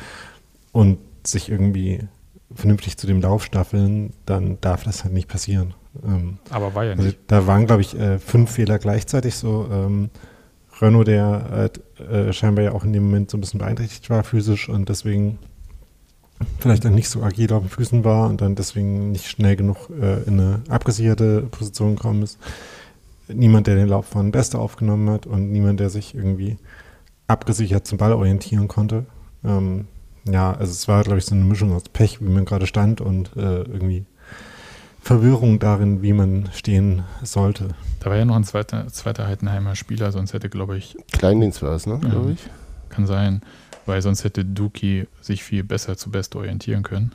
und 0.72 0.98
sich 1.28 1.50
irgendwie 1.50 2.08
vernünftig 2.56 2.98
zu 2.98 3.06
dem 3.06 3.22
Lauf 3.22 3.44
staffeln, 3.44 4.14
dann 4.26 4.62
darf 4.62 4.86
das 4.86 5.04
halt 5.04 5.14
nicht 5.14 5.28
passieren. 5.28 5.74
Ähm, 6.04 6.38
Aber 6.50 6.76
war 6.76 6.86
ja 6.86 6.92
also 6.92 7.04
nicht. 7.04 7.20
da 7.28 7.48
waren, 7.48 7.66
glaube 7.66 7.82
ich, 7.82 7.98
äh, 7.98 8.20
fünf 8.20 8.52
Fehler 8.52 8.80
gleichzeitig 8.80 9.36
so. 9.36 9.68
Ähm, 9.72 10.10
Renault, 10.82 11.08
der 11.08 11.48
halt, 11.52 11.82
äh, 12.00 12.32
scheinbar 12.32 12.64
ja 12.64 12.72
auch 12.72 12.84
in 12.84 12.94
dem 12.94 13.04
Moment 13.04 13.30
so 13.30 13.38
ein 13.38 13.42
bisschen 13.42 13.60
beeinträchtigt 13.60 14.10
war 14.10 14.24
physisch 14.24 14.70
und 14.70 14.88
deswegen 14.88 15.40
vielleicht 16.60 16.86
dann 16.86 16.96
nicht 16.96 17.10
so 17.10 17.22
agil 17.22 17.52
auf 17.52 17.64
den 17.64 17.70
Füßen 17.70 18.04
war 18.06 18.30
und 18.30 18.42
dann 18.42 18.56
deswegen 18.56 19.12
nicht 19.12 19.28
schnell 19.28 19.56
genug 19.56 19.90
äh, 19.90 20.24
in 20.24 20.40
eine 20.40 20.62
abgesicherte 20.70 21.42
Position 21.52 21.96
gekommen 21.96 22.24
ist. 22.24 22.38
Niemand, 23.28 23.68
der 23.68 23.76
den 23.76 23.88
Lauf 23.90 24.08
von 24.08 24.32
Beste 24.32 24.58
aufgenommen 24.58 25.10
hat 25.10 25.28
und 25.28 25.52
niemand, 25.52 25.80
der 25.80 25.90
sich 25.90 26.16
irgendwie 26.16 26.58
abgesichert 27.28 27.86
zum 27.86 27.98
Ball 27.98 28.14
orientieren 28.14 28.68
konnte. 28.68 29.06
Ähm, 29.44 29.88
ja, 30.26 30.52
also 30.54 30.72
es 30.72 30.88
war, 30.88 31.04
glaube 31.04 31.20
ich, 31.20 31.26
so 31.26 31.36
eine 31.36 31.44
Mischung 31.44 31.74
aus 31.74 31.84
Pech, 31.90 32.22
wie 32.22 32.30
man 32.30 32.46
gerade 32.46 32.68
stand 32.68 33.02
und 33.02 33.36
äh, 33.36 33.62
irgendwie 33.64 34.06
Verwirrung 35.02 35.60
darin, 35.60 36.02
wie 36.02 36.14
man 36.14 36.50
stehen 36.54 37.04
sollte. 37.24 37.70
Da 38.00 38.10
war 38.10 38.18
ja 38.18 38.26
noch 38.26 38.36
ein 38.36 38.44
zweiter, 38.44 38.88
zweiter 38.88 39.28
Heidenheimer 39.28 39.76
Spieler, 39.76 40.12
sonst 40.12 40.34
hätte, 40.34 40.50
glaube 40.50 40.78
ich, 40.78 40.96
Kleindienst 41.12 41.62
war 41.62 41.74
es, 41.74 41.86
ne, 41.86 42.00
glaube 42.00 42.28
Ja. 42.28 42.34
ich. 42.34 42.40
kann 42.90 43.06
sein, 43.08 43.42
weil 43.86 44.02
sonst 44.02 44.24
hätte 44.24 44.44
Duki 44.46 45.08
sich 45.22 45.44
viel 45.44 45.64
besser 45.64 45.96
zu 45.98 46.10
Best 46.12 46.36
orientieren 46.36 46.84
können. 46.84 47.14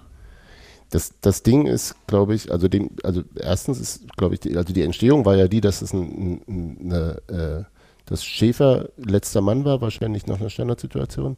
Das, 0.91 1.15
das 1.21 1.43
Ding 1.43 1.67
ist, 1.67 1.97
glaube 2.07 2.35
ich, 2.35 2.53
also 2.53 2.69
dem, 2.69 2.91
also 3.03 3.23
erstens 3.35 3.81
ist, 3.81 4.17
glaube 4.17 4.35
ich, 4.35 4.41
die, 4.41 4.57
also 4.57 4.73
die 4.73 4.83
Entstehung 4.83 5.25
war 5.25 5.35
ja 5.37 5.49
die, 5.49 5.61
dass 5.61 5.83
es 5.83 5.93
ein, 5.93 6.41
ein, 6.47 6.79
eine, 6.85 7.23
äh, 7.29 7.65
dass 8.07 8.25
Schäfer 8.25 8.91
letzter 8.97 9.41
Mann 9.41 9.65
war, 9.65 9.81
wahrscheinlich 9.81 10.27
nach 10.27 10.39
einer 10.41 10.51
Standardsituation 10.51 11.37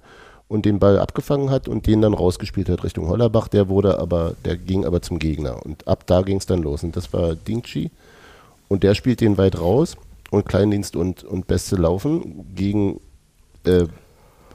und 0.48 0.64
den 0.64 0.78
Ball 0.78 0.98
abgefangen 0.98 1.50
hat 1.50 1.68
und 1.68 1.86
den 1.86 2.02
dann 2.02 2.14
rausgespielt 2.14 2.68
hat 2.68 2.84
Richtung 2.84 3.08
Hollerbach. 3.08 3.48
Der 3.48 3.68
wurde 3.68 3.98
aber, 3.98 4.34
der 4.44 4.56
ging 4.56 4.84
aber 4.84 5.02
zum 5.02 5.18
Gegner 5.18 5.64
und 5.64 5.86
ab 5.88 6.04
da 6.06 6.22
ging 6.22 6.38
es 6.38 6.46
dann 6.46 6.62
los 6.62 6.82
und 6.84 6.96
das 6.96 7.12
war 7.12 7.34
Dingchi 7.34 7.90
und 8.68 8.82
der 8.82 8.94
spielt 8.94 9.20
den 9.20 9.38
weit 9.38 9.58
raus 9.60 9.96
und 10.30 10.46
Kleindienst 10.46 10.96
und, 10.96 11.24
und 11.24 11.46
Beste 11.46 11.76
laufen 11.76 12.46
gegen 12.54 13.00
äh, 13.64 13.86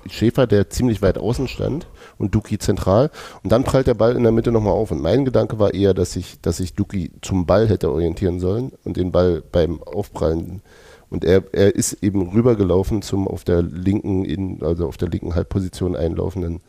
Schäfer, 0.09 0.47
der 0.47 0.69
ziemlich 0.69 1.01
weit 1.01 1.17
außen 1.17 1.47
stand 1.47 1.87
und 2.17 2.33
Duki 2.33 2.57
zentral. 2.57 3.11
Und 3.43 3.51
dann 3.51 3.63
prallt 3.63 3.87
der 3.87 3.93
Ball 3.93 4.15
in 4.15 4.23
der 4.23 4.31
Mitte 4.31 4.51
nochmal 4.51 4.73
auf. 4.73 4.91
Und 4.91 5.01
mein 5.01 5.25
Gedanke 5.25 5.59
war 5.59 5.73
eher, 5.73 5.93
dass 5.93 6.15
ich, 6.15 6.41
dass 6.41 6.59
ich 6.59 6.73
Duki 6.73 7.11
zum 7.21 7.45
Ball 7.45 7.69
hätte 7.69 7.91
orientieren 7.91 8.39
sollen 8.39 8.71
und 8.83 8.97
den 8.97 9.11
Ball 9.11 9.43
beim 9.51 9.81
Aufprallen. 9.83 10.61
Und 11.11 11.25
er, 11.25 11.43
er 11.51 11.75
ist 11.75 12.01
eben 12.01 12.29
rübergelaufen 12.29 13.01
zum 13.01 13.27
auf 13.27 13.43
der 13.43 13.61
linken, 13.61 14.23
in, 14.23 14.63
also 14.63 14.87
auf 14.87 14.95
der 14.95 15.09
linken 15.09 15.35
Halbposition 15.35 15.95
einlaufenden 15.95 16.61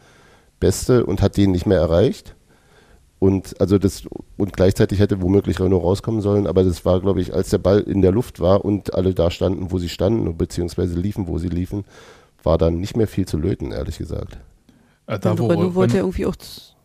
Beste 0.58 1.06
und 1.06 1.22
hat 1.22 1.36
den 1.36 1.52
nicht 1.52 1.64
mehr 1.64 1.78
erreicht. 1.78 2.34
Und 3.20 3.60
also 3.60 3.78
das 3.78 4.02
und 4.36 4.52
gleichzeitig 4.52 4.98
hätte 4.98 5.22
womöglich 5.22 5.60
Renault 5.60 5.84
rauskommen 5.84 6.20
sollen, 6.22 6.48
aber 6.48 6.64
das 6.64 6.84
war, 6.84 7.00
glaube 7.00 7.20
ich, 7.20 7.32
als 7.32 7.50
der 7.50 7.58
Ball 7.58 7.78
in 7.78 8.02
der 8.02 8.10
Luft 8.10 8.40
war 8.40 8.64
und 8.64 8.94
alle 8.94 9.14
da 9.14 9.30
standen, 9.30 9.70
wo 9.70 9.78
sie 9.78 9.88
standen, 9.88 10.36
beziehungsweise 10.36 10.98
liefen, 10.98 11.28
wo 11.28 11.38
sie 11.38 11.48
liefen, 11.48 11.84
war 12.42 12.58
dann 12.58 12.80
nicht 12.80 12.96
mehr 12.96 13.06
viel 13.06 13.26
zu 13.26 13.38
löten, 13.38 13.70
ehrlich 13.70 13.96
gesagt. 13.96 14.38
Äh, 15.06 15.20
da, 15.20 15.30
und 15.30 15.38
wo, 15.38 15.46
Renault 15.46 15.76
wollte 15.76 15.98
irgendwie 15.98 16.26
auch 16.26 16.34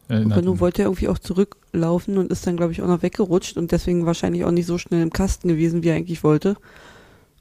äh, 0.09 0.13
Renault 0.13 0.59
wollte 0.59 0.83
ja 0.83 0.87
irgendwie 0.87 1.07
auch 1.07 1.17
zurücklaufen 1.17 2.19
und 2.19 2.31
ist 2.31 2.45
dann, 2.45 2.55
glaube 2.55 2.71
ich, 2.71 2.83
auch 2.83 2.87
noch 2.87 3.01
weggerutscht 3.01 3.57
und 3.57 3.71
deswegen 3.71 4.05
wahrscheinlich 4.05 4.45
auch 4.45 4.51
nicht 4.51 4.67
so 4.67 4.77
schnell 4.77 5.01
im 5.01 5.11
Kasten 5.11 5.47
gewesen, 5.47 5.81
wie 5.81 5.89
er 5.89 5.95
eigentlich 5.95 6.23
wollte. 6.23 6.55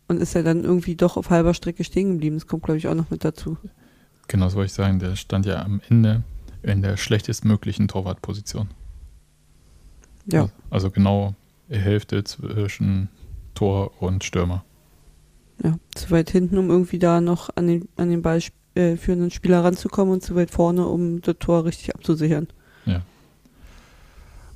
Und 0.09 0.21
ist 0.21 0.35
ja 0.35 0.43
dann 0.43 0.65
irgendwie 0.65 0.95
doch 0.95 1.17
auf 1.17 1.31
halber 1.31 1.55
Strecke 1.55 1.83
stehen 1.85 2.13
geblieben. 2.13 2.37
Das 2.37 2.47
kommt, 2.47 2.63
glaube 2.63 2.79
ich, 2.79 2.87
auch 2.89 2.95
noch 2.95 3.11
mit 3.11 3.25
dazu. 3.25 3.57
Genau, 4.29 4.45
das 4.45 4.55
wollte 4.55 4.67
ich 4.67 4.73
sagen. 4.73 4.99
Der 4.99 5.17
stand 5.17 5.47
ja 5.47 5.63
am 5.65 5.81
Ende 5.89 6.23
in 6.63 6.83
der 6.83 6.97
schlechtestmöglichen 6.97 7.89
Torwartposition. 7.89 8.69
Ja. 10.27 10.49
Also 10.71 10.91
genau 10.91 11.35
die 11.69 11.79
Hälfte 11.79 12.25
zwischen 12.25 13.09
Tor 13.55 14.01
und 14.01 14.25
Stürmer. 14.25 14.65
Ja, 15.63 15.77
zu 15.95 16.11
weit 16.11 16.31
hinten, 16.31 16.59
um 16.59 16.71
irgendwie 16.71 16.99
da 16.99 17.21
noch 17.21 17.51
an 17.57 17.67
den, 17.67 17.89
an 17.97 18.11
den 18.11 18.23
Ball 18.23 18.41
äh, 18.75 18.97
führenden 18.97 19.31
Spieler 19.31 19.65
ranzukommen 19.65 20.13
und 20.13 20.23
zu 20.23 20.35
weit 20.37 20.51
vorne, 20.51 20.87
um 20.87 21.21
das 21.23 21.37
Tor 21.39 21.65
richtig 21.65 21.95
abzusichern. 21.95 22.49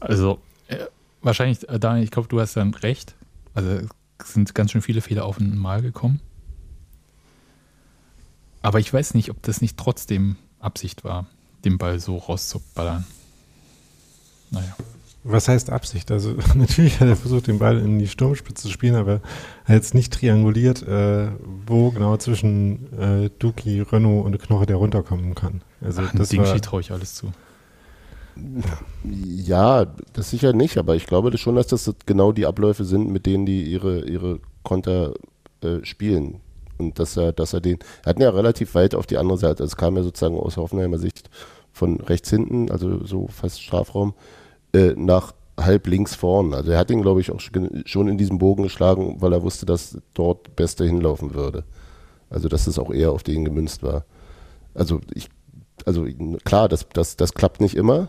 Also 0.00 0.40
äh, 0.68 0.86
wahrscheinlich, 1.20 1.68
äh, 1.68 1.78
Daniel, 1.78 2.04
ich 2.04 2.10
glaube, 2.10 2.28
du 2.28 2.40
hast 2.40 2.56
dann 2.56 2.74
recht. 2.74 3.14
Also 3.54 3.86
sind 4.24 4.54
ganz 4.54 4.72
schön 4.72 4.82
viele 4.82 5.00
Fehler 5.00 5.24
auf 5.24 5.38
einmal 5.38 5.82
gekommen. 5.82 6.20
Aber 8.62 8.78
ich 8.78 8.92
weiß 8.92 9.14
nicht, 9.14 9.30
ob 9.30 9.42
das 9.42 9.60
nicht 9.60 9.76
trotzdem 9.76 10.36
Absicht 10.58 11.04
war, 11.04 11.26
den 11.64 11.78
Ball 11.78 11.98
so 11.98 12.16
rauszuballern. 12.16 13.04
Naja. 14.50 14.76
Was 15.22 15.48
heißt 15.48 15.70
Absicht? 15.70 16.10
Also 16.10 16.36
natürlich 16.54 17.00
hat 17.00 17.08
er 17.08 17.16
versucht, 17.16 17.46
den 17.46 17.58
Ball 17.58 17.78
in 17.78 17.98
die 17.98 18.08
Sturmspitze 18.08 18.64
zu 18.64 18.70
spielen, 18.70 18.94
aber 18.94 19.20
er 19.64 19.68
hat 19.68 19.74
jetzt 19.76 19.94
nicht 19.94 20.12
trianguliert, 20.12 20.82
äh, 20.82 21.28
wo 21.66 21.90
genau 21.90 22.16
zwischen 22.16 22.92
äh, 22.98 23.30
Duki, 23.38 23.80
Renault 23.80 24.24
und 24.24 24.38
Knoche 24.40 24.66
der 24.66 24.76
runterkommen 24.76 25.34
kann. 25.34 25.62
Also 25.80 26.02
Ach, 26.02 26.12
das 26.14 26.30
Ding 26.30 26.42
war, 26.42 26.60
traue 26.60 26.80
ich 26.80 26.90
alles 26.90 27.14
zu. 27.14 27.32
Ja, 29.04 29.86
das 30.12 30.30
sicher 30.30 30.52
nicht, 30.52 30.78
aber 30.78 30.96
ich 30.96 31.06
glaube 31.06 31.36
schon, 31.38 31.56
dass 31.56 31.68
das 31.68 31.92
genau 32.06 32.32
die 32.32 32.46
Abläufe 32.46 32.84
sind, 32.84 33.10
mit 33.10 33.26
denen 33.26 33.46
die 33.46 33.64
ihre, 33.64 34.04
ihre 34.04 34.40
Konter 34.62 35.14
äh, 35.62 35.84
spielen. 35.84 36.40
Und 36.78 36.98
dass 36.98 37.16
er, 37.16 37.32
dass 37.32 37.52
er 37.52 37.60
den, 37.60 37.78
er 38.04 38.10
hat 38.10 38.18
ihn 38.18 38.22
ja 38.22 38.30
relativ 38.30 38.74
weit 38.74 38.94
auf 38.94 39.06
die 39.06 39.18
andere 39.18 39.38
Seite, 39.38 39.62
es 39.64 39.76
kam 39.76 39.96
ja 39.96 40.02
sozusagen 40.02 40.38
aus 40.38 40.56
Hoffenheimer 40.56 40.98
Sicht 40.98 41.28
von 41.72 42.00
rechts 42.00 42.30
hinten, 42.30 42.70
also 42.70 43.04
so 43.04 43.28
fast 43.28 43.62
Strafraum, 43.62 44.14
äh, 44.72 44.94
nach 44.96 45.34
halb 45.58 45.86
links 45.86 46.14
vorn. 46.14 46.54
Also 46.54 46.72
er 46.72 46.78
hat 46.78 46.90
ihn, 46.90 47.02
glaube 47.02 47.20
ich, 47.20 47.30
auch 47.30 47.40
schon 47.40 48.08
in 48.08 48.18
diesem 48.18 48.38
Bogen 48.38 48.62
geschlagen, 48.62 49.16
weil 49.20 49.32
er 49.32 49.42
wusste, 49.42 49.66
dass 49.66 49.98
dort 50.14 50.56
Beste 50.56 50.84
hinlaufen 50.84 51.34
würde. 51.34 51.64
Also 52.30 52.48
dass 52.48 52.66
es 52.66 52.78
auch 52.78 52.90
eher 52.90 53.12
auf 53.12 53.22
den 53.22 53.44
gemünzt 53.44 53.82
war. 53.82 54.04
Also 54.74 55.00
ich, 55.12 55.28
also 55.84 56.06
klar, 56.44 56.68
das, 56.68 56.86
das, 56.92 57.16
das 57.16 57.34
klappt 57.34 57.60
nicht 57.60 57.76
immer, 57.76 58.08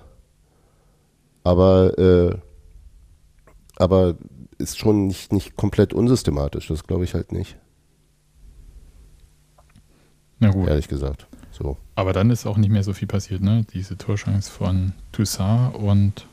aber, 1.44 1.98
äh, 1.98 2.38
aber 3.78 4.16
ist 4.58 4.78
schon 4.78 5.08
nicht, 5.08 5.34
nicht 5.34 5.56
komplett 5.56 5.94
unsystematisch, 5.94 6.68
das 6.68 6.84
glaube 6.84 7.04
ich 7.04 7.14
halt 7.14 7.32
nicht. 7.32 7.58
Na 10.40 10.50
gut. 10.52 10.68
Ehrlich 10.68 10.88
gesagt. 10.88 11.28
So. 11.52 11.78
Aber 11.96 12.14
dann 12.14 12.30
ist 12.32 12.46
auch 12.46 12.58
nicht 12.58 12.72
mehr 12.72 12.84
so 12.84 12.94
viel 12.94 13.08
passiert, 13.08 13.42
ne? 13.42 13.66
Diese 13.74 13.98
Torschance 13.98 14.50
von 14.50 14.94
Toussaint 15.12 15.76
und 15.76 16.26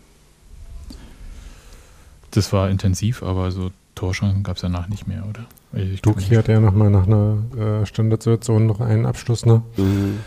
das 2.30 2.52
war 2.52 2.70
intensiv, 2.70 3.22
aber 3.22 3.50
so 3.50 3.70
Torchancen 3.94 4.42
gab 4.42 4.56
es 4.56 4.62
danach 4.62 4.88
nicht 4.88 5.06
mehr, 5.06 5.26
oder? 5.26 5.44
Ich 5.72 6.00
Duki 6.02 6.34
hatte 6.36 6.52
ja 6.52 6.60
nochmal 6.60 6.90
nach 6.90 7.06
einer 7.06 7.42
äh, 7.56 7.86
Standardsituation 7.86 8.66
noch 8.66 8.80
einen 8.80 9.06
Abschluss, 9.06 9.44
ne? 9.44 9.62
Mhm. 9.76 10.20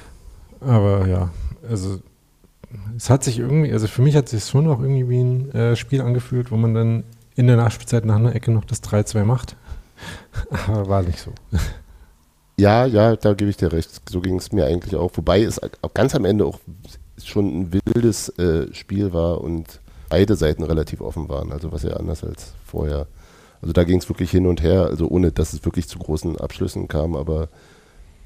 Aber 0.60 1.08
ja, 1.08 1.32
also 1.68 2.00
es 2.96 3.10
hat 3.10 3.24
sich 3.24 3.40
irgendwie, 3.40 3.72
also 3.72 3.88
für 3.88 4.02
mich 4.02 4.16
hat 4.16 4.30
sich 4.30 4.44
schon 4.46 4.68
auch 4.68 4.80
irgendwie 4.80 5.10
wie 5.10 5.22
ein 5.22 5.52
äh, 5.52 5.76
Spiel 5.76 6.02
angefühlt, 6.02 6.52
wo 6.52 6.58
man 6.58 6.74
dann 6.74 7.04
in 7.36 7.48
der 7.48 7.58
Nachspielzeit 7.58 8.06
nach 8.06 8.18
einer 8.18 8.36
Ecke 8.36 8.52
noch 8.52 8.66
das 8.66 8.84
3-2 8.84 9.24
macht. 9.24 9.56
Aber 10.68 10.88
war 10.88 11.02
nicht 11.04 11.20
so. 11.20 11.32
Ja, 12.58 12.86
ja, 12.86 13.16
da 13.16 13.34
gebe 13.34 13.50
ich 13.50 13.58
dir 13.58 13.72
recht. 13.72 14.08
So 14.08 14.22
ging 14.22 14.36
es 14.36 14.52
mir 14.52 14.68
eigentlich 14.68 14.96
auch. 14.96 15.10
Wobei 15.16 15.42
es 15.42 15.60
ganz 15.96 16.14
am 16.14 16.26
Ende 16.26 16.46
auch 16.46 16.60
schon 17.24 17.62
ein 17.62 17.74
wildes 17.74 18.30
äh, 18.38 18.72
Spiel 18.72 19.14
war 19.14 19.42
und 19.42 19.80
beide 20.10 20.36
Seiten 20.36 20.62
relativ 20.64 21.02
offen 21.02 21.28
waren. 21.28 21.52
Also 21.52 21.72
was 21.72 21.82
ja 21.82 21.94
anders 21.94 22.24
als 22.24 22.54
vorher. 22.64 23.08
Also 23.64 23.74
da 23.74 23.84
ging 23.84 23.98
es 23.98 24.10
wirklich 24.10 24.30
hin 24.30 24.46
und 24.46 24.62
her, 24.62 24.86
also 24.86 25.08
ohne 25.08 25.32
dass 25.32 25.54
es 25.54 25.66
wirklich 25.66 25.88
zu 25.88 25.98
großen 25.98 26.38
Abschlüssen 26.38 26.88
kam, 26.88 27.16
aber 27.16 27.50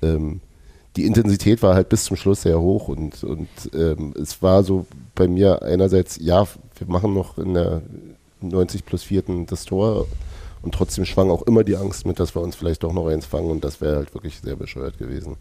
ähm, 0.01 0.41
die 0.95 1.05
Intensität 1.05 1.61
war 1.61 1.75
halt 1.75 1.89
bis 1.89 2.05
zum 2.05 2.15
Schluss 2.15 2.43
sehr 2.43 2.59
hoch 2.59 2.87
und, 2.87 3.23
und 3.23 3.49
ähm, 3.73 4.13
es 4.19 4.41
war 4.41 4.63
so 4.63 4.85
bei 5.13 5.27
mir 5.27 5.61
einerseits, 5.61 6.17
ja, 6.21 6.47
wir 6.77 6.87
machen 6.87 7.13
noch 7.13 7.37
in 7.37 7.53
der 7.53 7.81
90 8.41 8.85
plus 8.85 9.03
4. 9.03 9.23
das 9.47 9.65
Tor 9.65 10.07
und 10.61 10.73
trotzdem 10.73 11.05
schwang 11.05 11.29
auch 11.29 11.43
immer 11.43 11.63
die 11.63 11.75
Angst 11.75 12.05
mit, 12.05 12.19
dass 12.19 12.35
wir 12.35 12.41
uns 12.41 12.55
vielleicht 12.55 12.83
doch 12.83 12.93
noch 12.93 13.07
eins 13.07 13.25
fangen 13.25 13.49
und 13.49 13.63
das 13.63 13.81
wäre 13.81 13.97
halt 13.97 14.13
wirklich 14.13 14.39
sehr 14.39 14.55
bescheuert 14.55 14.97
gewesen. 14.97 15.35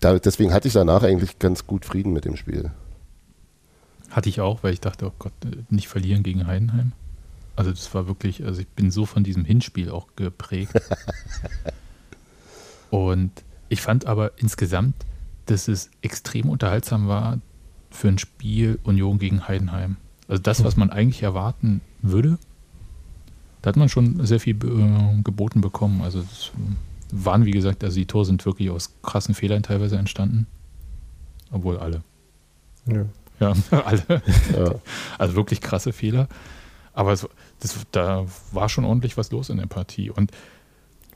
Da, 0.00 0.18
deswegen 0.18 0.52
hatte 0.52 0.68
ich 0.68 0.74
danach 0.74 1.02
eigentlich 1.02 1.38
ganz 1.38 1.66
gut 1.66 1.84
Frieden 1.84 2.12
mit 2.12 2.24
dem 2.24 2.36
Spiel. 2.36 2.70
Hatte 4.10 4.28
ich 4.28 4.40
auch, 4.40 4.62
weil 4.62 4.72
ich 4.72 4.80
dachte, 4.80 5.06
oh 5.06 5.12
Gott, 5.18 5.32
nicht 5.70 5.88
verlieren 5.88 6.22
gegen 6.22 6.46
Heidenheim. 6.46 6.92
Also 7.56 7.70
das 7.70 7.92
war 7.94 8.08
wirklich, 8.08 8.44
also 8.44 8.60
ich 8.60 8.68
bin 8.68 8.90
so 8.90 9.06
von 9.06 9.22
diesem 9.22 9.44
Hinspiel 9.44 9.90
auch 9.90 10.08
geprägt. 10.16 10.72
und 12.90 13.30
ich 13.68 13.80
fand 13.80 14.06
aber 14.06 14.32
insgesamt, 14.36 14.94
dass 15.46 15.68
es 15.68 15.90
extrem 16.02 16.48
unterhaltsam 16.48 17.08
war 17.08 17.38
für 17.90 18.08
ein 18.08 18.18
Spiel 18.18 18.78
Union 18.84 19.18
gegen 19.18 19.46
Heidenheim. 19.46 19.96
Also 20.28 20.42
das, 20.42 20.64
was 20.64 20.76
man 20.76 20.90
eigentlich 20.90 21.22
erwarten 21.22 21.80
würde, 22.00 22.38
da 23.62 23.68
hat 23.68 23.76
man 23.76 23.88
schon 23.88 24.24
sehr 24.26 24.40
viel 24.40 24.56
äh, 24.56 25.22
geboten 25.22 25.60
bekommen. 25.60 26.02
Also 26.02 26.20
es 26.20 26.50
waren, 27.10 27.44
wie 27.44 27.50
gesagt, 27.50 27.84
also 27.84 27.96
die 27.96 28.06
Tore 28.06 28.24
sind 28.24 28.44
wirklich 28.44 28.70
aus 28.70 28.94
krassen 29.02 29.34
Fehlern 29.34 29.62
teilweise 29.62 29.96
entstanden. 29.96 30.46
Obwohl 31.50 31.78
alle. 31.78 32.02
Ja. 32.86 33.04
Ja, 33.40 33.54
alle. 33.84 34.22
Ja. 34.56 34.74
Also 35.18 35.34
wirklich 35.34 35.60
krasse 35.60 35.92
Fehler. 35.92 36.28
Aber 36.92 37.12
es, 37.12 37.28
das, 37.60 37.76
da 37.90 38.26
war 38.52 38.68
schon 38.68 38.84
ordentlich 38.84 39.16
was 39.16 39.30
los 39.30 39.50
in 39.50 39.56
der 39.56 39.66
Partie. 39.66 40.10
Und 40.10 40.30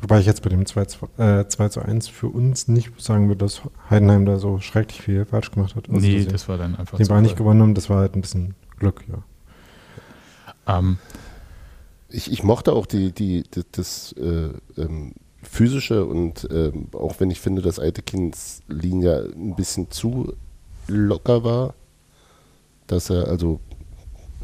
Wobei 0.01 0.21
ich 0.21 0.27
jetzt 0.27 0.43
bei 0.43 0.51
dem 0.51 0.65
2, 0.65 0.83
äh, 1.19 1.49
2 1.49 1.69
zu 1.69 1.83
1 1.83 2.09
für 2.09 2.29
uns 2.29 2.69
nicht 2.69 3.01
sagen 3.01 3.29
würde, 3.29 3.45
dass 3.45 3.63
Heidenheim 3.91 4.27
da 4.27 4.39
so 4.39 4.61
schrecklich 4.61 5.03
viel 5.03 5.25
falsch 5.25 5.51
gemacht 5.51 5.75
hat. 5.75 5.89
Also 5.89 6.01
nee, 6.01 6.25
das 6.25 6.49
war 6.49 6.57
dann 6.57 6.77
einfach 6.77 6.99
Den 6.99 7.09
war 7.09 7.21
nicht 7.21 7.37
gewonnen 7.37 7.63
haben, 7.63 7.75
das 7.75 7.91
war 7.91 7.99
halt 7.99 8.15
ein 8.15 8.21
bisschen 8.21 8.55
Glück, 8.79 9.05
ja. 9.09 10.79
Ähm, 10.79 10.99
ich, 12.09 12.31
ich 12.31 12.43
mochte 12.43 12.73
auch 12.73 12.87
die, 12.87 13.13
die, 13.13 13.43
die 13.43 13.63
das 13.73 14.13
äh, 14.13 14.51
ähm, 14.81 15.15
physische 15.43 16.05
und 16.05 16.49
ähm, 16.51 16.89
auch 16.93 17.17
wenn 17.19 17.31
ich 17.31 17.41
finde, 17.41 17.63
dass 17.63 17.79
Altekins 17.79 18.63
Linie 18.69 19.31
ein 19.35 19.57
bisschen 19.57 19.91
zu 19.91 20.35
locker 20.87 21.43
war, 21.45 21.75
dass 22.87 23.11
er, 23.11 23.29
also 23.29 23.61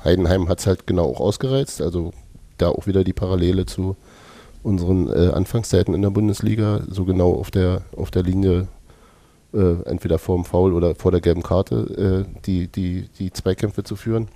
Heidenheim 0.02 0.48
hat 0.48 0.60
es 0.60 0.66
halt 0.66 0.86
genau 0.86 1.10
auch 1.10 1.20
ausgereizt, 1.20 1.80
also 1.80 2.12
da 2.58 2.68
auch 2.68 2.86
wieder 2.86 3.04
die 3.04 3.12
Parallele 3.12 3.66
zu 3.66 3.96
unseren 4.64 5.08
äh, 5.08 5.30
Anfangszeiten 5.32 5.94
in 5.94 6.02
der 6.02 6.10
Bundesliga, 6.10 6.82
so 6.88 7.04
genau 7.04 7.34
auf 7.34 7.50
der, 7.50 7.82
auf 7.96 8.10
der 8.10 8.22
Linie, 8.22 8.66
äh, 9.52 9.82
entweder 9.84 10.18
vor 10.18 10.36
dem 10.36 10.44
Foul 10.44 10.72
oder 10.72 10.94
vor 10.94 11.12
der 11.12 11.20
gelben 11.20 11.42
Karte, 11.42 12.26
äh, 12.26 12.40
die, 12.46 12.66
die, 12.68 13.08
die 13.18 13.32
Zweikämpfe 13.32 13.84
zu 13.84 13.94
führen. 13.94 14.28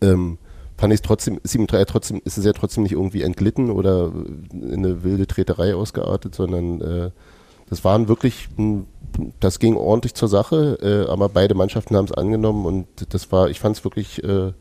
Ähm, 0.00 0.38
fand 0.78 0.92
ich 0.94 1.02
trotzdem, 1.02 1.40
ist 1.42 1.54
ihm 1.54 1.66
trotzdem, 1.66 2.20
ist 2.24 2.38
es 2.38 2.44
ja 2.44 2.52
trotzdem 2.52 2.84
nicht 2.84 2.92
irgendwie 2.92 3.22
entglitten 3.22 3.70
oder 3.70 4.12
in 4.52 4.84
eine 4.84 5.02
wilde 5.02 5.26
Treterei 5.26 5.74
ausgeartet, 5.74 6.34
sondern 6.34 6.80
äh, 6.80 7.10
das 7.68 7.84
waren 7.84 8.06
wirklich, 8.06 8.48
das 9.40 9.58
ging 9.58 9.76
ordentlich 9.76 10.14
zur 10.14 10.28
Sache, 10.28 10.78
äh, 10.80 11.10
aber 11.10 11.28
beide 11.28 11.54
Mannschaften 11.54 11.96
haben 11.96 12.04
es 12.04 12.12
angenommen 12.12 12.64
und 12.66 12.86
das 13.12 13.32
war, 13.32 13.50
ich 13.50 13.58
fand 13.58 13.76
es 13.76 13.84
wirklich 13.84 14.22
äh, 14.22 14.52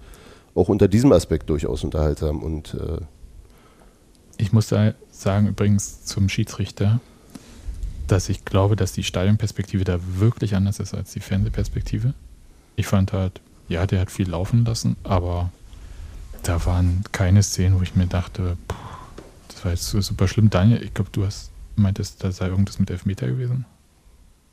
auch 0.55 0.69
unter 0.69 0.87
diesem 0.87 1.11
Aspekt 1.11 1.49
durchaus 1.49 1.83
unterhaltsam 1.83 2.41
und 2.41 2.73
äh, 2.73 3.01
ich 4.37 4.51
muss 4.51 4.67
da 4.67 4.93
sagen, 5.11 5.47
übrigens 5.47 6.05
zum 6.05 6.29
Schiedsrichter, 6.29 6.99
dass 8.07 8.29
ich 8.29 8.45
glaube, 8.45 8.75
dass 8.75 8.93
die 8.93 9.03
Stadionperspektive 9.03 9.83
da 9.83 9.99
wirklich 10.17 10.55
anders 10.55 10.79
ist 10.79 10.93
als 10.93 11.11
die 11.13 11.19
Fernsehperspektive. 11.19 12.13
Ich 12.75 12.87
fand 12.87 13.13
halt, 13.13 13.41
ja, 13.67 13.85
der 13.87 14.01
hat 14.01 14.11
viel 14.11 14.29
laufen 14.29 14.65
lassen, 14.65 14.95
aber 15.03 15.51
da 16.43 16.63
waren 16.65 17.03
keine 17.11 17.41
Szenen, 17.41 17.79
wo 17.79 17.81
ich 17.81 17.95
mir 17.95 18.07
dachte, 18.07 18.57
puh, 18.67 18.75
das 19.47 19.65
war 19.65 19.71
jetzt 19.71 19.89
super 19.89 20.27
schlimm. 20.27 20.49
Daniel, 20.49 20.83
ich 20.83 20.93
glaube, 20.93 21.09
du 21.11 21.25
hast 21.25 21.51
meintest, 21.75 22.23
da 22.23 22.31
sei 22.31 22.47
irgendwas 22.47 22.79
mit 22.79 22.89
Elfmeter 22.89 23.27
gewesen? 23.27 23.65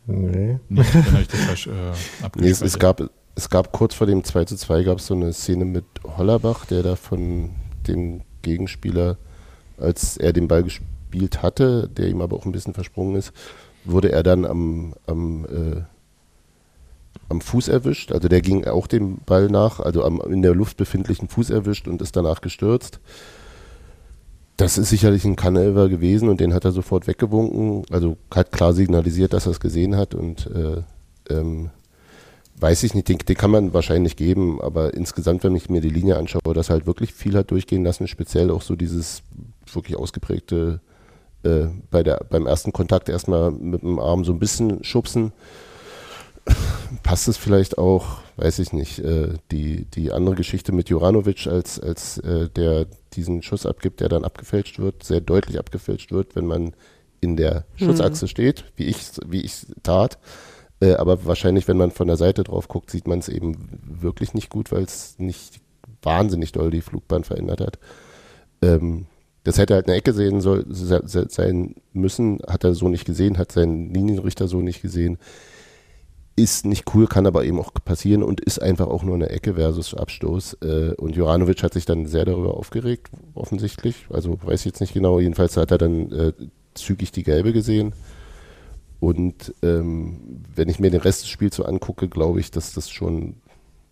Nee. 0.07 0.59
Nee, 0.68 0.83
habe 0.83 1.20
ich 1.20 1.28
das 1.28 1.41
falsch 1.41 1.66
äh, 1.68 1.70
nee, 2.37 2.49
es, 2.49 2.61
es, 2.61 2.78
gab, 2.78 3.03
es 3.35 3.49
gab 3.49 3.72
kurz 3.72 3.95
vor 3.95 4.07
dem 4.07 4.24
2 4.24 4.47
zu 4.47 4.57
2 4.57 4.83
gab 4.83 4.99
es 4.99 5.07
so 5.07 5.14
eine 5.14 5.33
Szene 5.33 5.64
mit 5.64 5.85
Hollerbach, 6.05 6.64
der 6.64 6.83
da 6.83 6.97
von 6.97 7.51
dem 7.87 8.22
Gegenspieler, 8.43 9.16
als 9.83 10.16
er 10.16 10.33
den 10.33 10.49
Ball 10.49 10.62
gespielt 10.62 11.43
hatte, 11.43 11.89
der 11.89 12.09
ihm 12.09 12.20
aber 12.20 12.37
auch 12.37 12.47
ein 12.47 12.53
bisschen 12.53 12.74
versprungen 12.74 13.16
ist, 13.16 13.33
wurde 13.85 14.12
er 14.12 14.22
dann 14.22 14.45
am, 14.45 14.95
am 15.07 15.45
äh, 15.47 15.83
am 17.28 17.41
Fuß 17.41 17.68
erwischt. 17.68 18.12
Also 18.12 18.28
der 18.28 18.41
ging 18.41 18.64
auch 18.66 18.87
dem 18.87 19.18
Ball 19.26 19.49
nach, 19.49 19.80
also 19.80 20.05
am 20.05 20.20
in 20.20 20.43
der 20.43 20.55
Luft 20.55 20.76
befindlichen 20.76 21.28
Fuß 21.28 21.51
erwischt 21.51 21.89
und 21.89 22.01
ist 22.01 22.16
danach 22.16 22.41
gestürzt. 22.41 23.01
Das 24.57 24.78
ist 24.78 24.91
sicherlich 24.91 25.24
ein 25.24 25.37
Kanelver 25.37 25.89
gewesen 25.89 26.28
und 26.28 26.41
den 26.41 26.55
hat 26.55 26.64
er 26.64 26.72
sofort 26.72 27.07
weggewunken. 27.07 27.85
Also 27.91 28.16
hat 28.33 28.53
klar 28.53 28.74
signalisiert, 28.74 29.33
dass 29.33 29.47
er 29.47 29.53
es 29.53 29.61
gesehen 29.61 29.97
hat 29.97 30.14
und 30.14 30.47
äh, 30.47 30.83
ähm, 31.30 31.70
weiß 32.62 32.84
ich 32.84 32.94
nicht, 32.94 33.08
den, 33.08 33.18
den, 33.18 33.36
kann 33.36 33.50
man 33.50 33.74
wahrscheinlich 33.74 34.16
geben, 34.16 34.60
aber 34.60 34.94
insgesamt, 34.94 35.44
wenn 35.44 35.56
ich 35.56 35.68
mir 35.68 35.80
die 35.80 35.90
Linie 35.90 36.16
anschaue, 36.16 36.54
dass 36.54 36.70
halt 36.70 36.86
wirklich 36.86 37.12
viel 37.12 37.36
hat 37.36 37.50
durchgehen 37.50 37.84
lassen, 37.84 38.08
speziell 38.08 38.50
auch 38.50 38.62
so 38.62 38.76
dieses 38.76 39.22
wirklich 39.72 39.96
ausgeprägte 39.96 40.80
äh, 41.42 41.66
bei 41.90 42.02
der, 42.02 42.24
beim 42.30 42.46
ersten 42.46 42.72
Kontakt 42.72 43.08
erstmal 43.08 43.50
mit 43.50 43.82
dem 43.82 43.98
Arm 43.98 44.24
so 44.24 44.32
ein 44.32 44.38
bisschen 44.38 44.84
schubsen 44.84 45.32
passt 47.02 47.28
es 47.28 47.36
vielleicht 47.36 47.78
auch, 47.78 48.18
weiß 48.36 48.58
ich 48.58 48.72
nicht, 48.72 48.98
äh, 49.00 49.34
die, 49.50 49.84
die 49.86 50.12
andere 50.12 50.34
Geschichte 50.34 50.72
mit 50.72 50.88
Juranovic, 50.88 51.46
als, 51.46 51.78
als 51.80 52.18
äh, 52.18 52.48
der 52.48 52.86
diesen 53.14 53.42
Schuss 53.42 53.66
abgibt, 53.66 54.00
der 54.00 54.08
dann 54.08 54.24
abgefälscht 54.24 54.78
wird, 54.78 55.04
sehr 55.04 55.20
deutlich 55.20 55.58
abgefälscht 55.58 56.12
wird, 56.12 56.34
wenn 56.34 56.46
man 56.46 56.72
in 57.20 57.36
der 57.36 57.64
Schussachse 57.76 58.24
mhm. 58.24 58.28
steht, 58.28 58.64
wie 58.76 58.84
ich 58.84 58.98
wie 59.26 59.42
ich 59.42 59.66
tat. 59.82 60.18
Äh, 60.83 60.95
aber 60.95 61.24
wahrscheinlich, 61.24 61.68
wenn 61.68 61.76
man 61.76 61.91
von 61.91 62.09
der 62.09 62.16
Seite 62.16 62.45
drauf 62.45 62.68
guckt, 62.68 62.91
sieht 62.91 63.07
man 63.07 63.20
es 63.20 63.28
eben 63.28 63.57
wirklich 63.83 64.35
nicht 64.35 64.51
gut, 64.51 64.72
weil 64.72 64.83
es 64.83 65.18
nicht 65.18 65.61
wahnsinnig 66.03 66.53
doll 66.53 66.70
die 66.70 66.80
Flugbahn 66.83 67.24
verändert 67.24 67.61
hat. 67.61 67.78
Ähm, 68.61 69.07
das 69.45 69.59
hätte 69.59 69.74
halt 69.74 69.87
eine 69.87 69.97
Ecke 69.97 70.12
sehen 70.12 70.41
soll, 70.41 70.64
sein 70.68 71.74
müssen, 71.93 72.41
hat 72.47 72.64
er 72.64 72.74
so 72.74 72.89
nicht 72.89 73.05
gesehen, 73.05 73.39
hat 73.39 73.53
seinen 73.53 73.93
Linienrichter 73.93 74.47
so 74.47 74.61
nicht 74.61 74.83
gesehen 74.83 75.18
ist 76.37 76.64
nicht 76.64 76.95
cool, 76.95 77.07
kann 77.07 77.26
aber 77.26 77.45
eben 77.45 77.61
auch 77.61 77.72
passieren 77.85 78.22
und 78.22 78.41
ist 78.41 78.61
einfach 78.61 78.87
auch 78.87 79.03
nur 79.03 79.14
eine 79.14 79.28
Ecke 79.28 79.55
versus 79.55 79.95
Abstoß. 79.95 80.59
Äh, 80.62 80.95
und 80.97 81.14
Juranovic 81.14 81.62
hat 81.62 81.74
sich 81.74 81.85
dann 81.85 82.07
sehr 82.07 82.24
darüber 82.24 82.57
aufgeregt, 82.57 83.11
offensichtlich. 83.35 84.07
Also 84.11 84.39
weiß 84.43 84.61
ich 84.61 84.66
jetzt 84.66 84.80
nicht 84.80 84.95
genau. 84.95 85.20
Jedenfalls 85.20 85.57
hat 85.57 85.70
er 85.70 85.78
dann 85.78 86.11
äh, 86.12 86.33
zügig 86.74 87.12
die 87.12 87.22
gelbe 87.22 87.53
gesehen. 87.53 87.93
Und 89.03 89.53
ähm, 89.62 90.44
wenn 90.55 90.68
ich 90.68 90.78
mir 90.78 90.92
den 90.92 91.00
Rest 91.00 91.22
des 91.22 91.28
Spiels 91.28 91.57
so 91.57 91.64
angucke, 91.64 92.09
glaube 92.09 92.38
ich, 92.38 92.53
dass 92.53 92.72
das 92.72 92.88
schon, 92.88 93.34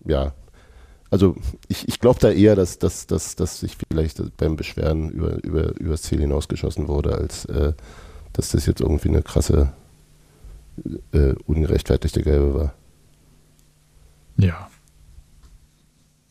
ja, 0.06 0.34
also 1.10 1.34
ich, 1.66 1.88
ich 1.88 1.98
glaube 1.98 2.20
da 2.20 2.30
eher, 2.30 2.54
dass, 2.54 2.78
dass, 2.78 3.08
dass, 3.08 3.34
dass 3.34 3.58
sich 3.58 3.76
vielleicht 3.76 4.36
beim 4.36 4.54
Beschweren 4.54 5.10
über, 5.10 5.42
über, 5.42 5.76
über 5.80 5.90
das 5.90 6.02
Ziel 6.02 6.20
hinausgeschossen 6.20 6.86
wurde, 6.86 7.16
als 7.16 7.44
äh, 7.46 7.72
dass 8.34 8.50
das 8.50 8.66
jetzt 8.66 8.82
irgendwie 8.82 9.08
eine 9.08 9.22
krasse 9.22 9.72
äh, 11.10 11.34
ungerechtfertigte 11.44 12.22
Gelbe 12.22 12.54
war. 12.54 12.74
Ja. 14.36 14.70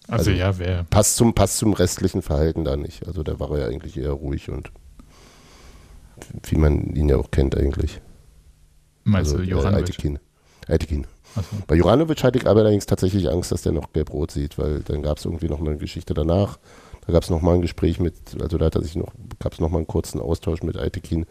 Also, 0.07 0.29
also 0.29 0.31
ja, 0.31 0.57
wer. 0.57 0.85
Passt 0.85 1.17
zum, 1.17 1.33
passt 1.33 1.57
zum 1.57 1.73
restlichen 1.73 2.21
Verhalten 2.21 2.63
da 2.63 2.77
nicht. 2.77 3.05
Also 3.05 3.23
da 3.23 3.41
war 3.41 3.51
er 3.51 3.59
ja 3.59 3.67
eigentlich 3.67 3.97
eher 3.97 4.11
ruhig 4.11 4.49
und 4.49 4.71
wie 6.43 6.55
man 6.55 6.95
ihn 6.95 7.09
ja 7.09 7.17
auch 7.17 7.29
kennt 7.29 7.57
eigentlich. 7.57 7.99
Meinst 9.09 9.31
also, 9.31 9.43
du 9.43 9.49
Joranovic? 9.49 9.89
Aitekin. 9.89 10.19
Aitekin. 10.67 11.07
So. 11.35 11.41
Bei 11.67 11.75
Joranovic 11.75 12.23
hatte 12.23 12.39
ich 12.39 12.47
aber 12.47 12.61
allerdings 12.61 12.85
tatsächlich 12.85 13.29
Angst, 13.29 13.51
dass 13.51 13.61
der 13.61 13.71
noch 13.71 13.93
gelb-rot 13.93 14.31
sieht, 14.31 14.57
weil 14.57 14.81
dann 14.81 15.01
gab 15.03 15.17
es 15.17 15.25
irgendwie 15.25 15.47
noch 15.47 15.59
eine 15.59 15.77
Geschichte 15.77 16.13
danach. 16.13 16.57
Da 17.05 17.13
gab 17.13 17.23
es 17.23 17.29
noch 17.29 17.41
mal 17.41 17.55
ein 17.55 17.61
Gespräch 17.61 17.99
mit, 17.99 18.13
also 18.39 18.57
da 18.57 18.65
hat 18.65 18.75
er 18.75 18.83
sich 18.83 18.95
noch, 18.95 19.11
gab 19.39 19.53
es 19.53 19.59
noch 19.59 19.69
mal 19.69 19.77
einen 19.77 19.87
kurzen 19.87 20.21
Austausch 20.21 20.63
mit 20.63 20.77
Aitekin. 20.77 21.25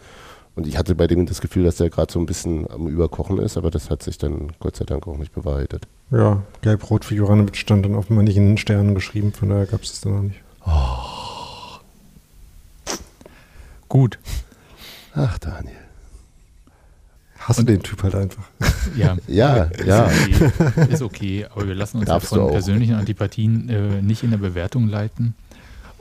Und 0.57 0.67
ich 0.67 0.77
hatte 0.77 0.97
bei 0.97 1.07
dem 1.07 1.25
das 1.27 1.41
Gefühl, 1.41 1.65
dass 1.65 1.77
der 1.77 1.89
gerade 1.89 2.13
so 2.13 2.19
ein 2.19 2.27
bisschen 2.27 2.69
am 2.69 2.89
Überkochen 2.89 3.39
ist, 3.39 3.57
aber 3.57 3.71
das 3.71 3.91
hat 3.91 4.03
sich 4.03 4.19
dann 4.19 4.53
Gott 4.59 4.75
sei 4.75 4.85
Dank 4.85 5.07
auch 5.07 5.17
nicht 5.17 5.33
bewahrheitet. 5.33 5.87
Ja, 6.11 6.43
gelb-rot 6.63 7.05
für 7.05 7.15
Joranovic 7.15 7.57
stand 7.57 7.85
dann 7.85 7.95
offenbar 7.95 8.25
nicht 8.25 8.37
in 8.37 8.49
den 8.49 8.59
Sternen 8.59 8.97
geschrieben, 8.97 9.33
von 9.33 9.51
daher 9.51 9.67
gab 9.67 9.83
es 9.83 9.91
das 9.91 10.01
dann 10.01 10.17
noch 10.17 10.23
nicht. 10.23 10.41
Oh. 10.67 11.79
Gut. 13.89 14.19
Ach, 15.15 15.39
Daniel. 15.39 15.88
Hast 17.49 17.61
du 17.61 17.63
den 17.63 17.83
Typ 17.83 18.03
halt 18.03 18.15
einfach. 18.15 18.45
Ja, 18.95 19.17
ja, 19.27 19.71
ja. 19.87 20.05
Ist 20.05 20.51
okay, 20.53 20.93
ist 20.93 21.03
okay, 21.03 21.47
aber 21.51 21.67
wir 21.67 21.75
lassen 21.75 21.97
uns 21.97 22.07
Darfst 22.07 22.29
von 22.29 22.51
persönlichen 22.51 22.95
Antipathien 22.95 23.69
äh, 23.71 24.03
nicht 24.03 24.23
in 24.23 24.31
der 24.31 24.39
Bewertung 24.39 24.87
leiten. 24.87 25.35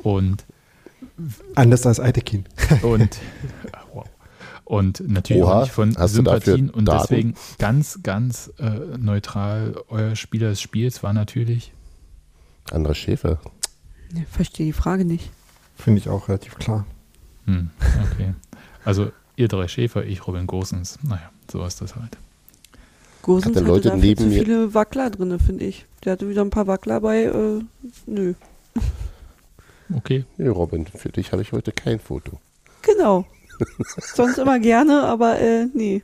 Und 0.04 0.44
anders 1.56 1.86
als 1.86 2.02
Eitekin. 2.02 2.46
Und, 2.82 3.18
wow. 3.94 4.06
und 4.66 5.02
natürlich 5.08 5.44
Oha, 5.44 5.54
auch 5.54 5.62
nicht 5.62 5.72
von 5.72 5.96
Sympathien. 6.08 6.70
Und 6.70 6.86
Daten? 6.86 7.02
deswegen 7.02 7.36
ganz, 7.60 8.00
ganz 8.04 8.52
äh, 8.60 8.98
neutral. 8.98 9.76
Euer 9.88 10.18
Spieler 10.18 10.50
des 10.50 10.60
Spiels 10.60 11.02
war 11.02 11.14
natürlich 11.14 11.72
Andras 12.72 12.98
Schäfer. 12.98 13.40
Ich 14.14 14.28
verstehe 14.28 14.66
die 14.66 14.74
Frage 14.74 15.06
nicht. 15.06 15.32
Finde 15.78 16.00
ich 16.00 16.10
auch 16.10 16.28
relativ 16.28 16.56
klar. 16.56 16.86
Hm, 17.46 17.70
okay. 18.12 18.34
Also 18.84 19.12
ihr 19.38 19.48
drei 19.48 19.68
Schäfer, 19.68 20.04
ich 20.06 20.28
Robin 20.28 20.48
Gosens. 20.48 21.00
Naja, 21.04 21.30
so 21.52 21.66
ist 21.66 21.82
das 21.82 21.96
halt. 21.96 22.18
Gosens 23.22 23.56
hatte 23.56 23.66
Leute 23.66 23.92
hatte 23.92 24.00
neben 24.00 24.22
zu 24.22 24.28
mir. 24.28 24.40
viele 24.40 24.74
Wackler 24.74 25.10
drin, 25.10 25.38
finde 25.40 25.66
ich. 25.66 25.86
Der 26.04 26.14
hatte 26.14 26.30
wieder 26.30 26.42
ein 26.42 26.50
paar 26.50 26.68
Wackler 26.68 27.02
bei, 27.02 27.24
äh, 27.24 27.62
nö. 28.06 28.34
Okay. 29.94 30.26
Nee, 30.38 30.48
Robin, 30.48 30.86
für 30.86 31.10
dich 31.10 31.32
habe 31.32 31.42
ich 31.42 31.52
heute 31.52 31.72
kein 31.72 32.00
Foto. 32.00 32.40
Genau. 32.82 33.26
Sonst 33.98 34.38
immer 34.38 34.60
gerne, 34.60 35.04
aber 35.04 35.40
äh, 35.40 35.66
nee. 35.74 36.04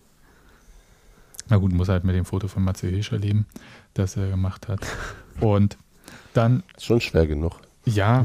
Na 1.50 1.58
gut, 1.58 1.74
muss 1.74 1.90
halt 1.90 2.04
mit 2.04 2.16
dem 2.16 2.26
Foto 2.26 2.48
von 2.48 2.64
Matze 2.64 2.88
Hilscher 2.88 3.18
leben, 3.18 3.46
das 3.94 4.16
er 4.18 4.30
gemacht 4.30 4.68
hat. 4.68 4.80
Und 5.40 5.78
dann. 6.34 6.64
Ist 6.76 6.86
schon 6.86 7.02
schwer 7.02 7.28
genug. 7.28 7.60
Ja, 7.86 8.24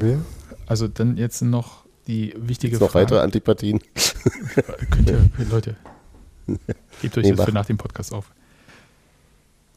also 0.66 0.87
dann 0.87 1.16
jetzt 1.16 1.43
noch 1.43 1.85
die 2.07 2.33
wichtige 2.37 2.71
Gibt's 2.71 2.81
noch 2.81 2.93
Frage. 2.93 3.07
weitere 3.07 3.21
Antipathien? 3.21 3.81
Könnt 4.91 5.11
ihr, 5.11 5.29
Leute, 5.51 5.77
gebt 7.03 7.17
euch 7.19 7.25
Nee, 7.25 7.31
das 7.31 7.39
mach. 7.39 7.45
für 7.47 7.53
nach 7.53 7.67
dem 7.67 7.77
Podcast 7.79 8.13
auf. 8.13 8.31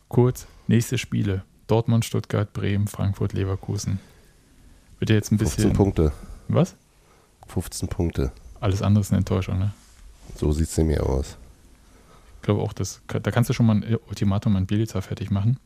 Kurz, 0.08 0.48
nächste 0.68 0.98
Spiele. 0.98 1.44
Dortmund, 1.68 2.04
Stuttgart, 2.06 2.52
Bremen, 2.52 2.88
Frankfurt, 2.88 3.34
Leverkusen. 3.34 4.00
Wird 5.00 5.10
ja 5.10 5.16
jetzt 5.16 5.32
ein 5.32 5.40
15 5.40 5.56
bisschen. 5.64 5.74
Punkte. 5.74 6.12
Was? 6.48 6.76
15 7.48 7.88
Punkte. 7.88 8.32
Alles 8.60 8.82
andere 8.82 9.02
ist 9.02 9.12
eine 9.12 9.20
Enttäuschung, 9.20 9.58
ne? 9.58 9.74
So 10.36 10.52
sieht 10.52 10.68
es 10.68 10.78
nämlich 10.78 11.00
aus. 11.00 11.38
Ich 12.38 12.42
glaube 12.44 12.62
auch, 12.62 12.74
das, 12.74 13.02
da 13.08 13.32
kannst 13.32 13.50
du 13.50 13.54
schon 13.54 13.66
mal 13.66 13.76
ein 13.76 13.98
Ultimatum 14.08 14.56
an 14.56 14.66
Bielitzer 14.66 15.02
fertig 15.02 15.32
machen. 15.32 15.60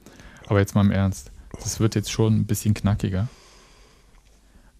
Aber 0.47 0.59
jetzt 0.59 0.75
mal 0.75 0.81
im 0.81 0.91
Ernst. 0.91 1.31
Das 1.53 1.79
wird 1.79 1.95
jetzt 1.95 2.11
schon 2.11 2.35
ein 2.35 2.45
bisschen 2.45 2.73
knackiger. 2.73 3.27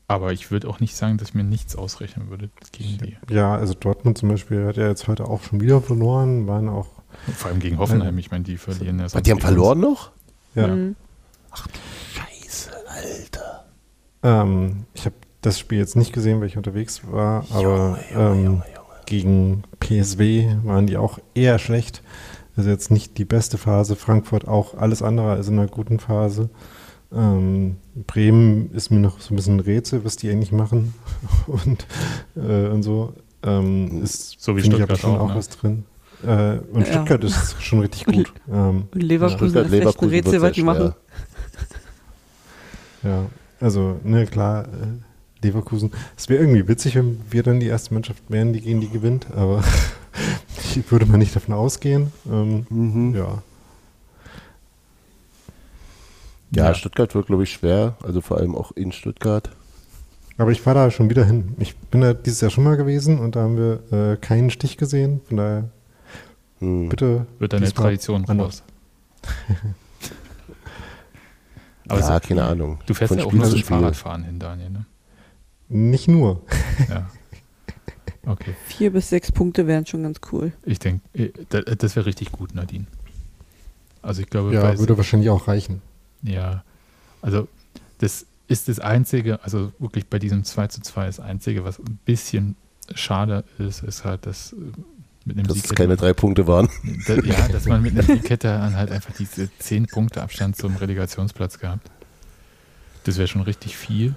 Aber 0.08 0.34
ich 0.34 0.52
würde 0.52 0.68
auch 0.68 0.80
nicht 0.80 0.96
sagen, 0.96 1.18
dass 1.18 1.30
ich 1.30 1.34
mir 1.34 1.44
nichts 1.44 1.76
ausrechnen 1.76 2.30
würde 2.30 2.50
gegen 2.72 2.98
die. 3.00 3.18
Ja, 3.34 3.56
also 3.56 3.74
Dortmund 3.74 4.18
zum 4.18 4.30
Beispiel 4.30 4.66
hat 4.68 4.78
ja 4.78 4.88
jetzt 4.88 5.08
heute 5.08 5.26
auch 5.26 5.42
schon 5.42 5.62
wieder 5.62 5.82
verloren, 5.82 6.48
waren 6.48 6.70
auch. 6.70 6.88
Vor 7.36 7.50
allem 7.50 7.60
gegen 7.60 7.80
Hoffenheim. 7.80 8.18
Ich 8.20 8.30
meine, 8.30 8.44
die 8.44 8.58
verlieren 8.58 9.00
ja 9.00 9.08
die 9.08 9.32
haben 9.32 9.40
verloren 9.40 9.80
noch? 9.80 10.12
Ja. 10.54 10.68
Mhm. 10.68 10.96
Scheiße, 12.14 12.72
Alter. 12.88 13.66
Ähm, 14.22 14.86
ich 14.94 15.06
habe 15.06 15.16
das 15.42 15.60
Spiel 15.60 15.80
jetzt 15.80 15.96
nicht 15.96 16.14
gesehen, 16.14 16.40
weil 16.40 16.48
ich 16.48 16.58
unterwegs 16.58 17.02
war, 17.10 17.46
aber 17.52 18.00
ähm, 18.14 18.64
gegen 19.06 19.64
PSW 19.80 20.56
waren 20.64 20.88
die 20.88 20.98
auch 20.98 21.20
eher 21.34 21.60
schlecht. 21.60 22.04
Also 22.58 22.70
jetzt 22.70 22.90
nicht 22.92 23.18
die 23.18 23.26
beste 23.26 23.58
Phase. 23.58 23.96
Frankfurt 23.96 24.48
auch 24.48 24.76
alles 24.76 25.02
andere 25.02 25.32
als 25.32 25.48
in 25.48 25.60
einer 25.60 25.68
guten 25.68 26.00
Phase. 26.00 26.50
Ähm, 27.16 27.78
Bremen 28.08 28.72
ist 28.74 28.90
mir 28.92 29.00
noch 29.00 29.20
so 29.22 29.34
ein 29.34 29.38
bisschen 29.38 29.58
ein 29.58 29.60
Rätsel, 29.62 30.04
was 30.04 30.16
die 30.18 30.30
eigentlich 30.30 30.52
machen 30.52 30.94
und, 31.48 31.88
äh, 32.36 32.68
und 32.68 32.84
so. 32.84 33.14
Ähm, 33.44 34.02
ist, 34.04 34.36
So 34.40 34.56
wie 34.56 34.60
ich, 34.62 34.66
Stuttgart 34.66 34.98
schon 35.00 35.16
auch, 35.16 35.22
auch 35.22 35.30
ne? 35.30 35.36
was 35.36 35.50
drin. 35.50 35.86
Äh, 36.26 36.58
und 36.74 36.82
Ja. 36.82 36.86
Stuttgart 36.86 37.24
ist 37.24 37.62
schon 37.62 37.80
richtig 37.80 38.06
gut. 38.06 38.34
ähm, 38.52 38.86
Und 38.94 39.02
Leverkusen 39.04 39.50
Stuttgart, 39.50 39.66
ist 39.68 39.74
echt 39.74 40.02
ein 40.02 40.10
Rätsel, 40.10 40.42
was 40.42 40.52
die 40.54 40.64
machen. 40.64 40.94
Ja, 43.04 43.26
also, 43.60 44.00
ne, 44.04 44.26
klar, 44.26 44.66
äh, 44.66 45.46
Leverkusen. 45.46 45.92
Es 46.18 46.28
wäre 46.28 46.42
irgendwie 46.42 46.68
witzig, 46.68 46.96
wenn 46.96 47.22
wir 47.30 47.44
dann 47.44 47.60
die 47.60 47.68
erste 47.68 47.94
Mannschaft 47.94 48.24
wären, 48.30 48.52
die 48.54 48.62
gegen 48.62 48.82
die 48.82 48.90
gewinnt, 48.90 49.28
aber 49.36 49.64
ich 50.58 50.84
würde 50.92 51.06
mal 51.06 51.18
nicht 51.18 51.36
davon 51.36 51.54
ausgehen. 51.54 52.12
Ähm, 52.30 52.66
Mhm. 52.70 53.16
ja. 53.16 53.44
Ja, 56.56 56.66
Ja. 56.68 56.74
Stuttgart 56.74 57.14
wird, 57.16 57.28
glaube 57.28 57.44
ich, 57.44 57.52
schwer. 57.52 57.98
Also 58.04 58.22
vor 58.22 58.38
allem 58.38 58.56
auch 58.56 58.72
in 58.72 58.92
Stuttgart. 58.92 59.50
Aber 60.38 60.52
ich 60.52 60.62
fahre 60.62 60.76
da 60.80 60.92
schon 60.92 61.10
wieder 61.10 61.24
hin. 61.26 61.56
Ich 61.60 61.76
bin 61.78 62.02
da 62.02 62.14
dieses 62.14 62.42
Jahr 62.42 62.52
schon 62.52 62.64
mal 62.66 62.76
gewesen 62.78 63.20
und 63.20 63.36
da 63.36 63.42
haben 63.44 63.58
wir 63.58 64.14
äh, 64.14 64.18
keinen 64.18 64.50
Stich 64.50 64.78
gesehen. 64.78 65.22
Von 65.28 65.38
daher, 65.38 65.70
Hm. 66.60 66.90
bitte. 66.90 67.26
Wird 67.40 67.54
eine 67.54 67.66
diesmal 67.66 67.84
Tradition 67.86 68.26
anders. 68.28 68.48
raus. 68.48 68.64
Aber 71.88 72.00
ja, 72.00 72.14
so- 72.22 72.28
keine 72.28 72.44
Ahnung. 72.44 72.80
du 72.86 72.94
fährst 72.94 73.10
Von 73.10 73.20
ja 73.20 73.26
auch 73.26 73.30
Spiel 73.30 73.40
nur 73.40 73.46
zu 73.48 73.52
zum 73.52 73.60
Spiel. 73.60 73.78
Fahrradfahren 73.78 74.24
hin, 74.24 74.40
Daniel, 74.40 74.70
ne? 74.72 74.86
Nicht 75.70 76.08
nur. 76.08 76.42
Ja. 76.90 77.10
Okay. 78.28 78.56
Vier 78.66 78.92
bis 78.92 79.10
sechs 79.10 79.32
Punkte 79.32 79.68
wären 79.68 79.86
schon 79.86 80.02
ganz 80.02 80.20
cool. 80.32 80.52
Ich 80.64 80.80
denke, 80.80 81.04
das 81.78 81.96
wäre 81.96 82.08
richtig 82.08 82.32
gut, 82.32 82.56
Nadine. 82.56 82.88
Also 84.02 84.24
ich 84.24 84.30
glaube, 84.32 84.52
Ja, 84.52 84.80
würde 84.80 84.98
wahrscheinlich 84.98 85.30
auch 85.30 85.48
reichen. 85.48 85.84
Ja, 86.26 86.64
also 87.22 87.48
das 88.00 88.26
ist 88.48 88.68
das 88.68 88.80
Einzige, 88.80 89.44
also 89.44 89.72
wirklich 89.80 90.08
bei 90.08 90.20
diesem 90.20 90.44
2 90.44 90.68
zu 90.68 90.82
2 90.82 91.06
das 91.08 91.20
Einzige, 91.20 91.64
was 91.64 91.80
ein 91.80 92.00
bisschen 92.06 92.56
schade 92.94 93.44
ist, 93.58 93.84
ist 93.84 94.04
halt, 94.06 94.26
dass 94.26 94.54
äh, 94.54 94.58
mit 95.26 95.38
einem 95.38 95.48
Dass 95.48 95.58
Sieg 95.58 95.66
es 95.66 95.76
keine 95.76 95.96
drei 95.96 96.14
Punkte 96.14 96.46
waren. 96.46 96.70
da, 97.08 97.16
ja, 97.16 97.48
dass 97.48 97.66
man 97.66 97.82
mit 97.82 97.94
einem 97.94 98.06
Sieg 98.06 98.30
hätte 98.30 98.62
halt 98.76 98.92
einfach 98.92 99.14
diese 99.14 99.50
10 99.58 99.88
Punkte 99.88 100.22
Abstand 100.22 100.56
zum 100.56 100.76
Relegationsplatz 100.76 101.58
gehabt. 101.58 101.90
Das 103.06 103.18
wäre 103.18 103.28
schon 103.28 103.42
richtig 103.42 103.76
viel. 103.76 104.16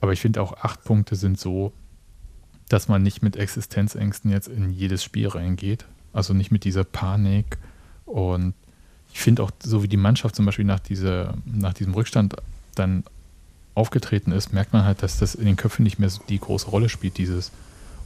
Aber 0.00 0.12
ich 0.12 0.20
finde 0.20 0.40
auch 0.40 0.52
8 0.62 0.84
Punkte 0.84 1.16
sind 1.16 1.40
so, 1.40 1.72
dass 2.68 2.86
man 2.86 3.02
nicht 3.02 3.22
mit 3.22 3.36
Existenzängsten 3.36 4.30
jetzt 4.30 4.46
in 4.46 4.70
jedes 4.70 5.02
Spiel 5.02 5.26
reingeht. 5.26 5.86
Also 6.12 6.34
nicht 6.34 6.52
mit 6.52 6.62
dieser 6.62 6.84
Panik. 6.84 7.58
Und 8.04 8.54
ich 9.12 9.20
finde 9.20 9.42
auch, 9.42 9.50
so 9.62 9.82
wie 9.82 9.88
die 9.88 9.96
Mannschaft 9.96 10.36
zum 10.36 10.46
Beispiel 10.46 10.64
nach, 10.64 10.80
dieser, 10.80 11.34
nach 11.44 11.74
diesem 11.74 11.94
Rückstand 11.94 12.36
dann 12.74 13.04
aufgetreten 13.74 14.32
ist, 14.32 14.52
merkt 14.52 14.72
man 14.72 14.84
halt, 14.84 15.02
dass 15.02 15.18
das 15.18 15.34
in 15.34 15.46
den 15.46 15.56
Köpfen 15.56 15.84
nicht 15.84 15.98
mehr 15.98 16.10
so 16.10 16.20
die 16.28 16.38
große 16.38 16.68
Rolle 16.68 16.88
spielt, 16.88 17.18
dieses, 17.18 17.52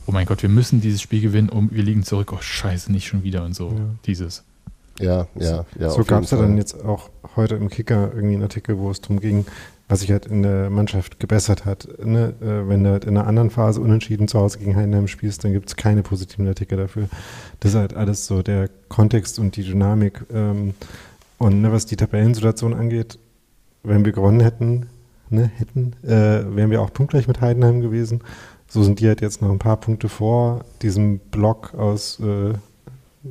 oh 0.06 0.12
mein 0.12 0.26
Gott, 0.26 0.42
wir 0.42 0.48
müssen 0.48 0.80
dieses 0.80 1.00
Spiel 1.00 1.20
gewinnen, 1.20 1.48
um, 1.48 1.70
wir 1.72 1.82
liegen 1.82 2.02
zurück, 2.02 2.32
oh 2.32 2.40
scheiße, 2.40 2.92
nicht 2.92 3.06
schon 3.06 3.22
wieder 3.22 3.44
und 3.44 3.54
so. 3.54 3.70
Ja. 3.70 3.84
Dieses. 4.06 4.44
Ja, 5.00 5.26
ja, 5.36 5.64
ja. 5.78 5.90
so 5.90 6.04
gab 6.04 6.22
es 6.24 6.30
ja 6.30 6.38
dann 6.38 6.58
jetzt 6.58 6.84
auch 6.84 7.08
heute 7.34 7.54
im 7.54 7.70
Kicker 7.70 8.12
irgendwie 8.14 8.34
einen 8.34 8.42
Artikel, 8.42 8.78
wo 8.78 8.90
es 8.90 9.00
darum 9.00 9.20
ging, 9.20 9.46
was 9.92 10.00
sich 10.00 10.10
halt 10.10 10.24
in 10.24 10.42
der 10.42 10.70
Mannschaft 10.70 11.20
gebessert 11.20 11.66
hat. 11.66 11.86
Ne? 12.02 12.32
Äh, 12.40 12.66
wenn 12.66 12.82
du 12.82 12.90
halt 12.90 13.04
in 13.04 13.14
einer 13.14 13.26
anderen 13.26 13.50
Phase 13.50 13.78
unentschieden 13.78 14.26
zu 14.26 14.38
Hause 14.38 14.58
gegen 14.58 14.74
Heidenheim 14.74 15.06
spielst, 15.06 15.44
dann 15.44 15.52
gibt 15.52 15.68
es 15.68 15.76
keine 15.76 16.02
positiven 16.02 16.48
Artikel 16.48 16.78
dafür. 16.78 17.10
Das 17.60 17.72
ist 17.72 17.76
halt 17.76 17.94
alles 17.94 18.26
so 18.26 18.42
der 18.42 18.70
Kontext 18.88 19.38
und 19.38 19.54
die 19.54 19.62
Dynamik. 19.62 20.24
Ähm, 20.32 20.72
und 21.36 21.60
ne, 21.60 21.72
was 21.72 21.84
die 21.84 21.96
Tabellensituation 21.96 22.72
angeht, 22.72 23.18
wenn 23.82 24.06
wir 24.06 24.12
gewonnen 24.12 24.40
hätten, 24.40 24.86
ne, 25.28 25.50
hätten, 25.58 25.92
äh, 26.04 26.56
wären 26.56 26.70
wir 26.70 26.80
auch 26.80 26.94
punktgleich 26.94 27.28
mit 27.28 27.42
Heidenheim 27.42 27.82
gewesen. 27.82 28.22
So 28.68 28.82
sind 28.82 28.98
die 28.98 29.08
halt 29.08 29.20
jetzt 29.20 29.42
noch 29.42 29.50
ein 29.50 29.58
paar 29.58 29.76
Punkte 29.76 30.08
vor 30.08 30.64
diesem 30.80 31.18
Block 31.18 31.74
aus 31.74 32.18
äh, 32.20 32.54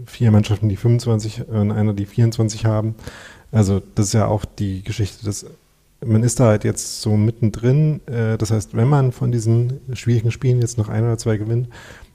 vier 0.06 0.30
Mannschaften, 0.30 0.70
die 0.70 0.76
25 0.78 1.48
und 1.48 1.72
einer, 1.72 1.94
die 1.94 2.06
24 2.06 2.66
haben. 2.68 2.94
Also 3.52 3.82
das 3.96 4.08
ist 4.08 4.14
ja 4.14 4.28
auch 4.28 4.46
die 4.46 4.84
Geschichte, 4.84 5.26
dass 5.26 5.48
man 6.06 6.24
ist 6.24 6.40
da 6.40 6.48
halt 6.48 6.64
jetzt 6.64 7.02
so 7.02 7.16
mittendrin. 7.16 8.06
Äh, 8.08 8.38
das 8.38 8.52
heißt, 8.52 8.76
wenn 8.76 8.88
man 8.88 9.12
von 9.12 9.32
diesen 9.32 9.82
schwierigen 9.94 10.32
Spielen 10.32 10.62
jetzt 10.62 10.78
noch 10.78 10.90
ein 10.90 11.04
oder 11.04 11.18
zwei 11.18 11.38
gewinnt, 11.38 11.70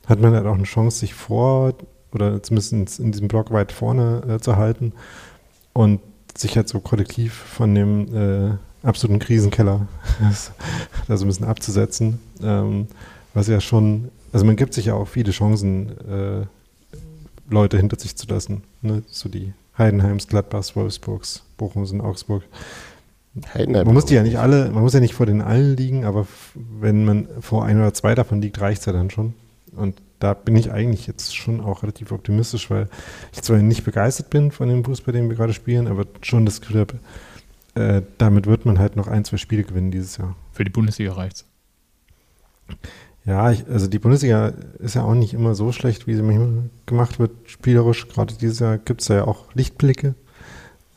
hat 0.07 0.20
man 0.20 0.34
halt 0.34 0.47
auch 0.47 0.55
eine 0.55 0.64
Chance, 0.64 0.99
sich 0.99 1.14
vor 1.14 1.74
oder 2.12 2.43
zumindest 2.43 3.01
in 3.01 3.12
diesem 3.12 3.28
Block 3.28 3.51
weit 3.51 3.72
vorne 3.72 4.22
äh, 4.28 4.41
zu 4.41 4.57
halten 4.57 4.93
und 5.72 6.01
sich 6.37 6.57
halt 6.57 6.68
so 6.68 6.80
kollektiv 6.80 7.32
von 7.32 7.74
dem 7.74 8.14
äh, 8.14 8.87
absoluten 8.87 9.18
Krisenkeller 9.18 9.87
da 11.09 11.16
so 11.16 11.24
ein 11.24 11.28
bisschen 11.28 11.47
abzusetzen. 11.47 12.20
Ähm, 12.43 12.89
was 13.34 13.49
ja 13.49 13.61
schon, 13.61 14.11
also 14.32 14.47
man 14.47 14.57
gibt 14.57 14.74
sich 14.74 14.87
ja 14.87 14.95
auch 14.95 15.09
viele 15.09 15.32
Chancen, 15.32 15.91
äh, 16.09 16.47
Leute 17.49 17.76
hinter 17.76 17.99
sich 17.99 18.16
zu 18.16 18.26
lassen. 18.26 18.62
Ne? 18.82 19.03
So 19.07 19.28
die 19.28 19.53
Heidenheims, 19.78 20.26
Gladbachs, 20.26 20.74
Wolfsburgs, 20.74 21.43
Bochums 21.57 21.93
und 21.93 22.01
Augsburg. 22.01 22.43
Heidenheim 23.55 23.84
man 23.84 23.95
muss 23.95 24.07
die 24.07 24.14
ja 24.14 24.22
nicht 24.22 24.39
alle, 24.39 24.70
man 24.70 24.82
muss 24.82 24.95
ja 24.95 25.01
nicht 25.01 25.14
vor 25.14 25.26
den 25.26 25.43
allen 25.43 25.76
liegen, 25.76 26.05
aber 26.05 26.26
wenn 26.55 27.05
man 27.05 27.28
vor 27.41 27.64
ein 27.64 27.78
oder 27.78 27.93
zwei 27.95 28.14
davon 28.14 28.41
liegt, 28.41 28.61
reicht 28.61 28.80
es 28.80 28.87
ja 28.87 28.93
dann 28.93 29.11
schon. 29.11 29.34
Und 29.74 30.01
da 30.18 30.34
bin 30.34 30.57
ich 30.57 30.72
eigentlich 30.72 31.07
jetzt 31.07 31.37
schon 31.37 31.61
auch 31.61 31.82
relativ 31.82 32.12
optimistisch, 32.12 32.70
weil 32.70 32.89
ich 33.32 33.43
zwar 33.43 33.59
nicht 33.59 33.84
begeistert 33.84 34.30
bin 34.30 34.51
von 34.51 34.68
dem 34.68 34.84
Fußball, 34.84 35.12
den 35.12 35.28
wir 35.28 35.37
gerade 35.37 35.53
spielen, 35.53 35.87
aber 35.87 36.07
schon 36.22 36.47
das 36.47 36.61
Gefühl 36.61 36.80
habe, 36.80 36.99
äh, 37.74 38.03
damit 38.16 38.47
wird 38.47 38.64
man 38.64 38.78
halt 38.78 38.97
noch 38.97 39.09
ein, 39.09 39.24
zwei 39.24 39.37
Spiele 39.37 39.64
gewinnen 39.64 39.91
dieses 39.91 40.16
Jahr. 40.16 40.34
Für 40.53 40.64
die 40.64 40.70
Bundesliga 40.70 41.12
reicht's. 41.12 41.45
Ja, 43.26 43.51
ich, 43.51 43.66
also 43.68 43.89
die 43.89 43.99
Bundesliga 43.99 44.53
ist 44.78 44.95
ja 44.95 45.03
auch 45.03 45.14
nicht 45.14 45.34
immer 45.34 45.55
so 45.55 45.72
schlecht, 45.72 46.07
wie 46.07 46.14
sie 46.14 46.22
manchmal 46.22 46.70
gemacht 46.87 47.18
wird, 47.18 47.32
spielerisch. 47.45 48.09
Gerade 48.09 48.34
dieses 48.34 48.61
Jahr 48.61 48.78
gibt 48.78 49.03
es 49.03 49.09
ja 49.09 49.24
auch 49.24 49.53
Lichtblicke. 49.55 50.14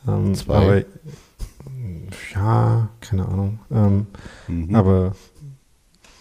Ähm, 0.08 0.34
Zwei. 0.34 0.54
Aber, 0.54 0.84
ja, 2.34 2.88
keine 3.00 3.26
Ahnung. 3.26 3.60
Ähm, 3.70 4.06
mhm. 4.48 4.74
Aber 4.74 5.14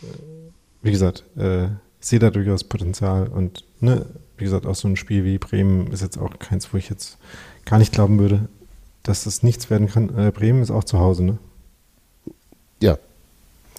äh, 0.01 0.05
wie 0.81 0.91
gesagt, 0.91 1.23
äh, 1.37 1.65
ich 1.65 2.07
sehe 2.07 2.19
da 2.19 2.29
durchaus 2.29 2.63
Potenzial 2.63 3.27
und 3.27 3.65
ne, 3.79 4.05
wie 4.37 4.45
gesagt, 4.45 4.65
auch 4.65 4.75
so 4.75 4.87
ein 4.87 4.95
Spiel 4.95 5.25
wie 5.25 5.37
Bremen 5.37 5.87
ist 5.91 6.01
jetzt 6.01 6.17
auch 6.17 6.39
keins, 6.39 6.73
wo 6.73 6.77
ich 6.77 6.89
jetzt 6.89 7.17
gar 7.65 7.77
nicht 7.77 7.91
glauben 7.91 8.19
würde, 8.19 8.47
dass 9.03 9.25
das 9.25 9.43
nichts 9.43 9.69
werden 9.69 9.87
kann. 9.87 10.17
Äh, 10.17 10.31
Bremen 10.31 10.61
ist 10.61 10.71
auch 10.71 10.83
zu 10.83 10.99
Hause, 10.99 11.23
ne? 11.23 11.37
Ja. 12.81 12.97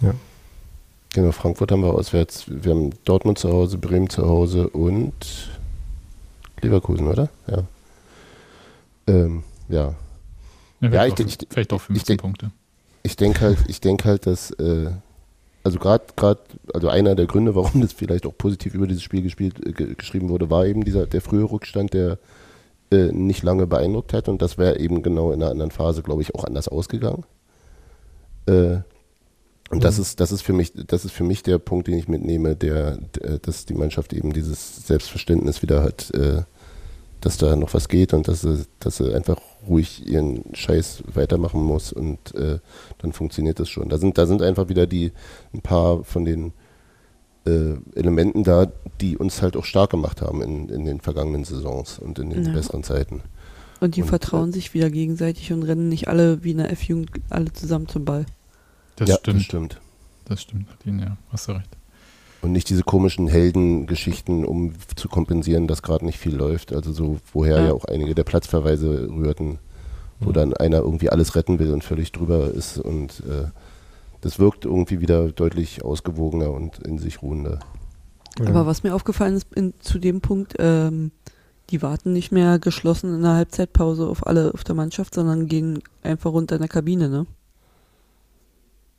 Ja. 0.02 0.14
Genau, 1.12 1.32
Frankfurt 1.32 1.72
haben 1.72 1.82
wir 1.82 1.92
auswärts. 1.92 2.44
Wir 2.46 2.72
haben 2.72 2.90
Dortmund 3.04 3.38
zu 3.38 3.50
Hause, 3.50 3.78
Bremen 3.78 4.08
zu 4.08 4.28
Hause 4.28 4.68
und 4.68 5.50
Leverkusen, 6.61 7.08
oder? 7.08 7.30
Ja. 7.48 7.64
Ähm, 9.06 9.42
ja. 9.68 9.94
Ja, 10.80 10.88
ja 10.90 11.06
ich, 11.06 11.18
ich, 11.18 11.38
vielleicht 11.48 11.72
auch 11.72 11.80
15 11.80 12.14
ich, 12.14 12.20
Punkte. 12.20 12.50
Ich 13.02 13.16
denke 13.16 13.40
halt, 13.40 13.58
ich 13.68 13.80
denke 13.80 14.04
halt, 14.08 14.26
dass 14.26 14.50
äh, 14.52 14.90
also 15.62 15.78
gerade 15.78 16.04
gerade 16.16 16.40
also 16.72 16.88
einer 16.88 17.14
der 17.14 17.26
Gründe, 17.26 17.54
warum 17.54 17.80
das 17.80 17.92
vielleicht 17.92 18.26
auch 18.26 18.36
positiv 18.36 18.74
über 18.74 18.86
dieses 18.86 19.02
Spiel 19.02 19.22
gespielt 19.22 19.64
äh, 19.64 19.94
geschrieben 19.94 20.28
wurde, 20.28 20.50
war 20.50 20.66
eben 20.66 20.84
dieser 20.84 21.06
der 21.06 21.20
frühe 21.20 21.44
Rückstand, 21.44 21.92
der 21.92 22.18
äh, 22.90 23.12
nicht 23.12 23.42
lange 23.42 23.66
beeindruckt 23.66 24.12
hat 24.12 24.28
und 24.28 24.42
das 24.42 24.58
wäre 24.58 24.78
eben 24.78 25.02
genau 25.02 25.32
in 25.32 25.42
einer 25.42 25.50
anderen 25.50 25.70
Phase, 25.70 26.02
glaube 26.02 26.22
ich, 26.22 26.34
auch 26.34 26.44
anders 26.44 26.68
ausgegangen. 26.68 27.24
Äh, 28.46 28.78
und 29.70 29.78
mhm. 29.78 29.80
das 29.80 29.98
ist 29.98 30.18
das 30.18 30.32
ist 30.32 30.42
für 30.42 30.52
mich 30.52 30.72
das 30.74 31.04
ist 31.04 31.12
für 31.12 31.24
mich 31.24 31.42
der 31.42 31.58
Punkt, 31.58 31.86
den 31.88 31.98
ich 31.98 32.08
mitnehme, 32.08 32.56
der, 32.56 32.96
der 32.96 33.38
dass 33.38 33.66
die 33.66 33.74
Mannschaft 33.74 34.12
eben 34.12 34.32
dieses 34.32 34.86
Selbstverständnis 34.86 35.62
wieder 35.62 35.82
hat, 35.82 36.10
äh, 36.12 36.42
dass 37.20 37.36
da 37.36 37.56
noch 37.56 37.74
was 37.74 37.88
geht 37.88 38.14
und 38.14 38.28
dass 38.28 38.42
sie, 38.42 38.64
dass 38.78 38.96
sie 38.96 39.14
einfach 39.14 39.38
ruhig 39.68 40.06
ihren 40.08 40.44
Scheiß 40.54 41.02
weitermachen 41.12 41.62
muss 41.62 41.92
und 41.92 42.34
äh, 42.34 42.58
dann 42.98 43.12
funktioniert 43.12 43.60
das 43.60 43.68
schon. 43.68 43.88
Da 43.88 43.98
sind, 43.98 44.18
da 44.18 44.26
sind 44.26 44.42
einfach 44.42 44.68
wieder 44.68 44.86
die 44.86 45.12
ein 45.52 45.60
paar 45.60 46.04
von 46.04 46.24
den 46.24 46.52
äh, 47.46 47.74
Elementen 47.94 48.44
da, 48.44 48.70
die 49.00 49.16
uns 49.16 49.42
halt 49.42 49.56
auch 49.56 49.64
stark 49.64 49.90
gemacht 49.90 50.22
haben 50.22 50.42
in, 50.42 50.68
in 50.68 50.84
den 50.84 51.00
vergangenen 51.00 51.44
Saisons 51.44 51.98
und 51.98 52.18
in 52.18 52.30
den 52.30 52.44
ja. 52.44 52.52
besseren 52.52 52.82
Zeiten. 52.82 53.22
Und 53.80 53.96
die 53.96 54.02
und, 54.02 54.08
vertrauen 54.08 54.50
äh, 54.50 54.52
sich 54.52 54.74
wieder 54.74 54.90
gegenseitig 54.90 55.52
und 55.52 55.62
rennen 55.62 55.88
nicht 55.88 56.08
alle 56.08 56.44
wie 56.44 56.52
in 56.52 56.58
der 56.58 56.70
F-Jugend 56.70 57.10
alle 57.28 57.52
zusammen 57.52 57.88
zum 57.88 58.04
Ball. 58.04 58.26
Das 58.96 59.08
ja, 59.08 59.16
stimmt. 59.16 59.36
Das 59.36 59.44
stimmt. 59.44 59.80
Das 60.26 60.42
stimmt, 60.42 60.68
Nadine, 60.68 61.02
ja, 61.02 61.16
hast 61.30 61.48
du 61.48 61.52
recht. 61.52 61.79
Und 62.43 62.53
nicht 62.53 62.70
diese 62.70 62.82
komischen 62.82 63.28
Heldengeschichten, 63.28 64.47
um 64.47 64.72
zu 64.97 65.09
kompensieren, 65.09 65.66
dass 65.66 65.82
gerade 65.82 66.07
nicht 66.07 66.18
viel 66.18 66.34
läuft. 66.34 66.72
Also 66.72 66.93
so, 66.93 67.18
woher 67.32 67.59
ja. 67.59 67.66
ja 67.66 67.72
auch 67.74 67.84
einige 67.84 68.14
der 68.14 68.24
Platzverweise 68.24 69.09
rührten, 69.11 69.59
wo 70.20 70.30
mhm. 70.30 70.34
dann 70.34 70.55
einer 70.55 70.78
irgendwie 70.78 71.11
alles 71.11 71.34
retten 71.34 71.59
will 71.59 71.72
und 71.72 71.84
völlig 71.84 72.12
drüber 72.12 72.51
ist. 72.51 72.78
Und 72.78 73.22
äh, 73.28 73.49
das 74.22 74.38
wirkt 74.38 74.64
irgendwie 74.64 75.01
wieder 75.01 75.30
deutlich 75.32 75.84
ausgewogener 75.84 76.51
und 76.51 76.78
in 76.78 76.99
sich 76.99 77.22
ruhender. 77.22 77.61
Aber 78.38 78.64
was 78.64 78.82
mir 78.82 78.95
aufgefallen 78.95 79.36
ist 79.36 79.53
in, 79.55 79.74
zu 79.80 79.99
dem 79.99 80.20
Punkt, 80.20 80.55
ähm, 80.59 81.11
die 81.70 81.82
warten 81.82 82.12
nicht 82.12 82.32
mehr 82.32 82.59
geschlossen 82.59 83.14
in 83.14 83.22
der 83.22 83.34
Halbzeitpause 83.34 84.07
auf 84.07 84.26
alle 84.26 84.53
auf 84.55 84.64
der 84.64 84.74
Mannschaft, 84.74 85.14
sondern 85.14 85.47
gehen 85.47 85.82
einfach 86.03 86.32
runter 86.32 86.57
in 86.57 86.62
der 86.62 86.68
Kabine, 86.68 87.09
ne? 87.09 87.26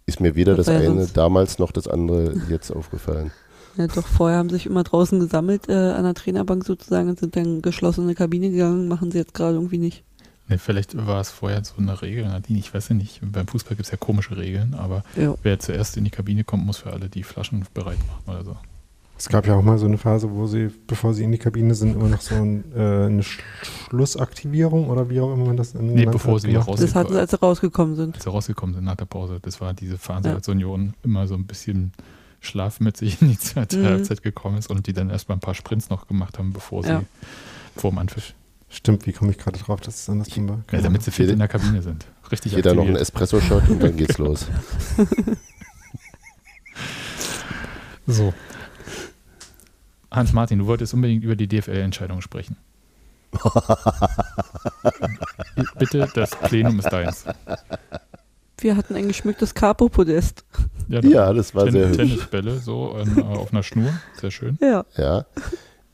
Ist 0.05 0.19
mir 0.19 0.35
weder 0.35 0.55
das, 0.55 0.67
eine 0.67 1.07
damals 1.07 1.59
noch 1.59 1.71
das 1.71 1.87
andere 1.87 2.33
jetzt 2.49 2.71
aufgefallen. 2.71 3.31
Ja, 3.77 3.87
doch 3.87 4.05
vorher 4.05 4.37
haben 4.37 4.49
sich 4.49 4.65
immer 4.65 4.83
draußen 4.83 5.17
gesammelt 5.21 5.69
äh, 5.69 5.71
an 5.71 6.03
der 6.03 6.13
Trainerbank 6.13 6.65
sozusagen 6.65 7.07
und 7.07 7.17
sind 7.17 7.37
dann 7.37 7.61
geschlossene 7.61 8.15
Kabine 8.15 8.51
gegangen, 8.51 8.89
machen 8.89 9.11
sie 9.11 9.19
jetzt 9.19 9.33
gerade 9.33 9.53
irgendwie 9.53 9.77
nicht. 9.77 10.03
Nee, 10.49 10.57
vielleicht 10.57 10.97
war 11.07 11.21
es 11.21 11.31
vorher 11.31 11.63
so 11.63 11.75
eine 11.77 12.01
Regel, 12.01 12.25
Nadine, 12.25 12.59
ich 12.59 12.73
weiß 12.73 12.89
ja 12.89 12.95
nicht. 12.95 13.21
Beim 13.23 13.47
Fußball 13.47 13.77
gibt 13.77 13.85
es 13.85 13.91
ja 13.91 13.97
komische 13.97 14.35
Regeln, 14.35 14.73
aber 14.73 15.03
ja. 15.15 15.35
wer 15.43 15.59
zuerst 15.59 15.95
in 15.95 16.03
die 16.03 16.09
Kabine 16.09 16.43
kommt, 16.43 16.65
muss 16.65 16.79
für 16.79 16.91
alle 16.91 17.07
die 17.07 17.23
Flaschen 17.23 17.65
bereit 17.73 17.99
machen 18.07 18.23
oder 18.27 18.43
so. 18.43 18.57
Es 19.21 19.29
gab 19.29 19.45
ja 19.45 19.53
auch 19.53 19.61
mal 19.61 19.77
so 19.77 19.85
eine 19.85 19.99
Phase, 19.99 20.31
wo 20.31 20.47
sie, 20.47 20.71
bevor 20.87 21.13
sie 21.13 21.23
in 21.23 21.31
die 21.31 21.37
Kabine 21.37 21.75
sind, 21.75 21.93
immer 21.93 22.09
noch 22.09 22.21
so 22.21 22.33
ein, 22.33 22.63
äh, 22.75 23.05
eine 23.05 23.21
Schlussaktivierung 23.21 24.89
oder 24.89 25.11
wie 25.11 25.19
auch 25.19 25.31
immer 25.31 25.45
man 25.45 25.57
das 25.57 25.75
nennt. 25.75 25.93
Nee, 25.93 26.07
bevor 26.07 26.39
sie 26.39 26.55
rausgekommen 26.55 26.77
sind. 26.79 26.89
Das 26.89 26.95
hatten 26.95 27.13
sie, 27.13 27.19
als 27.19 27.29
sie 27.29 27.39
rausgekommen 27.39 27.95
sind. 27.95 28.15
Als 28.15 28.23
sie 28.23 28.31
rausgekommen 28.31 28.73
sind 28.73 28.83
nach 28.83 28.95
der 28.95 29.05
Pause. 29.05 29.37
Das 29.39 29.61
war 29.61 29.75
diese 29.75 29.99
Phase, 29.99 30.29
ja. 30.29 30.33
als 30.33 30.49
Union 30.49 30.95
immer 31.03 31.27
so 31.27 31.35
ein 31.35 31.45
bisschen 31.45 31.91
Schlaf 32.39 32.79
mit 32.79 32.97
sich 32.97 33.21
in 33.21 33.29
die 33.29 33.37
zweite 33.37 33.77
mhm. 33.77 33.85
Halbzeit 33.85 34.23
gekommen 34.23 34.57
ist 34.57 34.71
und 34.71 34.87
die 34.87 34.93
dann 34.93 35.11
erstmal 35.11 35.37
ein 35.37 35.41
paar 35.41 35.53
Sprints 35.53 35.91
noch 35.91 36.07
gemacht 36.07 36.39
haben, 36.39 36.51
bevor 36.51 36.81
sie 36.81 36.89
ja. 36.89 37.03
vor 37.75 37.91
dem 37.91 37.99
Anpfiff. 37.99 38.33
Stimmt, 38.69 39.05
wie 39.05 39.13
komme 39.13 39.29
ich 39.29 39.37
gerade 39.37 39.59
drauf, 39.59 39.81
dass 39.81 40.01
es 40.01 40.09
andersrum 40.09 40.49
war? 40.49 40.63
Ja, 40.71 40.81
damit 40.81 41.03
sie 41.03 41.11
fit 41.11 41.29
in 41.29 41.37
der 41.37 41.47
Kabine 41.47 41.83
sind. 41.83 42.07
Richtig 42.31 42.53
Jeder 42.53 42.73
noch 42.73 42.87
einen 42.87 42.95
Espresso-Shot 42.95 43.69
und 43.69 43.83
dann 43.83 43.95
geht's 43.95 44.17
los. 44.17 44.47
so, 48.07 48.33
Hans-Martin, 50.11 50.59
du 50.59 50.67
wolltest 50.67 50.93
unbedingt 50.93 51.23
über 51.23 51.35
die 51.35 51.47
DFL-Entscheidung 51.47 52.21
sprechen. 52.21 52.57
Bitte, 55.79 56.09
das 56.13 56.31
Plenum 56.31 56.79
ist 56.79 56.89
deins. 56.91 57.25
Wir 58.59 58.75
hatten 58.75 58.95
ein 58.95 59.07
geschmücktes 59.07 59.53
Capo-Podest. 59.53 60.43
Ja, 60.89 60.99
ja, 60.99 61.33
das 61.33 61.55
war 61.55 61.63
Ten 61.63 61.71
sehr 61.73 61.87
hübsch. 61.87 61.97
Tennisbälle 61.97 62.57
so 62.57 62.97
äh, 62.97 63.21
auf 63.23 63.53
einer 63.53 63.63
Schnur, 63.63 63.91
sehr 64.19 64.31
schön. 64.31 64.57
Ja. 64.61 64.85
ja. 64.97 65.25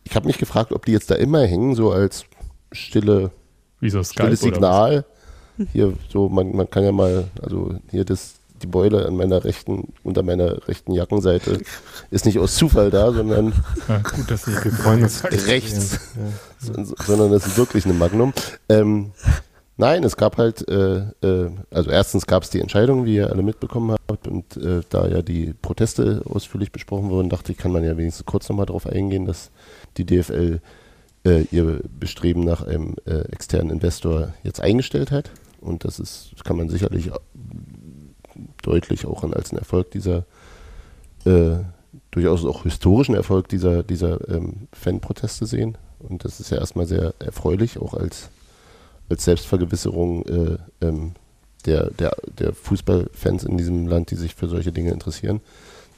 Ich 0.04 0.16
habe 0.16 0.26
mich 0.26 0.40
gefragt, 0.40 0.72
ob 0.72 0.86
die 0.86 0.94
jetzt 0.94 1.12
da 1.12 1.16
immer 1.16 1.46
hängen, 1.46 1.76
so 1.76 1.92
als 1.92 2.26
stille, 2.72 3.32
Wie 3.80 3.90
so 3.90 4.04
stilles 4.04 4.42
Signal. 4.42 5.06
Hier, 5.72 5.94
so, 6.10 6.28
man, 6.30 6.56
man 6.56 6.70
kann 6.70 6.84
ja 6.84 6.92
mal, 6.92 7.30
also 7.42 7.80
hier 7.90 8.06
das 8.06 8.37
die 8.62 8.68
Beule 8.68 9.06
an 9.06 9.16
meiner 9.16 9.44
rechten, 9.44 9.94
unter 10.04 10.24
meiner 10.24 10.68
rechten 10.68 10.92
Jackenseite 10.94 11.60
ist 12.12 12.26
nicht 12.26 12.40
aus 12.40 12.56
Zufall 12.56 12.90
da, 12.90 13.12
sondern 13.12 13.54
ja, 13.88 13.98
gut, 14.00 14.30
dass 14.30 14.48
wir 14.48 14.62
rechts, 15.48 16.00
ja. 16.16 16.86
sondern 17.06 17.34
es 17.34 17.46
ist 17.46 17.58
wirklich 17.58 17.86
eine 17.86 17.94
Magnum. 17.94 18.34
Ähm, 18.70 19.12
nein, 19.78 20.04
es 20.04 20.18
gab 20.18 20.38
halt, 20.38 20.68
äh, 20.70 21.00
äh, 21.22 21.52
also 21.72 21.90
erstens 21.90 22.26
gab 22.26 22.44
es 22.44 22.50
die 22.50 22.62
Entscheidung, 22.62 23.06
wie 23.06 23.16
ihr 23.16 23.30
alle 23.30 23.44
mitbekommen 23.44 23.96
habt, 24.10 24.28
und 24.28 24.58
äh, 24.58 24.82
da 24.90 25.08
ja 25.08 25.22
die 25.22 25.54
Proteste 25.54 26.22
ausführlich 26.26 26.72
besprochen 26.72 27.10
wurden, 27.10 27.30
dachte 27.30 27.52
ich, 27.52 27.58
kann 27.58 27.72
man 27.72 27.84
ja 27.84 27.98
wenigstens 27.98 28.26
kurz 28.26 28.50
nochmal 28.50 28.66
darauf 28.66 28.88
eingehen, 28.88 29.26
dass 29.26 29.52
die 29.98 30.06
DFL 30.06 30.62
äh, 31.26 31.42
ihr 31.52 31.82
Bestreben 32.00 32.44
nach 32.44 32.66
einem 32.66 32.96
äh, 33.06 33.20
externen 33.32 33.72
Investor 33.72 34.34
jetzt 34.44 34.62
eingestellt 34.62 35.12
hat. 35.12 35.32
Und 35.60 35.84
das 35.84 36.00
ist, 36.00 36.32
das 36.34 36.44
kann 36.44 36.58
man 36.58 36.70
sicherlich 36.70 37.12
deutlich 38.62 39.06
auch 39.06 39.24
als 39.24 39.52
ein 39.52 39.58
Erfolg 39.58 39.92
dieser, 39.92 40.26
äh, 41.26 41.58
durchaus 42.12 42.46
auch 42.46 42.64
historischen 42.64 43.16
Erfolg 43.16 43.48
dieser, 43.50 43.84
dieser 43.84 44.28
ähm, 44.30 44.68
Fanproteste 44.74 45.46
sehen. 45.46 45.78
Und 46.00 46.26
das 46.26 46.40
ist 46.40 46.52
ja 46.52 46.58
erstmal 46.58 46.86
sehr 46.86 47.14
erfreulich, 47.20 47.80
auch 47.80 47.94
als, 47.94 48.30
als 49.10 49.26
Selbstvergewisserung 49.26 50.26
äh, 50.26 50.58
ähm, 50.82 51.14
der, 51.66 51.92
der, 51.92 52.16
der 52.40 52.54
Fußballfans 52.54 53.44
in 53.44 53.58
diesem 53.58 53.88
Land, 53.88 54.12
die 54.12 54.16
sich 54.16 54.36
für 54.36 54.48
solche 54.48 54.72
Dinge 54.72 54.92
interessieren, 54.92 55.42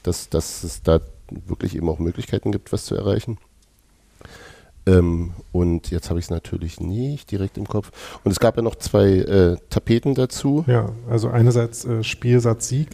dass, 0.02 0.28
dass 0.28 0.64
es 0.64 0.82
da 0.82 1.00
wirklich 1.46 1.76
eben 1.76 1.88
auch 1.88 1.98
Möglichkeiten 1.98 2.50
gibt, 2.50 2.72
was 2.72 2.86
zu 2.86 2.94
erreichen. 2.96 3.38
Ähm, 4.90 5.30
und 5.52 5.90
jetzt 5.90 6.10
habe 6.10 6.18
ich 6.18 6.26
es 6.26 6.30
natürlich 6.30 6.80
nicht 6.80 7.30
direkt 7.30 7.58
im 7.58 7.66
Kopf. 7.66 7.90
Und 8.24 8.32
es 8.32 8.40
gab 8.40 8.56
ja 8.56 8.62
noch 8.62 8.76
zwei 8.76 9.08
äh, 9.08 9.56
Tapeten 9.68 10.14
dazu. 10.14 10.64
Ja, 10.66 10.90
also 11.08 11.28
einerseits 11.28 11.84
äh, 11.84 12.02
Spielsatz 12.02 12.68
Sieg, 12.68 12.88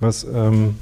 was 0.00 0.24
ähm, 0.24 0.76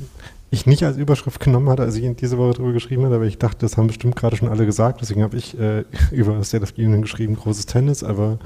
ich 0.50 0.66
nicht 0.66 0.82
als 0.84 0.96
Überschrift 0.96 1.40
genommen 1.40 1.68
hatte, 1.68 1.82
als 1.82 1.96
ich 1.96 2.16
diese 2.16 2.38
Woche 2.38 2.54
darüber 2.54 2.72
geschrieben 2.72 3.04
habe, 3.04 3.16
aber 3.16 3.26
ich 3.26 3.38
dachte, 3.38 3.58
das 3.60 3.76
haben 3.76 3.88
bestimmt 3.88 4.16
gerade 4.16 4.36
schon 4.36 4.48
alle 4.48 4.64
gesagt. 4.64 5.00
Deswegen 5.00 5.22
habe 5.22 5.36
ich 5.36 5.58
äh, 5.58 5.84
über 6.10 6.36
das 6.36 6.48
State 6.48 6.62
of 6.64 6.72
Union 6.76 7.02
geschrieben, 7.02 7.36
großes 7.36 7.66
Tennis, 7.66 8.02
aber 8.02 8.38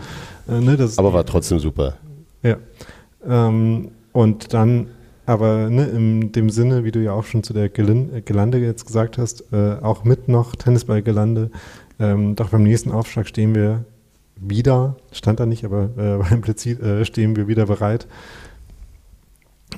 äh, 0.49 0.61
ne, 0.61 0.77
das 0.77 0.99
Aber 0.99 1.13
war 1.13 1.25
trotzdem 1.25 1.59
super. 1.59 1.95
Ja. 2.43 2.57
Ähm, 3.27 3.93
und 4.13 4.53
dann 4.53 4.89
aber 5.25 5.71
ne, 5.71 5.87
in 5.87 6.33
dem 6.33 6.51
Sinne, 6.51 6.85
wie 6.85 6.91
du 6.91 7.01
ja 7.01 7.13
auch 7.13 7.25
schon 7.25 7.45
zu 7.45 7.53
der 7.53 7.69
Gelin 7.69 8.23
Gelande 8.25 8.59
jetzt 8.59 8.87
gesagt 8.87 9.19
hast, 9.19 9.45
äh, 9.53 9.77
auch 9.81 10.05
mit 10.05 10.29
noch 10.29 10.57
Tennisball-Gelande, 10.57 11.51
ähm, 12.03 12.35
doch 12.35 12.49
beim 12.49 12.65
nächsten 12.65 12.91
Aufschlag 12.91 13.29
stehen 13.29 13.55
wir 13.55 13.85
wieder, 14.37 14.97
stand 15.13 15.39
da 15.39 15.47
nicht, 15.47 15.65
aber 15.65 15.91
äh, 15.97 16.33
implizit 16.35 16.81
äh, 16.81 17.05
stehen 17.05 17.37
wir 17.37 17.47
wieder 17.47 17.67
bereit. 17.67 18.09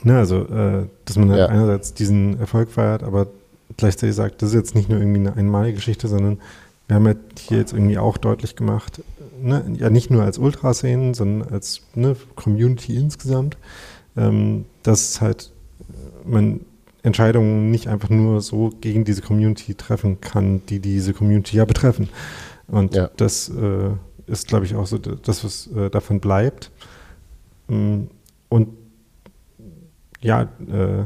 Ne, 0.02 0.18
also, 0.18 0.42
äh, 0.42 0.86
dass 1.04 1.16
man 1.16 1.30
halt 1.30 1.40
ja. 1.40 1.46
einerseits 1.46 1.94
diesen 1.94 2.40
Erfolg 2.40 2.70
feiert, 2.70 3.02
aber 3.02 3.28
gleichzeitig 3.76 4.16
sagt, 4.16 4.42
das 4.42 4.50
ist 4.50 4.54
jetzt 4.54 4.74
nicht 4.74 4.88
nur 4.88 4.98
irgendwie 4.98 5.20
eine 5.20 5.36
einmalige 5.36 5.76
Geschichte, 5.76 6.08
sondern 6.08 6.40
wir 6.88 6.96
haben 6.96 7.06
ja 7.06 7.14
hier 7.38 7.58
jetzt 7.58 7.72
irgendwie 7.72 7.98
auch 7.98 8.16
deutlich 8.16 8.56
gemacht, 8.56 9.02
ne, 9.40 9.64
ja 9.76 9.90
nicht 9.90 10.10
nur 10.10 10.22
als 10.22 10.38
Ultraszenen, 10.38 11.14
sondern 11.14 11.48
als 11.52 11.82
ne, 11.94 12.16
Community 12.34 12.96
insgesamt, 12.96 13.56
ähm, 14.16 14.64
dass 14.82 15.20
halt 15.20 15.52
man 16.24 16.60
Entscheidungen 17.04 17.70
nicht 17.70 17.86
einfach 17.86 18.08
nur 18.08 18.40
so 18.40 18.72
gegen 18.80 19.04
diese 19.04 19.22
Community 19.22 19.74
treffen 19.74 20.20
kann, 20.20 20.62
die 20.66 20.80
diese 20.80 21.12
Community 21.12 21.58
ja 21.58 21.66
betreffen. 21.66 22.08
Und 22.66 22.94
ja. 22.94 23.10
das 23.16 23.50
äh, 23.50 23.90
ist, 24.26 24.48
glaube 24.48 24.64
ich, 24.64 24.74
auch 24.74 24.86
so 24.86 24.98
das, 24.98 25.44
was 25.44 25.68
äh, 25.68 25.90
davon 25.90 26.20
bleibt. 26.20 26.70
Mm, 27.68 28.04
und 28.48 28.68
ja, 30.20 30.42
äh, 30.42 31.04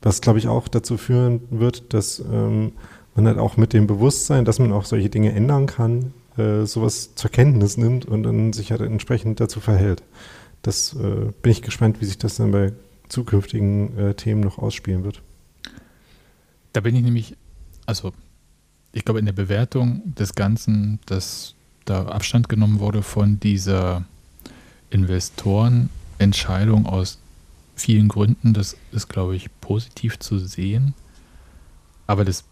was, 0.00 0.22
glaube 0.22 0.38
ich, 0.38 0.48
auch 0.48 0.66
dazu 0.68 0.96
führen 0.96 1.42
wird, 1.50 1.92
dass 1.92 2.18
ähm, 2.18 2.72
man 3.14 3.26
halt 3.26 3.38
auch 3.38 3.58
mit 3.58 3.74
dem 3.74 3.86
Bewusstsein, 3.86 4.46
dass 4.46 4.58
man 4.58 4.72
auch 4.72 4.86
solche 4.86 5.10
Dinge 5.10 5.32
ändern 5.32 5.66
kann, 5.66 6.14
äh, 6.38 6.64
sowas 6.64 7.14
zur 7.14 7.30
Kenntnis 7.30 7.76
nimmt 7.76 8.06
und 8.06 8.22
dann 8.22 8.54
sich 8.54 8.70
halt 8.70 8.80
entsprechend 8.80 9.40
dazu 9.40 9.60
verhält. 9.60 10.02
Das 10.62 10.94
äh, 10.94 11.30
bin 11.42 11.52
ich 11.52 11.60
gespannt, 11.60 12.00
wie 12.00 12.06
sich 12.06 12.16
das 12.16 12.36
dann 12.36 12.50
bei 12.50 12.72
zukünftigen 13.12 13.96
äh, 13.98 14.14
Themen 14.14 14.40
noch 14.40 14.58
ausspielen 14.58 15.04
wird. 15.04 15.22
Da 16.72 16.80
bin 16.80 16.96
ich 16.96 17.02
nämlich, 17.02 17.36
also 17.86 18.12
ich 18.92 19.04
glaube 19.04 19.20
in 19.20 19.26
der 19.26 19.32
Bewertung 19.32 20.14
des 20.14 20.34
Ganzen, 20.34 20.98
dass 21.06 21.54
da 21.84 22.06
Abstand 22.06 22.48
genommen 22.48 22.80
wurde 22.80 23.02
von 23.02 23.38
dieser 23.38 24.04
Investorenentscheidung 24.90 26.86
aus 26.86 27.18
vielen 27.74 28.08
Gründen, 28.08 28.54
das 28.54 28.76
ist, 28.92 29.08
glaube 29.08 29.36
ich, 29.36 29.48
positiv 29.60 30.18
zu 30.18 30.38
sehen. 30.38 30.94
Aber 32.06 32.24
das 32.24 32.44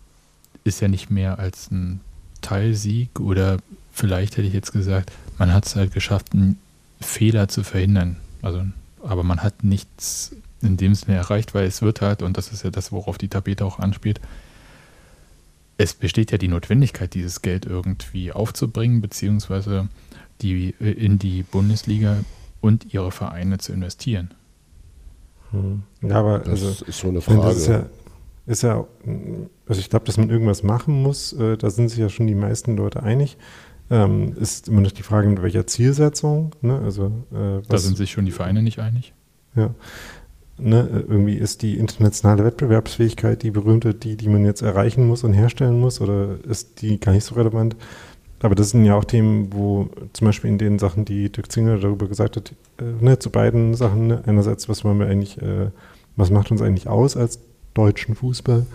ist 0.65 0.81
ja 0.81 0.89
nicht 0.89 1.11
mehr 1.11 1.39
als 1.39 1.71
ein 1.71 2.01
Teilsieg 2.41 3.21
oder 3.21 3.59
vielleicht 3.93 4.37
hätte 4.37 4.47
ich 4.47 4.55
jetzt 4.55 4.73
gesagt, 4.73 5.13
man 5.39 5.53
hat 5.53 5.67
es 5.67 5.77
halt 5.77 5.93
geschafft, 5.93 6.33
einen 6.33 6.59
Fehler 7.01 7.49
zu 7.49 7.63
verhindern. 7.63 8.17
Also, 8.43 8.65
aber 9.03 9.23
man 9.23 9.43
hat 9.43 9.65
nichts 9.65 10.35
in 10.63 10.77
dem 10.77 10.95
Sinne 10.95 11.17
erreicht, 11.17 11.55
weil 11.55 11.67
es 11.67 11.83
wird 11.83 12.01
halt, 12.01 12.23
und 12.23 12.37
das 12.37 12.53
ist 12.53 12.65
ja 12.65 12.71
das, 12.71 12.93
worauf 12.93 13.19
die 13.19 13.29
Tapete 13.29 13.65
auch 13.65 13.79
anspielt, 13.79 14.21
es 15.79 15.95
besteht 15.95 16.31
ja 16.31 16.39
die 16.39 16.49
Notwendigkeit, 16.49 17.15
dieses 17.15 17.41
Geld 17.41 17.65
irgendwie 17.65 18.33
aufzubringen, 18.33 19.01
beziehungsweise 19.01 19.89
die, 20.43 20.71
in 20.79 21.19
die 21.19 21.43
Bundesliga 21.43 22.19
und 22.61 22.93
ihre 22.93 23.11
Vereine 23.11 23.59
zu 23.59 23.73
investieren. 23.73 24.35
Hm. 25.53 25.83
Ja, 26.03 26.17
aber 26.17 26.41
das 26.41 26.63
also, 26.63 26.85
ist 26.85 26.99
so 26.99 27.09
eine 27.09 27.21
Frage. 27.21 27.41
Das 27.41 27.57
ist 27.57 27.67
ja, 27.69 27.87
ist 28.47 28.63
ja 28.63 28.87
also 29.67 29.81
ich 29.81 29.89
glaube, 29.89 30.05
dass 30.05 30.17
man 30.17 30.31
irgendwas 30.31 30.63
machen 30.63 31.03
muss, 31.03 31.33
äh, 31.33 31.57
da 31.57 31.71
sind 31.71 31.89
sich 31.89 31.99
ja 31.99 32.09
schon 32.09 32.27
die 32.27 32.35
meisten 32.35 32.77
Leute 32.77 33.03
einig. 33.03 33.39
Ähm, 33.91 34.37
ist 34.39 34.69
immer 34.69 34.83
noch 34.83 34.93
die 34.93 35.03
Frage, 35.03 35.29
mit 35.29 35.43
welcher 35.43 35.67
Zielsetzung. 35.67 36.55
Ne? 36.61 36.79
Also, 36.79 37.07
äh, 37.33 37.63
da 37.69 37.79
sind 37.79 37.97
sich 37.97 38.13
schon 38.13 38.25
die 38.25 38.33
Vereine 38.33 38.63
nicht 38.63 38.79
einig. 38.79 39.15
Ja. 39.57 39.75
Ne, 40.63 41.05
irgendwie 41.09 41.37
ist 41.37 41.63
die 41.63 41.79
internationale 41.79 42.45
Wettbewerbsfähigkeit 42.45 43.43
die 43.43 43.51
berühmte, 43.51 43.95
die, 43.95 44.17
die 44.17 44.29
man 44.29 44.45
jetzt 44.45 44.61
erreichen 44.61 45.07
muss 45.07 45.25
und 45.25 45.33
herstellen 45.33 45.81
muss, 45.81 46.03
oder 46.03 46.37
ist 46.47 46.83
die 46.83 47.01
gar 47.01 47.13
nicht 47.13 47.25
so 47.25 47.35
relevant? 47.35 47.77
Aber 48.43 48.55
das 48.55 48.71
sind 48.71 48.85
ja 48.85 48.95
auch 48.95 49.05
Themen, 49.05 49.53
wo 49.53 49.89
zum 50.13 50.27
Beispiel 50.27 50.51
in 50.51 50.59
den 50.59 50.79
Sachen, 50.79 51.05
die 51.05 51.31
Dirk 51.31 51.51
Zinger 51.51 51.79
darüber 51.79 52.09
gesagt 52.09 52.37
hat, 52.37 52.53
äh, 52.79 53.05
ne, 53.05 53.19
zu 53.19 53.31
beiden 53.31 53.75
Sachen, 53.75 54.09
ne, 54.09 54.23
einerseits, 54.27 54.69
was 54.69 54.85
wollen 54.85 54.99
wir 54.99 55.07
eigentlich, 55.07 55.41
äh, 55.41 55.71
was 56.17 56.31
macht 56.31 56.51
uns 56.51 56.61
eigentlich 56.61 56.89
aus 56.89 57.17
als 57.17 57.39
deutschen 57.73 58.15
Fußball 58.15 58.67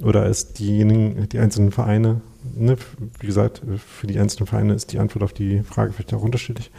oder 0.00 0.22
als 0.22 0.52
diejenigen, 0.52 1.28
die 1.28 1.38
einzelnen 1.38 1.72
Vereine, 1.72 2.20
ne, 2.54 2.76
wie 3.20 3.26
gesagt, 3.26 3.62
für 3.76 4.06
die 4.06 4.18
einzelnen 4.18 4.46
Vereine 4.46 4.74
ist 4.74 4.92
die 4.92 4.98
Antwort 4.98 5.22
auf 5.22 5.32
die 5.32 5.60
Frage 5.60 5.92
vielleicht 5.92 6.14
auch 6.14 6.22
unterschiedlich. 6.22 6.70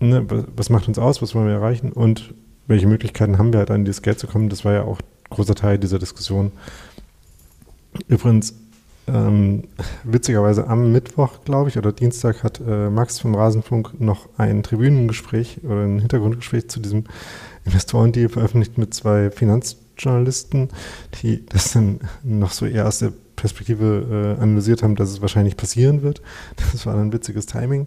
Ne, 0.00 0.26
was 0.56 0.70
macht 0.70 0.88
uns 0.88 0.98
aus, 0.98 1.22
was 1.22 1.34
wollen 1.34 1.46
wir 1.46 1.54
erreichen 1.54 1.92
und 1.92 2.34
welche 2.66 2.86
Möglichkeiten 2.86 3.38
haben 3.38 3.52
wir 3.52 3.58
halt 3.60 3.70
an 3.70 3.84
dieses 3.84 4.02
Geld 4.02 4.18
zu 4.18 4.26
kommen, 4.26 4.48
das 4.48 4.64
war 4.64 4.72
ja 4.72 4.82
auch 4.82 5.00
großer 5.30 5.54
Teil 5.54 5.78
dieser 5.78 5.98
Diskussion. 5.98 6.52
Übrigens, 8.08 8.54
ähm, 9.06 9.64
witzigerweise 10.02 10.66
am 10.66 10.92
Mittwoch, 10.92 11.44
glaube 11.44 11.68
ich, 11.68 11.76
oder 11.76 11.92
Dienstag 11.92 12.42
hat 12.42 12.60
äh, 12.66 12.88
Max 12.88 13.20
vom 13.20 13.34
Rasenfunk 13.34 14.00
noch 14.00 14.28
ein 14.38 14.62
Tribünengespräch 14.62 15.60
oder 15.62 15.84
ein 15.84 15.98
Hintergrundgespräch 15.98 16.68
zu 16.68 16.80
diesem 16.80 17.04
Investorendeal 17.66 18.30
veröffentlicht 18.30 18.78
mit 18.78 18.94
zwei 18.94 19.30
Finanzjournalisten, 19.30 20.68
die 21.22 21.44
das 21.46 21.72
dann 21.72 22.00
noch 22.22 22.52
so 22.52 22.64
eher 22.64 22.86
aus 22.86 23.00
der 23.00 23.12
Perspektive 23.36 24.36
äh, 24.38 24.42
analysiert 24.42 24.82
haben, 24.82 24.96
dass 24.96 25.10
es 25.10 25.20
wahrscheinlich 25.20 25.56
passieren 25.56 26.02
wird. 26.02 26.22
Das 26.72 26.86
war 26.86 26.94
dann 26.94 27.12
witziges 27.12 27.46
Timing. 27.46 27.86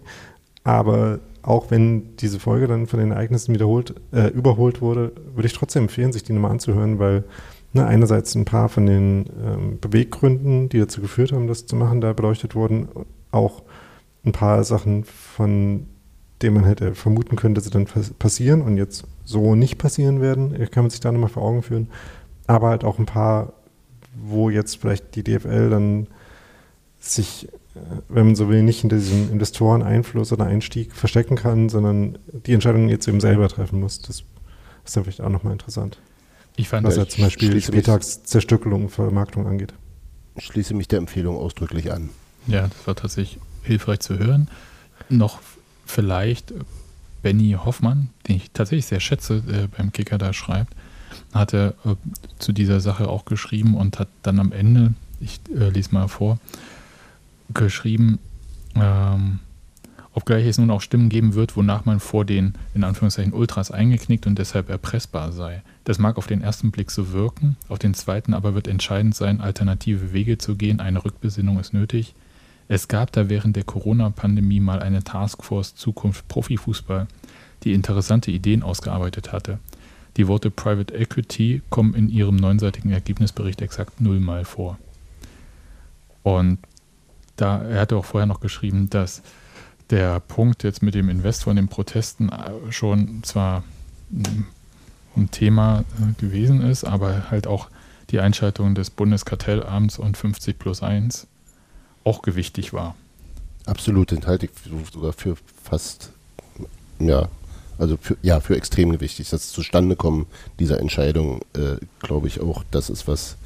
Aber 0.62 1.18
auch 1.48 1.70
wenn 1.70 2.14
diese 2.16 2.38
Folge 2.38 2.66
dann 2.66 2.86
von 2.86 3.00
den 3.00 3.10
Ereignissen 3.10 3.54
wiederholt, 3.54 3.94
äh, 4.12 4.28
überholt 4.28 4.82
wurde, 4.82 5.12
würde 5.34 5.46
ich 5.46 5.54
trotzdem 5.54 5.84
empfehlen, 5.84 6.12
sich 6.12 6.22
die 6.22 6.34
nochmal 6.34 6.50
anzuhören, 6.50 6.98
weil 6.98 7.24
ne, 7.72 7.86
einerseits 7.86 8.34
ein 8.34 8.44
paar 8.44 8.68
von 8.68 8.84
den 8.84 9.24
ähm, 9.42 9.78
Beweggründen, 9.80 10.68
die 10.68 10.78
dazu 10.78 11.00
geführt 11.00 11.32
haben, 11.32 11.46
das 11.46 11.64
zu 11.64 11.74
machen, 11.74 12.02
da 12.02 12.12
beleuchtet 12.12 12.54
wurden, 12.54 12.88
auch 13.30 13.62
ein 14.26 14.32
paar 14.32 14.62
Sachen, 14.62 15.04
von 15.04 15.86
denen 16.42 16.56
man 16.56 16.64
hätte 16.64 16.94
vermuten 16.94 17.36
können, 17.36 17.54
dass 17.54 17.64
sie 17.64 17.70
dann 17.70 17.86
passieren 18.18 18.60
und 18.60 18.76
jetzt 18.76 19.04
so 19.24 19.54
nicht 19.54 19.78
passieren 19.78 20.20
werden, 20.20 20.52
kann 20.70 20.84
man 20.84 20.90
sich 20.90 21.00
da 21.00 21.10
nochmal 21.10 21.30
vor 21.30 21.44
Augen 21.44 21.62
führen. 21.62 21.88
Aber 22.46 22.68
halt 22.68 22.84
auch 22.84 22.98
ein 22.98 23.06
paar, 23.06 23.54
wo 24.14 24.50
jetzt 24.50 24.76
vielleicht 24.76 25.14
die 25.14 25.24
DFL 25.24 25.70
dann 25.70 26.08
sich 27.00 27.48
wenn 28.08 28.26
man 28.26 28.36
so 28.36 28.48
will, 28.48 28.62
nicht 28.62 28.80
hinter 28.80 28.96
diesem 28.96 29.30
Investoreneinfluss 29.32 30.32
oder 30.32 30.46
Einstieg 30.46 30.92
verstecken 30.92 31.36
kann, 31.36 31.68
sondern 31.68 32.18
die 32.46 32.52
Entscheidung 32.52 32.88
jetzt 32.88 33.08
eben 33.08 33.20
selber 33.20 33.48
treffen 33.48 33.80
muss. 33.80 34.00
Das 34.00 34.24
ist 34.84 34.96
dann 34.96 35.04
vielleicht 35.04 35.20
auch 35.20 35.30
nochmal 35.30 35.52
interessant. 35.52 35.98
Ich 36.56 36.68
fand 36.68 36.86
Was 36.86 36.96
ja 36.96 37.06
zum 37.06 37.24
Beispiel 37.24 37.60
Spieltagszerstückelung, 37.60 38.88
Vermarktung 38.88 39.46
angeht. 39.46 39.74
Ich 40.36 40.44
schließe 40.46 40.74
mich 40.74 40.88
der 40.88 40.98
Empfehlung 40.98 41.36
ausdrücklich 41.36 41.92
an. 41.92 42.10
Ja, 42.46 42.62
das 42.62 42.86
war 42.86 42.96
tatsächlich 42.96 43.38
hilfreich 43.62 44.00
zu 44.00 44.18
hören. 44.18 44.48
Noch 45.08 45.40
vielleicht 45.86 46.52
Benny 47.22 47.56
Hoffmann, 47.64 48.10
den 48.26 48.36
ich 48.36 48.50
tatsächlich 48.52 48.86
sehr 48.86 49.00
schätze, 49.00 49.42
der 49.42 49.68
beim 49.68 49.92
Kicker 49.92 50.18
da 50.18 50.32
schreibt, 50.32 50.74
hatte 51.32 51.74
äh, 51.84 51.94
zu 52.38 52.52
dieser 52.52 52.80
Sache 52.80 53.08
auch 53.08 53.24
geschrieben 53.24 53.76
und 53.76 53.98
hat 53.98 54.08
dann 54.22 54.38
am 54.40 54.52
Ende, 54.52 54.94
ich 55.20 55.40
äh, 55.54 55.68
lese 55.68 55.92
mal 55.92 56.08
vor, 56.08 56.38
geschrieben, 57.54 58.18
ähm, 58.74 59.40
obgleich 60.12 60.46
es 60.46 60.58
nun 60.58 60.70
auch 60.70 60.80
Stimmen 60.80 61.08
geben 61.08 61.34
wird, 61.34 61.56
wonach 61.56 61.84
man 61.84 62.00
vor 62.00 62.24
den, 62.24 62.54
in 62.74 62.84
Anführungszeichen, 62.84 63.32
Ultras 63.32 63.70
eingeknickt 63.70 64.26
und 64.26 64.38
deshalb 64.38 64.68
erpressbar 64.68 65.32
sei. 65.32 65.62
Das 65.84 65.98
mag 65.98 66.18
auf 66.18 66.26
den 66.26 66.42
ersten 66.42 66.70
Blick 66.70 66.90
so 66.90 67.12
wirken, 67.12 67.56
auf 67.68 67.78
den 67.78 67.94
zweiten 67.94 68.34
aber 68.34 68.54
wird 68.54 68.68
entscheidend 68.68 69.14
sein, 69.14 69.40
alternative 69.40 70.12
Wege 70.12 70.38
zu 70.38 70.56
gehen, 70.56 70.80
eine 70.80 71.04
Rückbesinnung 71.04 71.60
ist 71.60 71.72
nötig. 71.72 72.14
Es 72.68 72.88
gab 72.88 73.12
da 73.12 73.28
während 73.28 73.56
der 73.56 73.64
Corona-Pandemie 73.64 74.60
mal 74.60 74.80
eine 74.80 75.02
Taskforce 75.02 75.74
Zukunft 75.74 76.28
Profifußball, 76.28 77.06
die 77.64 77.72
interessante 77.72 78.30
Ideen 78.30 78.62
ausgearbeitet 78.62 79.32
hatte. 79.32 79.58
Die 80.16 80.26
Worte 80.26 80.50
Private 80.50 80.94
Equity 80.94 81.62
kommen 81.70 81.94
in 81.94 82.10
ihrem 82.10 82.36
neunseitigen 82.36 82.90
Ergebnisbericht 82.90 83.62
exakt 83.62 84.00
nullmal 84.00 84.44
vor. 84.44 84.78
Und 86.24 86.58
da, 87.40 87.62
er 87.62 87.80
hatte 87.80 87.96
auch 87.96 88.04
vorher 88.04 88.26
noch 88.26 88.40
geschrieben, 88.40 88.90
dass 88.90 89.22
der 89.90 90.20
Punkt 90.20 90.64
jetzt 90.64 90.82
mit 90.82 90.94
dem 90.94 91.08
Investor 91.08 91.50
und 91.50 91.56
den 91.56 91.68
Protesten 91.68 92.28
äh, 92.28 92.70
schon 92.70 93.22
zwar 93.22 93.64
ein 95.16 95.30
Thema 95.30 95.80
äh, 95.80 96.20
gewesen 96.20 96.62
ist, 96.62 96.84
aber 96.84 97.30
halt 97.30 97.46
auch 97.46 97.68
die 98.10 98.20
Einschaltung 98.20 98.74
des 98.74 98.90
Bundeskartellamts 98.90 99.98
und 99.98 100.16
50 100.16 100.58
plus 100.58 100.82
1 100.82 101.26
auch 102.04 102.22
gewichtig 102.22 102.72
war. 102.72 102.94
Absolut, 103.66 104.10
den 104.10 104.26
halte 104.26 104.46
ich 104.46 104.52
sogar 104.92 105.12
für 105.12 105.36
fast, 105.62 106.10
ja, 106.98 107.28
also 107.76 107.98
für, 108.00 108.16
ja, 108.22 108.40
für 108.40 108.56
extrem 108.56 108.90
gewichtig. 108.90 109.28
Das 109.28 109.50
Zustandekommen 109.50 110.26
dieser 110.58 110.80
Entscheidung, 110.80 111.42
äh, 111.54 111.76
glaube 112.00 112.28
ich 112.28 112.40
auch, 112.40 112.64
das 112.70 112.88
ist 112.88 113.06
was, 113.06 113.36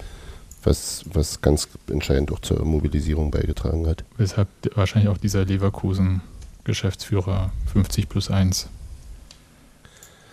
was, 0.64 1.04
was 1.12 1.40
ganz 1.40 1.68
entscheidend 1.90 2.30
auch 2.32 2.40
zur 2.40 2.64
Mobilisierung 2.64 3.30
beigetragen 3.30 3.86
hat. 3.86 4.04
Weshalb 4.16 4.48
wahrscheinlich 4.74 5.10
auch 5.10 5.18
dieser 5.18 5.44
Leverkusen-Geschäftsführer 5.44 7.52
50 7.72 8.08
plus 8.08 8.30
1 8.30 8.68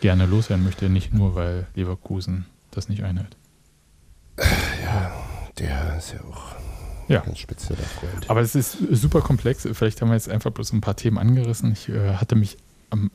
gerne 0.02 0.26
loswerden 0.26 0.64
möchte, 0.64 0.90
nicht 0.90 1.14
nur, 1.14 1.36
weil 1.36 1.68
Leverkusen 1.76 2.48
das 2.72 2.90
nicht 2.90 3.04
einhält. 3.04 3.36
Ja, 4.84 5.12
der 5.58 5.98
ist 5.98 6.14
ja 6.14 6.22
auch 6.22 6.56
ja. 7.10 7.22
ganz 7.22 7.40
spezieller 7.40 7.80
Freund. 7.80 8.30
Aber 8.30 8.42
es 8.42 8.56
ist 8.56 8.78
super 8.92 9.22
komplex. 9.22 9.68
Vielleicht 9.74 10.02
haben 10.02 10.10
wir 10.10 10.16
jetzt 10.16 10.30
einfach 10.30 10.52
bloß 10.52 10.72
ein 10.74 10.82
paar 10.82 10.96
Themen 10.96 11.18
angerissen. 11.18 11.72
Ich 11.74 11.90
äh, 11.90 12.16
hatte 12.16 12.36
mich, 12.36 12.58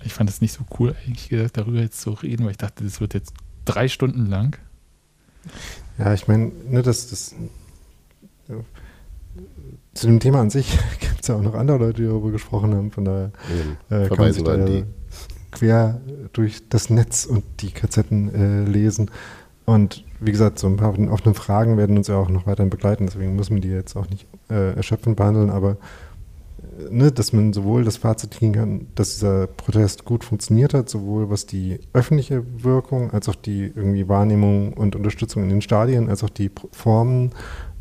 ich 0.05 0.13
fand 0.13 0.29
es 0.29 0.41
nicht 0.41 0.53
so 0.53 0.65
cool, 0.79 0.95
eigentlich 1.07 1.29
gesagt, 1.29 1.57
darüber 1.57 1.81
jetzt 1.81 2.01
zu 2.01 2.11
reden, 2.11 2.45
weil 2.45 2.53
ich 2.53 2.59
dachte, 2.59 2.85
das 2.85 3.01
wird 3.01 3.15
jetzt 3.15 3.33
drei 3.65 3.89
Stunden 3.89 4.27
lang. 4.27 4.59
Ja, 5.99 6.15
ich 6.15 6.29
meine, 6.29 6.53
ne, 6.69 6.83
das, 6.83 7.09
das 7.09 7.35
ja, 8.49 8.57
zu 9.95 10.07
dem 10.07 10.21
Thema 10.21 10.41
an 10.41 10.51
sich 10.51 10.79
gibt 11.01 11.23
es 11.23 11.29
ja 11.29 11.37
auch 11.37 11.43
noch 11.43 11.55
andere 11.55 11.79
Leute, 11.79 12.03
die 12.03 12.09
darüber 12.09 12.31
gesprochen 12.31 12.75
haben. 12.75 12.91
Von 12.91 13.05
daher 13.05 13.31
äh, 13.91 14.09
kann 14.09 14.19
man 14.19 14.33
sich 14.33 14.43
da 14.43 14.57
ja 14.57 14.85
quer 15.55 16.01
durch 16.33 16.69
das 16.69 16.91
Netz 16.91 17.25
und 17.25 17.45
die 17.61 17.71
Kassetten 17.71 18.35
äh, 18.35 18.69
lesen. 18.69 19.11
Und 19.65 20.05
wie 20.21 20.33
gesagt, 20.33 20.59
so 20.59 20.67
ein 20.67 20.77
paar 20.77 20.99
offene 21.11 21.35
Fragen 21.35 21.77
werden 21.79 21.97
uns 21.97 22.09
ja 22.09 22.17
auch 22.17 22.29
noch 22.29 22.47
weiterhin 22.47 22.71
begleiten, 22.71 23.07
deswegen 23.07 23.37
müssen 23.37 23.55
wir 23.55 23.63
die 23.63 23.69
jetzt 23.69 23.97
auch 23.97 24.09
nicht 24.11 24.27
äh, 24.51 24.75
erschöpfend 24.75 25.17
behandeln, 25.17 25.51
aber 25.51 25.77
ne, 26.91 27.13
dass 27.13 27.33
man 27.33 27.53
sowohl 27.53 27.85
das 27.85 27.97
Fazit 27.97 28.35
ziehen 28.35 28.53
kann, 28.53 28.87
dass 28.95 29.15
dieser 29.15 29.47
Protest 29.47 30.05
gut 30.05 30.25
funktioniert 30.25 30.75
hat, 30.75 30.89
sowohl 30.89 31.31
was 31.31 31.47
die 31.47 31.81
öffentliche 31.93 32.45
Wirkung, 32.63 33.11
als 33.13 33.29
auch 33.29 33.35
die 33.35 33.73
irgendwie 33.75 34.09
Wahrnehmung 34.09 34.73
und 34.73 34.97
Unterstützung 34.97 35.43
in 35.43 35.49
den 35.49 35.63
Stadien, 35.63 36.09
als 36.09 36.25
auch 36.25 36.31
die 36.31 36.51
Formen 36.73 37.31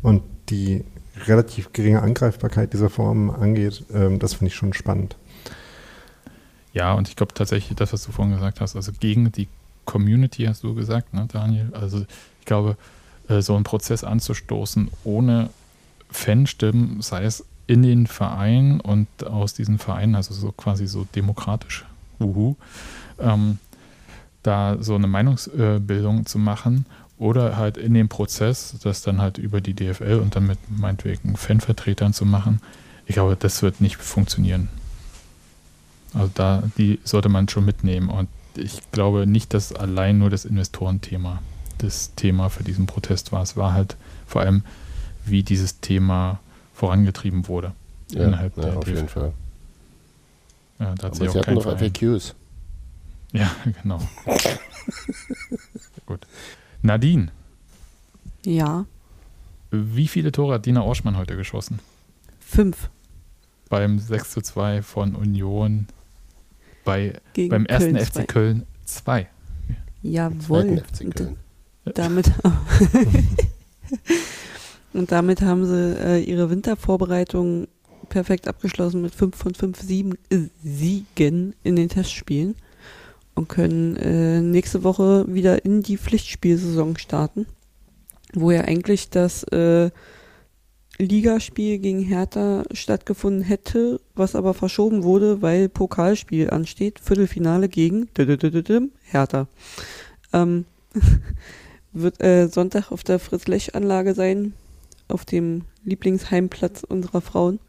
und 0.02 0.22
die 0.48 0.84
relativ 1.26 1.72
geringe 1.72 2.02
Angreifbarkeit 2.02 2.72
dieser 2.72 2.90
Formen 2.90 3.30
angeht, 3.30 3.84
ähm, 3.92 4.18
das 4.18 4.34
finde 4.34 4.48
ich 4.48 4.54
schon 4.54 4.72
spannend. 4.72 5.16
Ja, 6.72 6.92
und 6.94 7.08
ich 7.08 7.16
glaube 7.16 7.34
tatsächlich, 7.34 7.76
das, 7.76 7.92
was 7.92 8.04
du 8.04 8.12
vorhin 8.12 8.34
gesagt 8.34 8.60
hast, 8.60 8.74
also 8.74 8.92
gegen 8.98 9.30
die 9.30 9.48
Community, 9.84 10.44
hast 10.44 10.64
du 10.64 10.74
gesagt, 10.74 11.14
ne, 11.14 11.28
Daniel? 11.32 11.70
Also 11.72 12.04
ich 12.40 12.46
glaube, 12.46 12.76
äh, 13.28 13.40
so 13.42 13.54
einen 13.54 13.64
Prozess 13.64 14.02
anzustoßen 14.02 14.90
ohne 15.04 15.50
Fanstimmen, 16.10 17.00
sei 17.00 17.24
es 17.24 17.44
in 17.66 17.82
den 17.82 18.06
Vereinen 18.06 18.80
und 18.80 19.08
aus 19.24 19.54
diesen 19.54 19.78
Vereinen, 19.78 20.14
also 20.14 20.34
so 20.34 20.52
quasi 20.52 20.86
so 20.86 21.06
demokratisch, 21.14 21.84
uhu, 22.20 22.56
ähm, 23.18 23.58
da 24.42 24.76
so 24.80 24.94
eine 24.94 25.06
Meinungsbildung 25.06 26.26
zu 26.26 26.38
machen 26.38 26.84
oder 27.18 27.56
halt 27.56 27.76
in 27.76 27.94
dem 27.94 28.08
Prozess, 28.08 28.76
das 28.82 29.02
dann 29.02 29.20
halt 29.20 29.38
über 29.38 29.60
die 29.60 29.74
DFL 29.74 30.20
und 30.22 30.36
dann 30.36 30.46
mit 30.46 30.58
meinetwegen 30.68 31.36
Fanvertretern 31.36 32.12
zu 32.12 32.26
machen, 32.26 32.60
ich 33.06 33.14
glaube, 33.14 33.36
das 33.36 33.62
wird 33.62 33.80
nicht 33.80 33.96
funktionieren. 33.96 34.68
Also 36.12 36.30
da, 36.34 36.62
die 36.78 37.00
sollte 37.04 37.28
man 37.28 37.48
schon 37.48 37.64
mitnehmen 37.64 38.08
und 38.08 38.28
ich 38.56 38.80
glaube 38.92 39.26
nicht, 39.26 39.52
dass 39.54 39.72
allein 39.72 40.18
nur 40.18 40.30
das 40.30 40.44
Investorenthema 40.44 41.42
das 41.78 42.14
Thema 42.14 42.50
für 42.50 42.62
diesen 42.62 42.86
Protest 42.86 43.32
war. 43.32 43.42
Es 43.42 43.56
war 43.56 43.72
halt 43.72 43.96
vor 44.26 44.42
allem, 44.42 44.62
wie 45.24 45.42
dieses 45.42 45.80
Thema 45.80 46.38
vorangetrieben 46.84 47.48
wurde. 47.48 47.72
Ja, 48.10 48.26
innerhalb 48.26 48.56
ja, 48.58 48.64
der 48.64 48.76
auf 48.76 48.84
DFL. 48.84 48.94
jeden 48.94 49.08
Fall. 49.08 49.32
Ja, 50.78 50.94
da 50.94 51.06
hat 51.06 51.20
Aber 51.20 51.30
sie 51.30 51.38
hatten 51.38 51.54
noch 51.54 51.78
FAQs. 51.78 52.34
Ja, 53.32 53.50
genau. 53.82 54.00
Gut. 56.04 56.26
Nadine. 56.82 57.28
Ja. 58.44 58.84
Wie 59.70 60.08
viele 60.08 60.30
Tore 60.30 60.54
hat 60.54 60.66
Dina 60.66 60.82
Orschmann 60.82 61.16
heute 61.16 61.36
geschossen? 61.36 61.78
Fünf. 62.38 62.90
Beim 63.70 63.98
6 63.98 64.32
zu 64.32 64.42
2 64.42 64.82
von 64.82 65.14
Union 65.14 65.86
bei, 66.84 67.18
beim 67.34 67.64
ersten 67.64 67.94
Köln 67.94 68.04
FC 68.04 68.28
Köln 68.28 68.66
2. 68.84 69.26
Jawohl. 70.02 70.82
Und 71.86 71.98
damit, 71.98 72.26
und 74.94 75.12
damit 75.12 75.42
haben 75.42 75.66
sie 75.66 75.96
äh, 75.98 76.20
ihre 76.20 76.50
Wintervorbereitung 76.50 77.68
perfekt 78.08 78.48
abgeschlossen 78.48 79.02
mit 79.02 79.14
5 79.14 79.36
von 79.36 79.54
5 79.54 79.80
Sieben, 79.80 80.14
äh, 80.30 80.48
Siegen 80.62 81.54
in 81.62 81.76
den 81.76 81.88
Testspielen 81.88 82.54
und 83.34 83.48
können 83.48 83.96
äh, 83.96 84.40
nächste 84.40 84.84
Woche 84.84 85.26
wieder 85.28 85.64
in 85.64 85.82
die 85.82 85.98
Pflichtspielsaison 85.98 86.96
starten, 86.96 87.46
wo 88.32 88.50
ja 88.50 88.62
eigentlich 88.62 89.10
das 89.10 89.42
äh, 89.44 89.90
Ligaspiel 90.98 91.78
gegen 91.78 92.00
Hertha 92.00 92.62
stattgefunden 92.72 93.42
hätte, 93.42 94.00
was 94.14 94.36
aber 94.36 94.54
verschoben 94.54 95.02
wurde, 95.02 95.42
weil 95.42 95.68
Pokalspiel 95.68 96.50
ansteht, 96.50 97.00
Viertelfinale 97.00 97.68
gegen 97.68 98.08
Hertha. 99.02 99.48
Ähm, 100.32 100.66
wird 101.92 102.22
äh, 102.22 102.46
Sonntag 102.46 102.92
auf 102.92 103.02
der 103.02 103.18
Fritz-Lech-Anlage 103.18 104.14
sein, 104.14 104.54
auf 105.08 105.24
dem 105.24 105.62
Lieblingsheimplatz 105.84 106.82
unserer 106.82 107.20
Frauen. 107.20 107.60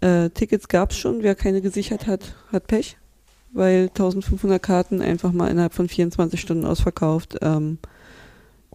Äh, 0.00 0.30
Tickets 0.30 0.68
gab 0.68 0.90
es 0.90 0.98
schon, 0.98 1.22
wer 1.22 1.34
keine 1.34 1.60
gesichert 1.62 2.06
hat, 2.06 2.34
hat 2.52 2.66
Pech, 2.66 2.96
weil 3.52 3.88
1500 3.88 4.62
Karten 4.62 5.00
einfach 5.00 5.32
mal 5.32 5.48
innerhalb 5.48 5.74
von 5.74 5.88
24 5.88 6.40
Stunden 6.40 6.64
ausverkauft. 6.64 7.38
Ähm, 7.42 7.78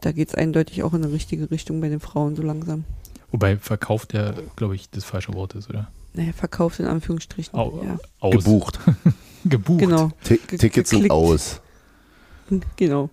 da 0.02 0.12
geht 0.12 0.30
es 0.30 0.36
eindeutig 0.36 0.84
auch 0.84 0.94
in 0.94 1.04
eine 1.04 1.14
richtige 1.14 1.52
Richtung 1.52 1.80
bei 1.80 1.90
den 1.90 2.00
Frauen 2.00 2.36
so 2.36 2.42
langsam. 2.42 2.86
Wobei 3.32 3.58
verkauft 3.58 4.14
ja, 4.14 4.34
glaube 4.56 4.76
ich, 4.76 4.90
das 4.90 5.06
falsche 5.06 5.34
Wort 5.34 5.54
ist, 5.54 5.70
oder? 5.70 5.90
Naja, 6.14 6.34
verkauft 6.34 6.80
in 6.80 6.88
Anführungsstrichen. 6.88 7.58
Au, 7.58 7.82
ja. 7.84 7.98
aus. 8.20 8.44
Gebucht. 8.44 8.80
Gebucht. 9.46 9.80
Genau. 9.80 10.12
T 10.24 10.38
Tickets 10.38 10.90
sind 10.90 11.10
aus. 11.10 11.62
Genau. 12.76 13.10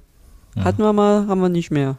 Ja. 0.56 0.64
Hatten 0.64 0.82
wir 0.82 0.92
mal, 0.92 1.28
haben 1.28 1.40
wir 1.40 1.48
nicht 1.48 1.70
mehr. 1.70 1.98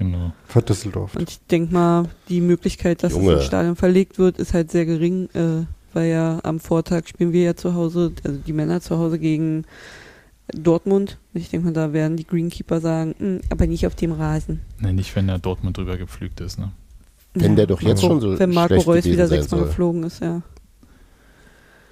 Genau. 0.00 0.32
Für 0.46 0.62
Düsseldorf. 0.62 1.14
Und 1.14 1.28
ich 1.28 1.40
denke 1.50 1.74
mal, 1.74 2.08
die 2.30 2.40
Möglichkeit, 2.40 3.02
dass 3.02 3.12
Junge. 3.12 3.32
es 3.32 3.40
ins 3.40 3.44
Stadion 3.44 3.76
verlegt 3.76 4.18
wird, 4.18 4.38
ist 4.38 4.54
halt 4.54 4.70
sehr 4.70 4.86
gering, 4.86 5.28
äh, 5.34 5.66
weil 5.92 6.10
ja 6.10 6.40
am 6.42 6.58
Vortag 6.58 7.06
spielen 7.06 7.34
wir 7.34 7.42
ja 7.42 7.54
zu 7.54 7.74
Hause, 7.74 8.12
also 8.24 8.38
die 8.38 8.54
Männer 8.54 8.80
zu 8.80 8.96
Hause 8.96 9.18
gegen 9.18 9.66
Dortmund. 10.54 11.18
Ich 11.34 11.50
denke 11.50 11.66
mal, 11.66 11.74
da 11.74 11.92
werden 11.92 12.16
die 12.16 12.26
Greenkeeper 12.26 12.80
sagen, 12.80 13.14
hm, 13.18 13.40
aber 13.50 13.66
nicht 13.66 13.86
auf 13.86 13.94
dem 13.94 14.12
Rasen. 14.12 14.62
Nein, 14.78 14.94
nicht, 14.94 15.14
wenn 15.16 15.26
der 15.26 15.38
Dortmund 15.38 15.76
drüber 15.76 15.98
gepflügt 15.98 16.40
ist, 16.40 16.58
ne? 16.58 16.72
Wenn 17.34 17.50
ja. 17.50 17.56
der 17.56 17.66
doch 17.66 17.82
jetzt 17.82 18.00
schon 18.00 18.22
so 18.22 18.38
Wenn 18.38 18.54
Marco 18.54 18.76
Reus 18.76 19.04
wieder 19.04 19.28
sechsmal 19.28 19.64
geflogen 19.64 20.04
ist, 20.04 20.22
ja. 20.22 20.40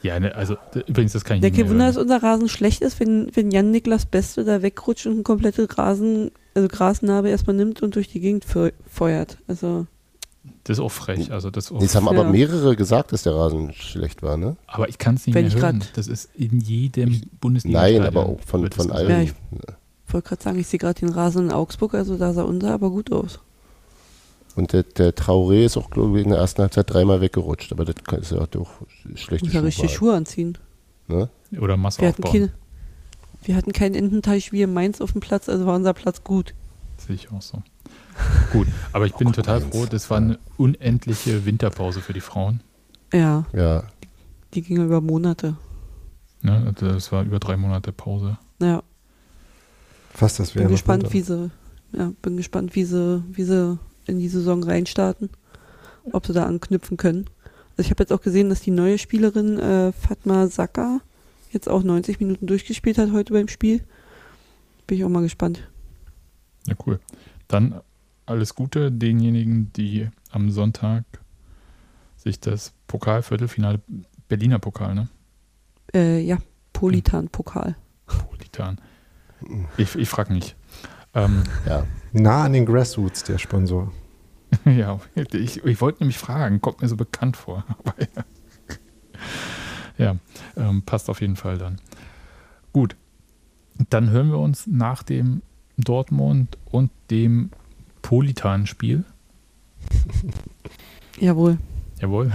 Ja, 0.03 0.19
ne, 0.19 0.35
also 0.35 0.57
übrigens, 0.87 1.13
das 1.13 1.25
kann 1.25 1.37
ich 1.37 1.41
der 1.43 1.51
nicht 1.51 1.61
Der 1.61 1.69
Wunder, 1.69 1.89
dass 1.89 1.99
unser 1.99 2.23
Rasen 2.23 2.49
schlecht 2.49 2.81
ist, 2.81 3.01
wenn, 3.01 3.29
wenn 3.35 3.51
Jan-Niklas 3.51 4.07
Beste 4.07 4.45
da 4.45 4.63
wegrutscht 4.63 5.07
und 5.07 5.19
ein 5.19 5.25
komplettes 5.25 5.77
Rasen, 5.77 6.31
also 6.59 6.69
Grasnarbe 6.69 7.29
erstmal 7.29 7.57
nimmt 7.57 7.83
und 7.83 7.95
durch 7.95 8.09
die 8.09 8.21
Gegend 8.21 8.45
feuert. 8.45 9.39
Also. 9.47 9.87
Das 10.65 10.79
ist 10.79 10.85
auch 10.85 10.91
frech. 10.91 11.33
Also 11.33 11.51
das, 11.51 11.73
auch 11.73 11.79
das 11.79 11.95
haben 11.95 12.09
aber 12.09 12.25
mehrere 12.25 12.77
gesagt, 12.77 13.13
dass 13.13 13.23
der 13.23 13.35
Rasen 13.35 13.73
schlecht 13.73 14.23
war, 14.23 14.37
ne? 14.37 14.57
Aber 14.67 14.89
ich 14.89 14.99
kann 14.99 15.17
es 15.17 15.27
nicht 15.27 15.35
wenn 15.35 15.47
mehr 15.47 15.55
hören. 15.55 15.85
Das 15.95 16.07
ist 16.07 16.31
in 16.35 16.61
jedem 16.61 17.23
Bundesliga. 17.41 17.81
Nein, 17.81 18.03
aber 18.03 18.27
auch 18.27 18.41
von, 18.41 18.71
von 18.71 18.91
allen. 18.91 19.11
Ja, 19.11 19.23
ich 19.23 19.35
wollte 20.09 20.29
gerade 20.29 20.43
sagen, 20.43 20.59
ich 20.59 20.67
sehe 20.67 20.79
gerade 20.79 20.99
den 20.99 21.11
Rasen 21.11 21.47
in 21.47 21.53
Augsburg, 21.53 21.95
also 21.95 22.17
da 22.17 22.33
sah 22.33 22.43
unser 22.43 22.73
aber 22.73 22.91
gut 22.91 23.13
aus. 23.13 23.41
Und 24.57 24.73
der, 24.73 24.83
der 24.83 25.15
Traoré 25.15 25.65
ist 25.65 25.77
auch, 25.77 25.91
glaube 25.91 26.19
ich, 26.19 26.25
in 26.25 26.31
der 26.31 26.41
ersten 26.41 26.63
Halbzeit 26.63 26.93
dreimal 26.93 27.21
weggerutscht. 27.21 27.71
Aber 27.71 27.85
das 27.85 27.95
ist 28.21 28.33
ja 28.33 28.45
doch 28.47 28.71
schlechte 29.15 29.47
Schuhe. 29.47 29.55
Ja, 29.55 29.61
richtig 29.61 29.93
Schuhe 29.93 30.15
anziehen. 30.15 30.59
Ne? 31.07 31.29
Oder 31.61 31.77
Masse 31.77 32.01
wir 32.01 32.09
aufbauen. 32.09 32.33
Hatten 32.33 32.51
keine, 32.51 32.53
wir 33.43 33.57
hatten 33.57 33.73
keinen 33.73 33.95
Ententeich 33.95 34.53
wie 34.53 34.63
in 34.63 34.73
Mainz 34.73 35.01
auf 35.01 35.13
dem 35.13 35.21
Platz, 35.21 35.49
also 35.49 35.67
war 35.67 35.77
unser 35.77 35.95
Platz 35.95 36.25
gut. 36.25 36.55
Sehe 36.97 37.15
ich 37.15 37.31
auch 37.31 37.43
so. 37.43 37.63
gut, 38.53 38.67
aber 38.93 39.07
ich 39.07 39.15
bin 39.17 39.33
total 39.33 39.61
froh, 39.61 39.87
das 39.87 40.11
war 40.11 40.19
eine 40.19 40.39
unendliche 40.57 41.45
Winterpause 41.45 42.01
für 42.01 42.13
die 42.13 42.21
Frauen. 42.21 42.61
Ja. 43.13 43.47
Ja. 43.53 43.85
Die, 44.03 44.09
die 44.55 44.63
ging 44.63 44.85
über 44.85 45.01
Monate. 45.01 45.57
Ne, 46.43 46.73
das 46.79 47.11
war 47.11 47.25
über 47.25 47.39
drei 47.39 47.57
Monate 47.57 47.93
Pause. 47.93 48.39
Ja. 48.61 48.83
Fast 50.15 50.39
das 50.39 50.55
wäre. 50.55 50.67
Bin 50.67 50.73
gespannt, 50.73 51.13
wie 51.13 51.21
sie, 51.21 51.51
ja, 51.93 52.13
bin 52.23 52.37
gespannt, 52.37 52.75
wie 52.75 52.85
sie, 52.85 53.23
wie 53.31 53.45
sie 53.45 53.79
in 54.07 54.19
die 54.19 54.29
Saison 54.29 54.63
reinstarten, 54.63 55.31
ob 56.13 56.27
sie 56.27 56.33
da 56.33 56.45
anknüpfen 56.45 56.97
können. 56.97 57.27
Also 57.77 57.87
ich 57.87 57.91
habe 57.91 58.03
jetzt 58.03 58.13
auch 58.13 58.21
gesehen, 58.21 58.49
dass 58.49 58.61
die 58.61 58.71
neue 58.71 58.99
Spielerin 58.99 59.59
äh, 59.59 59.93
Fatma 59.93 60.49
Saka 60.49 61.01
jetzt 61.53 61.69
auch 61.69 61.83
90 61.83 62.21
Minuten 62.21 62.47
durchgespielt 62.47 62.99
hat 62.99 63.13
heute 63.13 63.33
beim 63.33 63.49
Spiel. 63.49 63.83
Bin 64.87 64.99
ich 64.99 65.05
auch 65.05 65.09
mal 65.09 65.23
gespannt. 65.23 65.69
Ja, 66.67 66.75
cool. 66.87 67.01
Dann 67.47 67.81
alles 68.27 68.55
Gute 68.55 68.93
denjenigen, 68.93 69.73
die 69.73 70.09
am 70.31 70.51
Sonntag 70.51 71.05
sich 72.17 72.41
das 72.41 72.73
Pokalviertelfinale 72.87 73.81
Berliner 74.29 74.59
Pokal, 74.59 74.95
ne? 74.95 75.09
Äh, 75.95 76.21
ja, 76.21 76.39
Politan-Pokal. 76.73 77.77
Politan. 78.07 78.81
Ich, 79.77 79.95
ich 79.95 80.09
frage 80.09 80.33
mich. 80.33 80.57
Ähm, 81.15 81.43
ja. 81.67 81.87
Nah 82.13 82.45
an 82.45 82.53
den 82.53 82.67
Grassroots, 82.67 83.25
der 83.25 83.39
Sponsor. 83.39 83.93
ja, 84.65 85.01
ich, 85.15 85.65
ich 85.65 85.81
wollte 85.81 86.03
nämlich 86.03 86.19
fragen, 86.19 86.61
kommt 86.61 86.83
mir 86.83 86.89
so 86.89 86.97
bekannt 86.97 87.37
vor. 87.37 87.65
ja, 89.99 90.17
ähm, 90.57 90.83
passt 90.83 91.11
auf 91.11 91.21
jeden 91.21 91.37
Fall 91.37 91.59
dann. 91.59 91.81
Gut. 92.73 92.97
Dann 93.91 94.11
hören 94.11 94.31
wir 94.31 94.39
uns 94.39 94.67
nach 94.67 95.03
dem 95.03 95.43
Dortmund 95.77 96.59
und 96.71 96.91
dem 97.11 97.51
Politan-Spiel. 98.03 99.05
Jawohl. 101.21 101.59
Jawohl. 102.01 102.33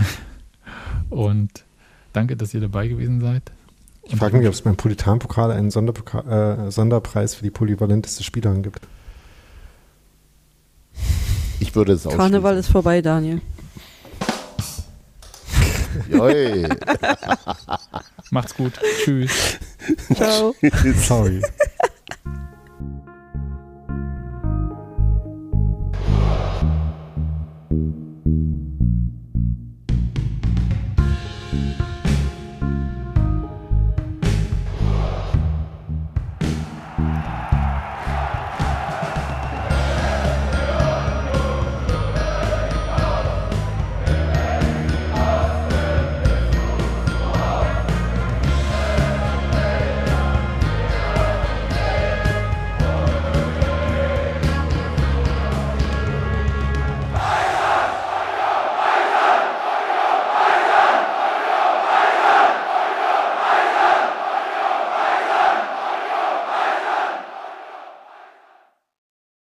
Und 1.10 1.66
danke, 2.14 2.38
dass 2.38 2.54
ihr 2.54 2.62
dabei 2.62 2.88
gewesen 2.88 3.20
seid. 3.20 3.52
Ich 4.04 4.16
frage 4.18 4.38
mich, 4.38 4.48
ob 4.48 4.54
es 4.54 4.62
beim 4.62 4.76
Politan-Pokal 4.76 5.52
einen 5.52 5.70
äh, 5.70 6.72
Sonderpreis 6.72 7.36
für 7.36 7.44
die 7.44 7.52
polyvalenteste 7.52 8.24
Spielerin 8.24 8.62
gibt. 8.62 8.82
Ich 11.60 11.76
würde 11.76 11.94
es 11.94 12.06
auch. 12.06 12.16
Karneval 12.16 12.58
ist 12.58 12.68
vorbei, 12.68 13.02
Daniel. 13.02 13.42
Macht's 18.32 18.56
gut. 18.56 18.74
Tschüss. 19.04 19.60
Ciao. 20.16 20.56
Sorry. 20.96 21.42